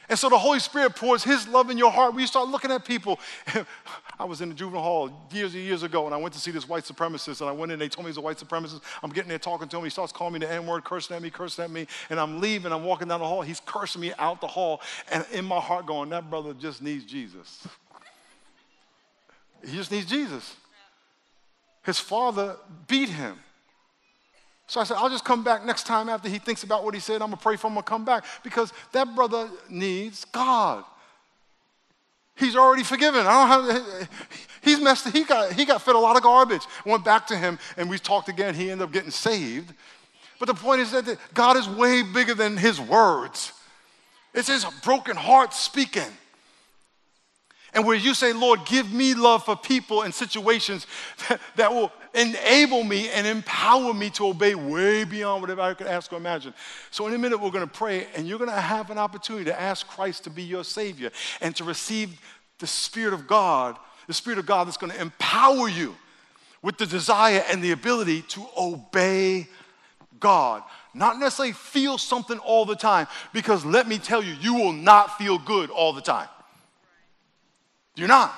And 0.09 0.19
so 0.19 0.29
the 0.29 0.39
Holy 0.39 0.59
Spirit 0.59 0.97
pours 0.97 1.25
His 1.25 1.47
love 1.49 1.71
in 1.71 1.79
your 1.79 1.91
heart. 1.91 2.15
You 2.19 2.27
start 2.27 2.49
looking 2.49 2.71
at 2.71 2.85
people, 2.85 3.19
I 4.19 4.25
was 4.25 4.41
in 4.41 4.49
the 4.49 4.55
juvenile 4.55 4.83
hall 4.83 5.29
years 5.33 5.55
and 5.55 5.63
years 5.63 5.83
ago, 5.83 6.07
and 6.07 6.15
I 6.15 6.19
went 6.19 6.35
to 6.35 6.41
see 6.41 6.51
this 6.51 6.69
white 6.69 6.85
supremacist, 6.85 7.41
and 7.41 7.49
I 7.49 7.53
went 7.53 7.71
in, 7.71 7.75
and 7.75 7.83
they 7.83 7.89
told 7.89 8.05
me 8.05 8.11
he's 8.11 8.19
a 8.19 8.21
white 8.21 8.39
supremacist. 8.39 8.81
I'm 9.03 9.11
getting 9.11 9.29
there 9.29 9.39
talking 9.39 9.69
to 9.69 9.77
him. 9.79 9.85
He 9.85 9.91
starts 9.91 10.13
calling 10.13 10.35
me 10.35 10.41
the 10.41 10.53
N 10.53 10.67
word, 10.67 10.85
cursing 10.85 11.17
at 11.17 11.23
me, 11.23 11.31
cursing 11.31 11.65
at 11.65 11.71
me, 11.71 11.87
and 12.11 12.21
I'm 12.21 12.41
leaving. 12.41 12.73
I'm 12.73 12.85
walking 12.85 13.09
down 13.09 13.21
the 13.21 13.27
hall. 13.27 13.43
He's 13.43 13.61
cursing 13.61 14.01
me 14.01 14.13
out 14.19 14.41
the 14.41 14.47
hall, 14.47 14.81
and 15.11 15.25
in 15.33 15.45
my 15.45 15.61
heart, 15.61 15.87
going, 15.87 16.11
that 16.11 16.29
brother 16.29 16.55
just 16.55 16.83
needs 16.83 17.05
Jesus. 17.05 17.67
He 19.65 19.77
just 19.77 19.91
needs 19.91 20.07
Jesus. 20.07 20.57
His 21.85 21.99
father 21.99 22.57
beat 22.87 23.09
him. 23.09 23.39
So 24.73 24.81
I 24.81 24.85
said, 24.85 24.97
I'll 24.97 25.11
just 25.11 25.27
come 25.27 25.45
back 25.45 25.67
next 25.67 25.87
time 25.87 26.09
after 26.09 26.31
he 26.31 26.39
thinks 26.39 26.63
about 26.63 26.83
what 26.83 26.95
he 26.95 27.01
said. 27.01 27.17
I'm 27.17 27.29
going 27.29 27.33
to 27.33 27.43
pray 27.43 27.57
for 27.57 27.67
him 27.67 27.77
to 27.77 27.83
come 27.83 28.07
back 28.07 28.25
because 28.43 28.73
that 28.93 29.15
brother 29.15 29.51
needs 29.69 30.25
God. 30.25 30.83
He's 32.37 32.57
already 32.57 32.83
forgiven. 32.83 33.27
I 33.27 33.55
don't 33.55 33.71
have, 33.71 34.09
he's 34.63 34.81
messed, 34.81 35.11
he 35.11 35.25
got, 35.25 35.53
he 35.53 35.67
got 35.67 35.83
fed 35.83 35.95
a 35.95 35.99
lot 35.99 36.17
of 36.17 36.23
garbage. 36.23 36.63
Went 36.87 37.05
back 37.05 37.27
to 37.27 37.37
him 37.37 37.59
and 37.77 37.91
we 37.91 37.99
talked 37.99 38.31
again. 38.31 38.55
He 38.55 38.71
ended 38.71 38.87
up 38.87 38.95
getting 38.95 39.11
saved. 39.11 39.75
But 40.39 40.47
the 40.47 40.55
point 40.55 40.81
is 40.81 40.91
that 40.93 41.19
God 41.35 41.59
is 41.59 41.69
way 41.69 42.03
bigger 42.03 42.33
than 42.33 42.57
his 42.57 42.81
words. 42.81 43.53
It's 44.33 44.49
his 44.49 44.65
broken 44.83 45.17
heart 45.17 45.53
speaking. 45.53 46.09
And 47.75 47.87
where 47.87 47.97
you 47.97 48.15
say, 48.15 48.33
Lord, 48.33 48.61
give 48.65 48.91
me 48.91 49.13
love 49.13 49.45
for 49.45 49.55
people 49.55 50.01
and 50.01 50.15
situations 50.15 50.87
that, 51.29 51.41
that, 51.57 51.75
will 51.75 51.93
enable 52.15 52.85
me 52.85 53.09
and 53.11 53.27
empower 53.27 53.95
me 53.95 54.11
to 54.11 54.29
obey 54.29 54.55
way 54.55 55.05
beyond 55.05 55.41
whatever 55.41 55.61
I 55.61 55.75
could 55.75 55.87
ask 55.87 56.13
or 56.13 56.17
imagine. 56.17 56.55
So, 56.91 57.07
in 57.07 57.15
a 57.15 57.19
minute, 57.19 57.39
we're 57.39 57.51
going 57.51 57.67
to 57.67 57.73
pray, 57.73 58.07
and 58.15 58.27
you're 58.27 58.39
going 58.39 58.51
to 58.51 58.61
have 58.61 58.91
an 58.91 58.99
opportunity 58.99 59.47
to 59.47 59.61
ask 59.61 59.87
Christ 59.87 60.25
to 60.25 60.31
be 60.31 60.43
your 60.43 60.65
Savior 60.65 61.11
and 61.41 61.55
to 61.57 61.65
receive 61.65 62.21
the 62.59 62.67
Spirit 62.67 63.15
of 63.15 63.27
God, 63.27 63.77
the 64.07 64.15
Spirit 64.15 64.39
of 64.39 64.47
God 64.47 64.67
that's 64.67 64.77
going 64.77 64.93
to 64.93 65.01
empower 65.01 65.69
you 65.69 65.97
with 66.63 66.79
the 66.79 66.87
desire 66.87 67.45
and 67.51 67.63
the 67.63 67.73
ability 67.73 68.23
to 68.23 68.47
obey 68.57 69.49
God. 70.21 70.63
Not 70.95 71.19
necessarily 71.19 71.53
feel 71.53 71.99
something 71.99 72.39
all 72.39 72.65
the 72.65 72.77
time, 72.77 73.07
because 73.33 73.65
let 73.65 73.89
me 73.89 73.99
tell 73.99 74.23
you, 74.23 74.35
you 74.41 74.55
will 74.55 74.73
not 74.73 75.19
feel 75.19 75.39
good 75.39 75.71
all 75.71 75.93
the 75.93 76.03
time. 76.03 76.29
You're 77.97 78.09
not. 78.09 78.35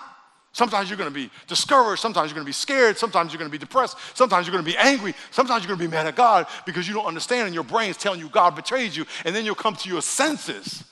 Sometimes 0.55 0.89
you're 0.89 0.97
going 0.97 1.11
to 1.11 1.15
be 1.15 1.31
discouraged. 1.49 2.01
Sometimes 2.01 2.31
you're 2.31 2.37
going 2.37 2.45
to 2.45 2.49
be 2.49 2.53
scared. 2.53 2.97
Sometimes 2.97 3.33
you're 3.33 3.41
going 3.41 3.51
to 3.51 3.53
be 3.53 3.59
depressed. 3.59 3.99
Sometimes 4.15 4.47
you're 4.47 4.53
going 4.53 4.65
to 4.65 4.71
be 4.71 4.79
angry. 4.79 5.13
Sometimes 5.33 5.65
you're 5.65 5.77
going 5.77 5.81
to 5.81 5.85
be 5.85 5.91
mad 5.91 6.07
at 6.07 6.15
God 6.15 6.47
because 6.65 6.87
you 6.87 6.95
don't 6.95 7.07
understand 7.07 7.47
and 7.47 7.55
your 7.55 7.65
brain's 7.65 7.97
telling 7.97 8.21
you 8.21 8.29
God 8.29 8.55
betrayed 8.55 8.95
you. 8.95 9.05
And 9.25 9.35
then 9.35 9.45
you'll 9.45 9.57
come 9.57 9.75
to 9.75 9.89
your 9.89 10.01
senses. 10.01 10.85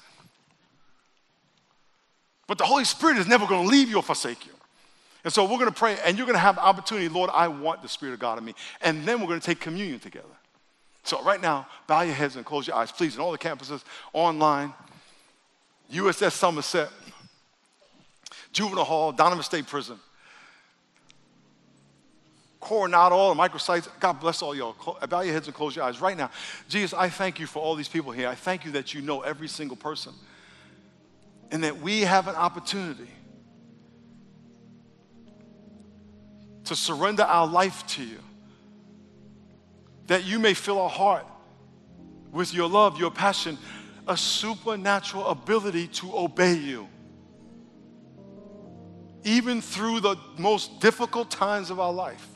But 2.48 2.58
the 2.58 2.64
Holy 2.64 2.84
Spirit 2.84 3.18
is 3.18 3.28
never 3.28 3.46
going 3.46 3.62
to 3.62 3.68
leave 3.70 3.88
you 3.88 3.98
or 3.98 4.02
forsake 4.02 4.44
you. 4.44 4.52
And 5.22 5.32
so 5.32 5.44
we're 5.44 5.58
going 5.58 5.66
to 5.66 5.70
pray 5.70 5.96
and 6.04 6.18
you're 6.18 6.26
going 6.26 6.34
to 6.34 6.40
have 6.40 6.58
opportunity. 6.58 7.08
Lord, 7.08 7.30
I 7.32 7.46
want 7.46 7.82
the 7.82 7.88
Spirit 7.88 8.14
of 8.14 8.18
God 8.18 8.38
in 8.38 8.44
me. 8.44 8.56
And 8.80 9.04
then 9.04 9.20
we're 9.20 9.28
going 9.28 9.38
to 9.38 9.46
take 9.46 9.60
communion 9.60 10.00
together. 10.00 10.26
So 11.04 11.22
right 11.22 11.40
now, 11.40 11.68
bow 11.86 12.00
your 12.00 12.14
heads 12.14 12.34
and 12.34 12.44
close 12.44 12.66
your 12.66 12.74
eyes, 12.74 12.90
please. 12.90 13.14
In 13.14 13.20
all 13.20 13.30
the 13.30 13.38
campuses, 13.38 13.84
online, 14.12 14.74
USS 15.92 16.32
Somerset, 16.32 16.88
juvenile 18.52 18.84
hall, 18.84 19.12
Donovan 19.12 19.42
State 19.42 19.66
Prison, 19.66 19.98
Coronado, 22.60 23.16
all 23.16 23.34
the 23.34 23.40
microsites. 23.40 23.88
God 23.98 24.20
bless 24.20 24.40
all 24.40 24.54
y'all. 24.54 24.76
Bow 25.08 25.22
your 25.22 25.32
heads 25.32 25.48
and 25.48 25.54
close 25.54 25.74
your 25.74 25.84
eyes 25.84 26.00
right 26.00 26.16
now. 26.16 26.30
Jesus, 26.68 26.94
I 26.96 27.08
thank 27.08 27.40
you 27.40 27.46
for 27.46 27.60
all 27.60 27.74
these 27.74 27.88
people 27.88 28.12
here. 28.12 28.28
I 28.28 28.36
thank 28.36 28.64
you 28.64 28.70
that 28.72 28.94
you 28.94 29.00
know 29.00 29.22
every 29.22 29.48
single 29.48 29.76
person 29.76 30.12
and 31.50 31.64
that 31.64 31.80
we 31.80 32.02
have 32.02 32.28
an 32.28 32.36
opportunity 32.36 33.10
to 36.64 36.76
surrender 36.76 37.24
our 37.24 37.48
life 37.48 37.84
to 37.88 38.04
you, 38.04 38.18
that 40.06 40.24
you 40.24 40.38
may 40.38 40.54
fill 40.54 40.80
our 40.80 40.88
heart 40.88 41.26
with 42.30 42.54
your 42.54 42.68
love, 42.68 42.98
your 42.98 43.10
passion, 43.10 43.58
a 44.06 44.16
supernatural 44.16 45.26
ability 45.26 45.88
to 45.88 46.16
obey 46.16 46.54
you 46.54 46.88
even 49.24 49.60
through 49.60 50.00
the 50.00 50.16
most 50.38 50.80
difficult 50.80 51.30
times 51.30 51.70
of 51.70 51.78
our 51.78 51.92
life. 51.92 52.26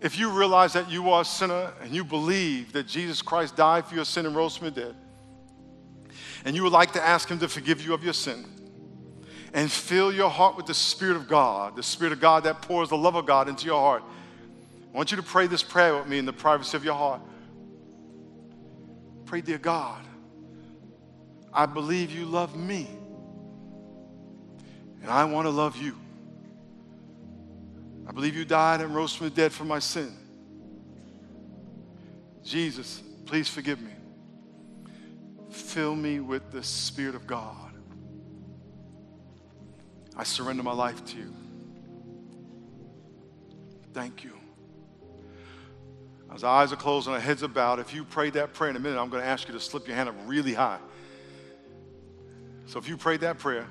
If 0.00 0.18
you 0.18 0.30
realize 0.30 0.74
that 0.74 0.90
you 0.90 1.10
are 1.10 1.22
a 1.22 1.24
sinner 1.24 1.72
and 1.82 1.92
you 1.92 2.04
believe 2.04 2.72
that 2.72 2.86
Jesus 2.86 3.20
Christ 3.20 3.56
died 3.56 3.84
for 3.86 3.94
your 3.94 4.04
sin 4.04 4.26
and 4.26 4.36
rose 4.36 4.56
from 4.56 4.66
the 4.66 4.80
dead, 4.80 4.94
and 6.44 6.54
you 6.54 6.62
would 6.62 6.72
like 6.72 6.92
to 6.92 7.04
ask 7.04 7.28
Him 7.28 7.38
to 7.40 7.48
forgive 7.48 7.84
you 7.84 7.94
of 7.94 8.04
your 8.04 8.12
sin 8.12 8.44
and 9.54 9.70
fill 9.70 10.12
your 10.12 10.30
heart 10.30 10.56
with 10.56 10.66
the 10.66 10.74
Spirit 10.74 11.16
of 11.16 11.26
God, 11.26 11.74
the 11.74 11.82
Spirit 11.82 12.12
of 12.12 12.20
God 12.20 12.44
that 12.44 12.62
pours 12.62 12.90
the 12.90 12.96
love 12.96 13.16
of 13.16 13.26
God 13.26 13.48
into 13.48 13.66
your 13.66 13.80
heart, 13.80 14.02
I 14.92 14.96
want 14.96 15.10
you 15.10 15.16
to 15.16 15.22
pray 15.22 15.46
this 15.46 15.62
prayer 15.62 15.96
with 15.96 16.06
me 16.06 16.18
in 16.18 16.24
the 16.24 16.32
privacy 16.32 16.76
of 16.76 16.84
your 16.84 16.94
heart. 16.94 17.20
Pray, 19.26 19.40
dear 19.40 19.58
God, 19.58 20.02
I 21.52 21.66
believe 21.66 22.10
you 22.10 22.24
love 22.24 22.56
me. 22.56 22.88
And 25.02 25.10
I 25.10 25.24
want 25.24 25.46
to 25.46 25.50
love 25.50 25.76
you. 25.76 25.96
I 28.06 28.12
believe 28.12 28.34
you 28.34 28.44
died 28.44 28.80
and 28.80 28.94
rose 28.94 29.14
from 29.14 29.28
the 29.28 29.34
dead 29.34 29.52
for 29.52 29.64
my 29.64 29.78
sin. 29.78 30.12
Jesus, 32.42 33.02
please 33.26 33.48
forgive 33.48 33.80
me. 33.80 33.92
Fill 35.50 35.94
me 35.94 36.20
with 36.20 36.50
the 36.50 36.62
Spirit 36.62 37.14
of 37.14 37.26
God. 37.26 37.54
I 40.16 40.24
surrender 40.24 40.62
my 40.62 40.72
life 40.72 41.04
to 41.06 41.16
you. 41.16 41.34
Thank 43.92 44.24
you. 44.24 44.32
As 46.34 46.44
eyes 46.44 46.72
are 46.72 46.76
closed 46.76 47.06
and 47.06 47.14
our 47.14 47.20
heads 47.20 47.42
are 47.42 47.48
bowed, 47.48 47.78
if 47.78 47.94
you 47.94 48.04
prayed 48.04 48.34
that 48.34 48.52
prayer 48.52 48.70
in 48.70 48.76
a 48.76 48.80
minute, 48.80 49.00
I'm 49.00 49.08
going 49.10 49.22
to 49.22 49.28
ask 49.28 49.48
you 49.48 49.54
to 49.54 49.60
slip 49.60 49.86
your 49.86 49.96
hand 49.96 50.08
up 50.08 50.14
really 50.26 50.54
high. 50.54 50.78
So 52.66 52.78
if 52.78 52.88
you 52.88 52.96
prayed 52.96 53.20
that 53.20 53.38
prayer 53.38 53.66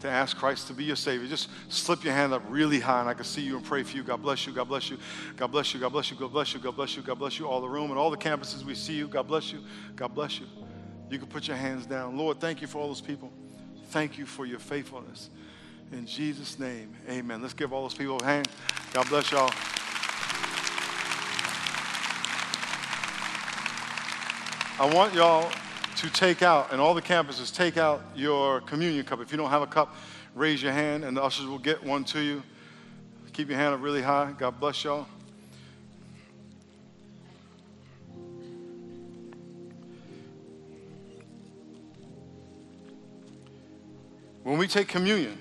to 0.00 0.08
ask 0.08 0.36
Christ 0.36 0.66
to 0.68 0.74
be 0.74 0.84
your 0.84 0.96
Savior, 0.96 1.26
just 1.26 1.48
slip 1.68 2.04
your 2.04 2.12
hand 2.12 2.32
up 2.32 2.42
really 2.48 2.80
high 2.80 3.00
and 3.00 3.08
I 3.08 3.14
can 3.14 3.24
see 3.24 3.40
you 3.40 3.56
and 3.56 3.64
pray 3.64 3.82
for 3.82 3.96
you. 3.96 4.02
God 4.02 4.22
bless 4.22 4.46
you. 4.46 4.52
God 4.52 4.68
bless 4.68 4.90
you. 4.90 4.98
God 5.36 5.50
bless 5.50 5.72
you. 5.72 5.80
God 5.80 5.92
bless 5.92 6.10
you. 6.10 6.18
God 6.18 6.32
bless 6.32 6.54
you. 6.54 6.60
God 6.60 6.76
bless 6.76 6.96
you. 6.96 7.02
God 7.02 7.18
bless 7.18 7.38
you. 7.38 7.48
All 7.48 7.60
the 7.60 7.68
room 7.68 7.90
and 7.90 7.98
all 7.98 8.10
the 8.10 8.16
campuses 8.16 8.62
we 8.62 8.74
see 8.74 8.94
you. 8.94 9.08
God 9.08 9.26
bless 9.26 9.52
you. 9.52 9.60
God 9.94 10.14
bless 10.14 10.38
you. 10.38 10.46
You 11.10 11.18
can 11.18 11.28
put 11.28 11.48
your 11.48 11.56
hands 11.56 11.86
down. 11.86 12.16
Lord, 12.16 12.40
thank 12.40 12.60
you 12.60 12.66
for 12.66 12.78
all 12.78 12.88
those 12.88 13.00
people. 13.00 13.32
Thank 13.86 14.18
you 14.18 14.26
for 14.26 14.44
your 14.44 14.58
faithfulness. 14.58 15.30
In 15.92 16.04
Jesus' 16.04 16.58
name, 16.58 16.94
amen. 17.08 17.40
Let's 17.40 17.54
give 17.54 17.72
all 17.72 17.82
those 17.82 17.94
people 17.94 18.18
a 18.20 18.24
hand. 18.24 18.48
God 18.92 19.08
bless 19.08 19.30
y'all. 19.30 19.52
I 24.78 24.92
want 24.92 25.14
y'all 25.14 25.50
to 25.96 26.10
take 26.10 26.42
out, 26.42 26.72
and 26.72 26.80
all 26.80 26.92
the 26.92 27.02
campuses, 27.02 27.54
take 27.54 27.78
out 27.78 28.02
your 28.14 28.60
communion 28.60 29.04
cup. 29.04 29.20
If 29.20 29.30
you 29.30 29.38
don't 29.38 29.50
have 29.50 29.62
a 29.62 29.66
cup, 29.66 29.94
raise 30.34 30.62
your 30.62 30.72
hand, 30.72 31.04
and 31.04 31.16
the 31.16 31.22
ushers 31.22 31.46
will 31.46 31.58
get 31.58 31.82
one 31.82 32.04
to 32.04 32.20
you. 32.20 32.42
Keep 33.32 33.48
your 33.48 33.58
hand 33.58 33.74
up 33.74 33.82
really 33.82 34.02
high. 34.02 34.34
God 34.38 34.60
bless 34.60 34.84
y'all. 34.84 35.06
When 44.42 44.58
we 44.58 44.68
take 44.68 44.88
communion, 44.88 45.36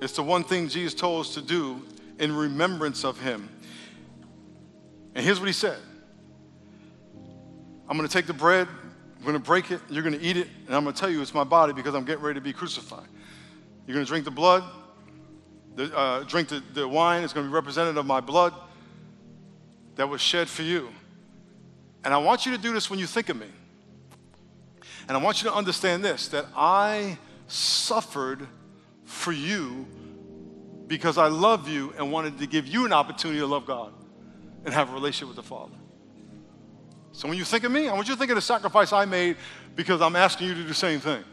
it's 0.00 0.12
the 0.12 0.22
one 0.22 0.44
thing 0.44 0.68
Jesus 0.68 0.94
told 0.94 1.22
us 1.22 1.34
to 1.34 1.42
do 1.42 1.82
in 2.18 2.34
remembrance 2.34 3.04
of 3.04 3.20
him. 3.20 3.48
And 5.14 5.24
here's 5.24 5.40
what 5.40 5.46
he 5.46 5.54
said 5.54 5.78
I'm 7.88 7.96
going 7.96 8.08
to 8.08 8.12
take 8.12 8.26
the 8.26 8.32
bread, 8.32 8.68
I'm 9.18 9.22
going 9.22 9.34
to 9.34 9.38
break 9.38 9.70
it, 9.70 9.80
you're 9.88 10.02
going 10.02 10.18
to 10.18 10.24
eat 10.24 10.36
it, 10.36 10.48
and 10.66 10.74
I'm 10.74 10.82
going 10.82 10.94
to 10.94 11.00
tell 11.00 11.10
you 11.10 11.22
it's 11.22 11.34
my 11.34 11.44
body 11.44 11.72
because 11.72 11.94
I'm 11.94 12.04
getting 12.04 12.24
ready 12.24 12.38
to 12.38 12.44
be 12.44 12.52
crucified. 12.52 13.06
You're 13.86 13.94
going 13.94 14.04
to 14.04 14.08
drink 14.08 14.24
the 14.24 14.30
blood, 14.30 14.64
the, 15.76 15.96
uh, 15.96 16.22
drink 16.24 16.48
the, 16.48 16.62
the 16.74 16.86
wine, 16.86 17.22
it's 17.22 17.32
going 17.32 17.46
to 17.46 17.50
be 17.50 17.54
representative 17.54 17.96
of 17.96 18.06
my 18.06 18.20
blood 18.20 18.54
that 19.96 20.08
was 20.08 20.20
shed 20.20 20.48
for 20.48 20.62
you. 20.62 20.88
And 22.04 22.12
I 22.14 22.18
want 22.18 22.46
you 22.46 22.52
to 22.52 22.58
do 22.58 22.72
this 22.72 22.88
when 22.88 22.98
you 22.98 23.06
think 23.06 23.28
of 23.28 23.36
me. 23.36 23.46
And 25.08 25.16
I 25.16 25.20
want 25.20 25.42
you 25.42 25.48
to 25.48 25.54
understand 25.54 26.04
this 26.04 26.28
that 26.28 26.46
I 26.56 27.18
suffered 27.46 28.46
for 29.04 29.32
you 29.32 29.86
because 30.86 31.18
I 31.18 31.28
love 31.28 31.68
you 31.68 31.92
and 31.96 32.10
wanted 32.10 32.38
to 32.38 32.46
give 32.46 32.66
you 32.66 32.86
an 32.86 32.92
opportunity 32.92 33.40
to 33.40 33.46
love 33.46 33.66
God 33.66 33.92
and 34.64 34.74
have 34.74 34.90
a 34.90 34.92
relationship 34.92 35.28
with 35.28 35.36
the 35.36 35.48
Father. 35.48 35.74
So 37.16 37.26
when 37.28 37.38
you 37.38 37.44
think 37.44 37.64
of 37.64 37.72
me, 37.72 37.88
I 37.88 37.94
want 37.94 38.08
you 38.08 38.14
to 38.14 38.18
think 38.18 38.30
of 38.30 38.34
the 38.34 38.42
sacrifice 38.42 38.92
I 38.92 39.06
made 39.06 39.38
because 39.74 40.02
I'm 40.02 40.14
asking 40.16 40.48
you 40.48 40.54
to 40.54 40.60
do 40.60 40.68
the 40.68 40.74
same 40.74 41.00
thing. 41.00 41.24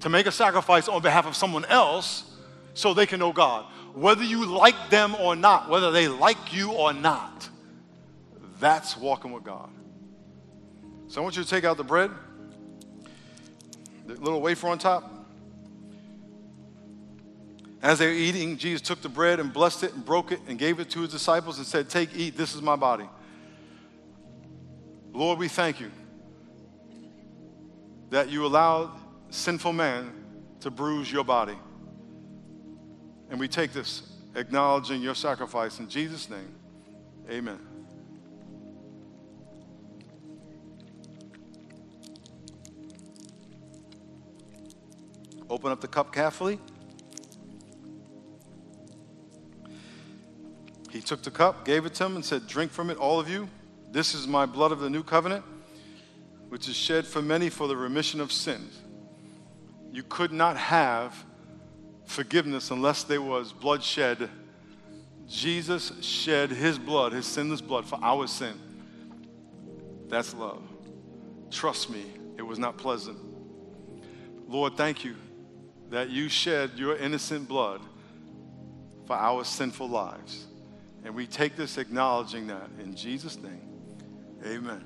To 0.00 0.08
make 0.08 0.26
a 0.26 0.30
sacrifice 0.30 0.86
on 0.86 1.02
behalf 1.02 1.26
of 1.26 1.34
someone 1.34 1.64
else 1.64 2.30
so 2.72 2.94
they 2.94 3.06
can 3.06 3.18
know 3.18 3.32
God. 3.32 3.64
Whether 3.92 4.22
you 4.22 4.46
like 4.46 4.88
them 4.88 5.16
or 5.16 5.34
not, 5.34 5.68
whether 5.68 5.90
they 5.90 6.06
like 6.06 6.54
you 6.54 6.70
or 6.70 6.92
not, 6.92 7.48
that's 8.60 8.96
walking 8.96 9.32
with 9.32 9.42
God. 9.42 9.68
So 11.08 11.20
I 11.20 11.24
want 11.24 11.36
you 11.36 11.42
to 11.42 11.48
take 11.48 11.64
out 11.64 11.76
the 11.76 11.82
bread, 11.82 12.12
the 14.06 14.14
little 14.14 14.40
wafer 14.40 14.68
on 14.68 14.78
top. 14.78 15.26
As 17.82 17.98
they 17.98 18.06
were 18.06 18.12
eating, 18.12 18.58
Jesus 18.58 18.80
took 18.80 19.02
the 19.02 19.08
bread 19.08 19.40
and 19.40 19.52
blessed 19.52 19.82
it 19.82 19.94
and 19.94 20.04
broke 20.04 20.30
it 20.30 20.38
and 20.46 20.56
gave 20.56 20.78
it 20.78 20.88
to 20.90 21.00
his 21.00 21.10
disciples 21.10 21.58
and 21.58 21.66
said, 21.66 21.90
Take, 21.90 22.14
eat, 22.14 22.36
this 22.36 22.54
is 22.54 22.62
my 22.62 22.76
body. 22.76 23.08
Lord, 25.12 25.38
we 25.38 25.48
thank 25.48 25.78
you 25.78 25.90
that 28.10 28.30
you 28.30 28.46
allowed 28.46 28.90
sinful 29.30 29.72
man 29.72 30.12
to 30.60 30.70
bruise 30.70 31.10
your 31.10 31.24
body. 31.24 31.58
And 33.30 33.38
we 33.38 33.48
take 33.48 33.72
this 33.72 34.02
acknowledging 34.34 35.02
your 35.02 35.14
sacrifice. 35.14 35.78
In 35.78 35.88
Jesus' 35.88 36.28
name, 36.28 36.54
amen. 37.30 37.58
Open 45.48 45.70
up 45.70 45.82
the 45.82 45.88
cup 45.88 46.14
carefully. 46.14 46.58
He 50.90 51.00
took 51.00 51.22
the 51.22 51.30
cup, 51.30 51.64
gave 51.64 51.84
it 51.86 51.94
to 51.94 52.06
him, 52.06 52.16
and 52.16 52.24
said, 52.24 52.46
Drink 52.46 52.70
from 52.72 52.90
it, 52.90 52.96
all 52.96 53.20
of 53.20 53.28
you. 53.28 53.48
This 53.92 54.14
is 54.14 54.26
my 54.26 54.46
blood 54.46 54.72
of 54.72 54.80
the 54.80 54.88
new 54.88 55.02
covenant, 55.02 55.44
which 56.48 56.66
is 56.66 56.74
shed 56.74 57.06
for 57.06 57.20
many 57.20 57.50
for 57.50 57.68
the 57.68 57.76
remission 57.76 58.22
of 58.22 58.32
sins. 58.32 58.80
You 59.92 60.02
could 60.02 60.32
not 60.32 60.56
have 60.56 61.14
forgiveness 62.06 62.70
unless 62.70 63.04
there 63.04 63.20
was 63.20 63.52
blood 63.52 63.82
shed. 63.82 64.30
Jesus 65.28 65.92
shed 66.00 66.50
his 66.50 66.78
blood, 66.78 67.12
his 67.12 67.26
sinless 67.26 67.60
blood, 67.60 67.84
for 67.84 67.98
our 68.02 68.26
sin. 68.26 68.54
That's 70.08 70.32
love. 70.32 70.62
Trust 71.50 71.90
me, 71.90 72.04
it 72.38 72.42
was 72.42 72.58
not 72.58 72.78
pleasant. 72.78 73.18
Lord, 74.48 74.74
thank 74.74 75.04
you 75.04 75.16
that 75.90 76.08
you 76.08 76.30
shed 76.30 76.70
your 76.76 76.96
innocent 76.96 77.46
blood 77.46 77.82
for 79.06 79.16
our 79.16 79.44
sinful 79.44 79.90
lives. 79.90 80.46
And 81.04 81.14
we 81.14 81.26
take 81.26 81.56
this 81.56 81.76
acknowledging 81.76 82.46
that 82.46 82.70
in 82.82 82.94
Jesus' 82.96 83.36
name. 83.36 83.71
Amen. 84.44 84.82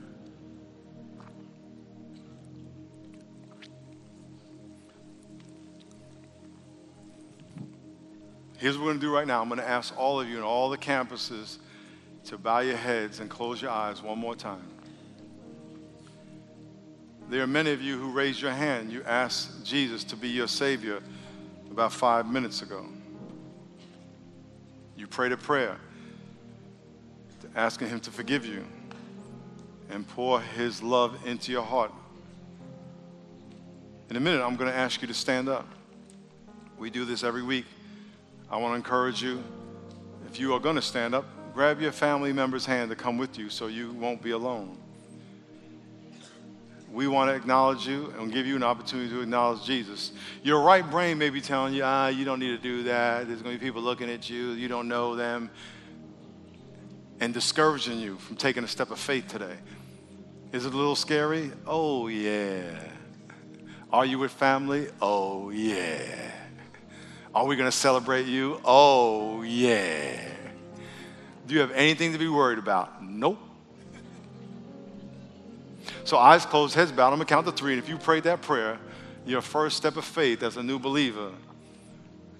Here's 8.58 8.76
what 8.76 8.84
we're 8.84 8.90
going 8.90 9.00
to 9.00 9.06
do 9.06 9.14
right 9.14 9.26
now. 9.26 9.40
I'm 9.40 9.48
going 9.48 9.60
to 9.60 9.68
ask 9.68 9.96
all 9.98 10.20
of 10.20 10.28
you 10.28 10.36
in 10.36 10.42
all 10.42 10.68
the 10.68 10.78
campuses 10.78 11.58
to 12.24 12.36
bow 12.36 12.60
your 12.60 12.76
heads 12.76 13.20
and 13.20 13.30
close 13.30 13.62
your 13.62 13.70
eyes 13.70 14.02
one 14.02 14.18
more 14.18 14.34
time. 14.34 14.66
There 17.28 17.42
are 17.42 17.46
many 17.46 17.72
of 17.72 17.82
you 17.82 17.98
who 17.98 18.12
raised 18.12 18.40
your 18.40 18.52
hand. 18.52 18.92
You 18.92 19.02
asked 19.04 19.64
Jesus 19.64 20.04
to 20.04 20.16
be 20.16 20.28
your 20.28 20.48
Savior 20.48 21.00
about 21.70 21.92
five 21.92 22.30
minutes 22.30 22.62
ago. 22.62 22.86
You 24.96 25.06
prayed 25.06 25.32
a 25.32 25.36
prayer 25.36 25.78
asking 27.54 27.88
Him 27.88 28.00
to 28.00 28.10
forgive 28.10 28.44
you 28.44 28.64
and 29.90 30.06
pour 30.08 30.40
His 30.40 30.82
love 30.82 31.26
into 31.26 31.52
your 31.52 31.62
heart. 31.62 31.92
In 34.10 34.16
a 34.16 34.20
minute, 34.20 34.42
I'm 34.42 34.56
going 34.56 34.70
to 34.70 34.76
ask 34.76 35.02
you 35.02 35.08
to 35.08 35.14
stand 35.14 35.48
up. 35.48 35.66
We 36.78 36.90
do 36.90 37.04
this 37.04 37.24
every 37.24 37.42
week. 37.42 37.66
I 38.48 38.56
want 38.58 38.72
to 38.72 38.76
encourage 38.76 39.22
you, 39.22 39.42
if 40.30 40.38
you 40.38 40.54
are 40.54 40.60
going 40.60 40.76
to 40.76 40.82
stand 40.82 41.14
up, 41.14 41.24
grab 41.54 41.80
your 41.80 41.90
family 41.90 42.32
member's 42.32 42.66
hand 42.66 42.90
to 42.90 42.96
come 42.96 43.18
with 43.18 43.38
you 43.38 43.50
so 43.50 43.66
you 43.66 43.92
won't 43.92 44.22
be 44.22 44.30
alone. 44.30 44.78
We 46.92 47.08
want 47.08 47.30
to 47.30 47.34
acknowledge 47.34 47.86
you 47.86 48.14
and 48.18 48.32
give 48.32 48.46
you 48.46 48.56
an 48.56 48.62
opportunity 48.62 49.10
to 49.10 49.20
acknowledge 49.20 49.64
Jesus. 49.64 50.12
Your 50.42 50.62
right 50.62 50.88
brain 50.88 51.18
may 51.18 51.30
be 51.30 51.40
telling 51.40 51.74
you, 51.74 51.82
ah, 51.84 52.08
you 52.08 52.24
don't 52.24 52.38
need 52.38 52.56
to 52.56 52.58
do 52.58 52.84
that. 52.84 53.26
There's 53.26 53.42
going 53.42 53.56
to 53.56 53.60
be 53.60 53.66
people 53.66 53.82
looking 53.82 54.08
at 54.08 54.30
you. 54.30 54.52
You 54.52 54.68
don't 54.68 54.86
know 54.86 55.16
them. 55.16 55.50
And 57.18 57.34
discouraging 57.34 57.98
you 57.98 58.16
from 58.18 58.36
taking 58.36 58.62
a 58.62 58.68
step 58.68 58.90
of 58.90 58.98
faith 58.98 59.26
today. 59.26 59.56
Is 60.56 60.64
it 60.64 60.72
a 60.72 60.76
little 60.76 60.96
scary? 60.96 61.52
Oh, 61.66 62.08
yeah. 62.08 62.62
Are 63.92 64.06
you 64.06 64.18
with 64.18 64.32
family? 64.32 64.88
Oh, 65.02 65.50
yeah. 65.50 66.30
Are 67.34 67.44
we 67.44 67.56
going 67.56 67.70
to 67.70 67.76
celebrate 67.76 68.24
you? 68.24 68.58
Oh, 68.64 69.42
yeah. 69.42 70.18
Do 71.46 71.52
you 71.52 71.60
have 71.60 71.72
anything 71.72 72.14
to 72.14 72.18
be 72.18 72.28
worried 72.28 72.58
about? 72.58 73.04
Nope. 73.04 73.38
So, 76.04 76.16
eyes 76.16 76.46
closed, 76.46 76.74
heads 76.74 76.90
bowed. 76.90 77.08
I'm 77.08 77.18
going 77.18 77.26
to 77.26 77.34
count 77.34 77.44
to 77.44 77.52
three. 77.52 77.74
And 77.74 77.82
if 77.82 77.86
you 77.90 77.98
prayed 77.98 78.22
that 78.22 78.40
prayer, 78.40 78.78
your 79.26 79.42
first 79.42 79.76
step 79.76 79.98
of 79.98 80.06
faith 80.06 80.42
as 80.42 80.56
a 80.56 80.62
new 80.62 80.78
believer 80.78 81.32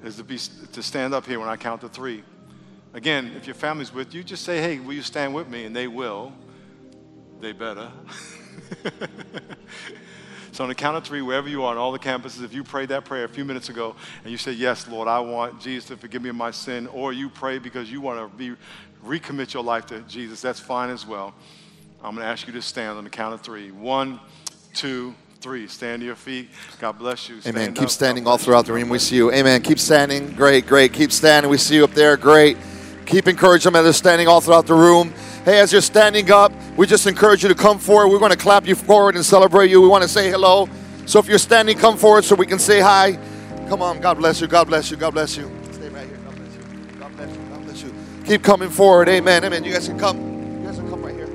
is 0.03 0.17
to, 0.17 0.25
be, 0.25 0.39
to 0.39 0.83
stand 0.83 1.12
up 1.12 1.27
here 1.27 1.39
when 1.39 1.51
I 1.51 1.59
count 1.59 1.83
to 1.83 1.91
three. 1.91 2.25
Again, 2.95 3.33
if 3.37 3.47
your 3.47 3.55
family's 3.55 3.93
with 3.93 4.14
you, 4.14 4.25
just 4.25 4.43
say, 4.43 4.62
hey, 4.62 4.79
will 4.79 4.95
you 4.95 5.03
stand 5.03 5.35
with 5.35 5.51
me? 5.51 5.67
And 5.67 5.77
they 5.77 5.87
will. 5.87 6.33
They 7.41 7.53
better. 7.53 7.91
So, 10.57 10.64
on 10.64 10.68
the 10.70 10.74
count 10.74 10.97
of 10.97 11.05
three, 11.05 11.20
wherever 11.20 11.51
you 11.51 11.64
are 11.64 11.72
on 11.72 11.76
all 11.76 11.93
the 11.93 11.99
campuses, 11.99 12.43
if 12.43 12.55
you 12.55 12.64
prayed 12.64 12.89
that 12.89 13.05
prayer 13.05 13.24
a 13.24 13.28
few 13.28 13.45
minutes 13.45 13.68
ago 13.68 13.95
and 14.22 14.32
you 14.32 14.39
say, 14.39 14.53
Yes, 14.53 14.89
Lord, 14.89 15.07
I 15.07 15.20
want 15.20 15.61
Jesus 15.61 15.84
to 15.89 15.99
forgive 15.99 16.22
me 16.22 16.30
of 16.30 16.37
my 16.37 16.51
sin, 16.51 16.87
or 16.87 17.12
you 17.12 17.28
pray 17.28 17.59
because 17.59 17.93
you 17.93 18.01
want 18.01 18.18
to 18.18 18.34
be, 18.39 18.55
recommit 19.05 19.53
your 19.53 19.62
life 19.62 19.84
to 19.89 20.01
Jesus, 20.09 20.41
that's 20.41 20.59
fine 20.59 20.89
as 20.89 21.07
well. 21.07 21.34
I'm 22.03 22.14
going 22.14 22.24
to 22.24 22.32
ask 22.32 22.47
you 22.47 22.55
to 22.55 22.62
stand 22.62 22.97
on 22.97 23.05
the 23.05 23.11
count 23.11 23.34
of 23.34 23.43
three. 23.43 23.70
One, 23.70 24.18
two, 24.72 25.14
three. 25.43 25.68
Stand 25.68 26.01
to 26.01 26.07
your 26.07 26.16
feet. 26.16 26.49
God 26.80 26.93
bless 26.93 27.28
you. 27.28 27.43
Stand 27.43 27.55
Amen. 27.55 27.74
Keep 27.74 27.84
up. 27.84 27.91
standing 27.91 28.26
all 28.26 28.39
throughout 28.39 28.64
the 28.64 28.72
room. 28.72 28.89
We 28.89 28.99
see 28.99 29.16
you. 29.16 29.30
Amen. 29.32 29.61
Keep 29.61 29.78
standing. 29.78 30.32
Great, 30.32 30.66
great. 30.66 30.95
Keep 30.95 31.12
standing. 31.12 31.51
We 31.51 31.59
see 31.59 31.74
you 31.74 31.84
up 31.84 31.93
there. 31.93 32.16
Great. 32.16 32.57
Keep 33.07 33.28
encouraging 33.28 33.72
them 33.72 33.78
as 33.78 33.84
they're 33.84 33.92
standing 33.92 34.28
all 34.28 34.40
throughout 34.40 34.66
the 34.66 34.74
room. 34.74 35.14
Hey, 35.44 35.61
as 35.61 35.72
you're 35.72 35.80
standing 35.80 36.30
up, 36.32 36.52
we 36.76 36.86
just 36.86 37.07
encourage 37.07 37.42
you 37.42 37.48
to 37.48 37.54
come 37.54 37.78
forward. 37.78 38.09
We're 38.09 38.18
going 38.18 38.32
to 38.32 38.36
clap 38.36 38.66
you 38.66 38.74
forward 38.74 39.14
and 39.14 39.24
celebrate 39.24 39.70
you. 39.70 39.80
We 39.80 39.88
want 39.88 40.02
to 40.02 40.09
say 40.09 40.28
hello. 40.28 40.68
So 41.07 41.20
if 41.20 41.28
you're 41.28 41.38
standing, 41.38 41.78
come 41.78 41.96
forward 41.96 42.24
so 42.24 42.34
we 42.34 42.46
can 42.46 42.59
say 42.59 42.80
hi. 42.80 43.16
Come 43.68 43.80
on. 43.80 44.00
God 44.00 44.18
bless 44.18 44.40
you. 44.40 44.48
God 44.48 44.66
bless 44.66 44.90
you. 44.90 44.96
God 44.96 45.14
bless 45.14 45.36
you. 45.36 45.50
Stay 45.70 45.88
right 45.88 46.07
here. 46.09 46.18
God 46.18 46.36
bless 46.36 46.54
you. 46.54 46.98
God 46.98 47.16
bless 47.16 47.30
you. 47.30 47.42
God 47.48 47.64
bless 47.64 47.82
you. 47.82 47.94
Keep 48.24 48.42
coming 48.42 48.70
forward. 48.70 49.09
Amen. 49.09 49.44
Amen. 49.44 49.62
You 49.62 49.72
guys 49.72 49.86
can 49.86 49.98
come. 49.98 50.61
You 50.61 50.66
guys 50.66 50.76
can 50.76 50.90
come 50.90 51.02
right 51.04 51.14
here. 51.14 51.28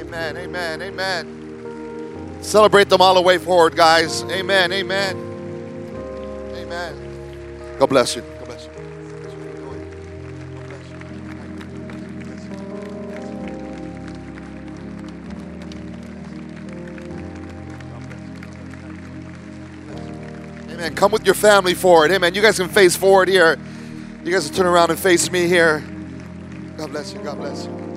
Amen. 0.00 0.36
Amen. 0.36 0.82
Amen. 0.82 2.38
Celebrate 2.40 2.88
them 2.88 3.00
all 3.00 3.14
the 3.14 3.22
way 3.22 3.38
forward, 3.38 3.74
guys. 3.74 4.22
Amen. 4.24 4.72
Amen. 4.72 5.16
Amen. 6.54 7.76
God 7.78 7.88
bless 7.88 8.14
you. 8.14 8.31
Amen. 20.82 20.96
Come 20.96 21.12
with 21.12 21.24
your 21.24 21.36
family 21.36 21.74
forward. 21.74 22.10
Amen. 22.10 22.34
You 22.34 22.42
guys 22.42 22.58
can 22.58 22.68
face 22.68 22.96
forward 22.96 23.28
here. 23.28 23.56
You 24.24 24.32
guys 24.32 24.46
can 24.46 24.56
turn 24.56 24.66
around 24.66 24.90
and 24.90 24.98
face 24.98 25.30
me 25.30 25.46
here. 25.46 25.78
God 26.76 26.90
bless 26.90 27.12
you. 27.12 27.20
God 27.20 27.38
bless 27.38 27.66
you. 27.66 27.91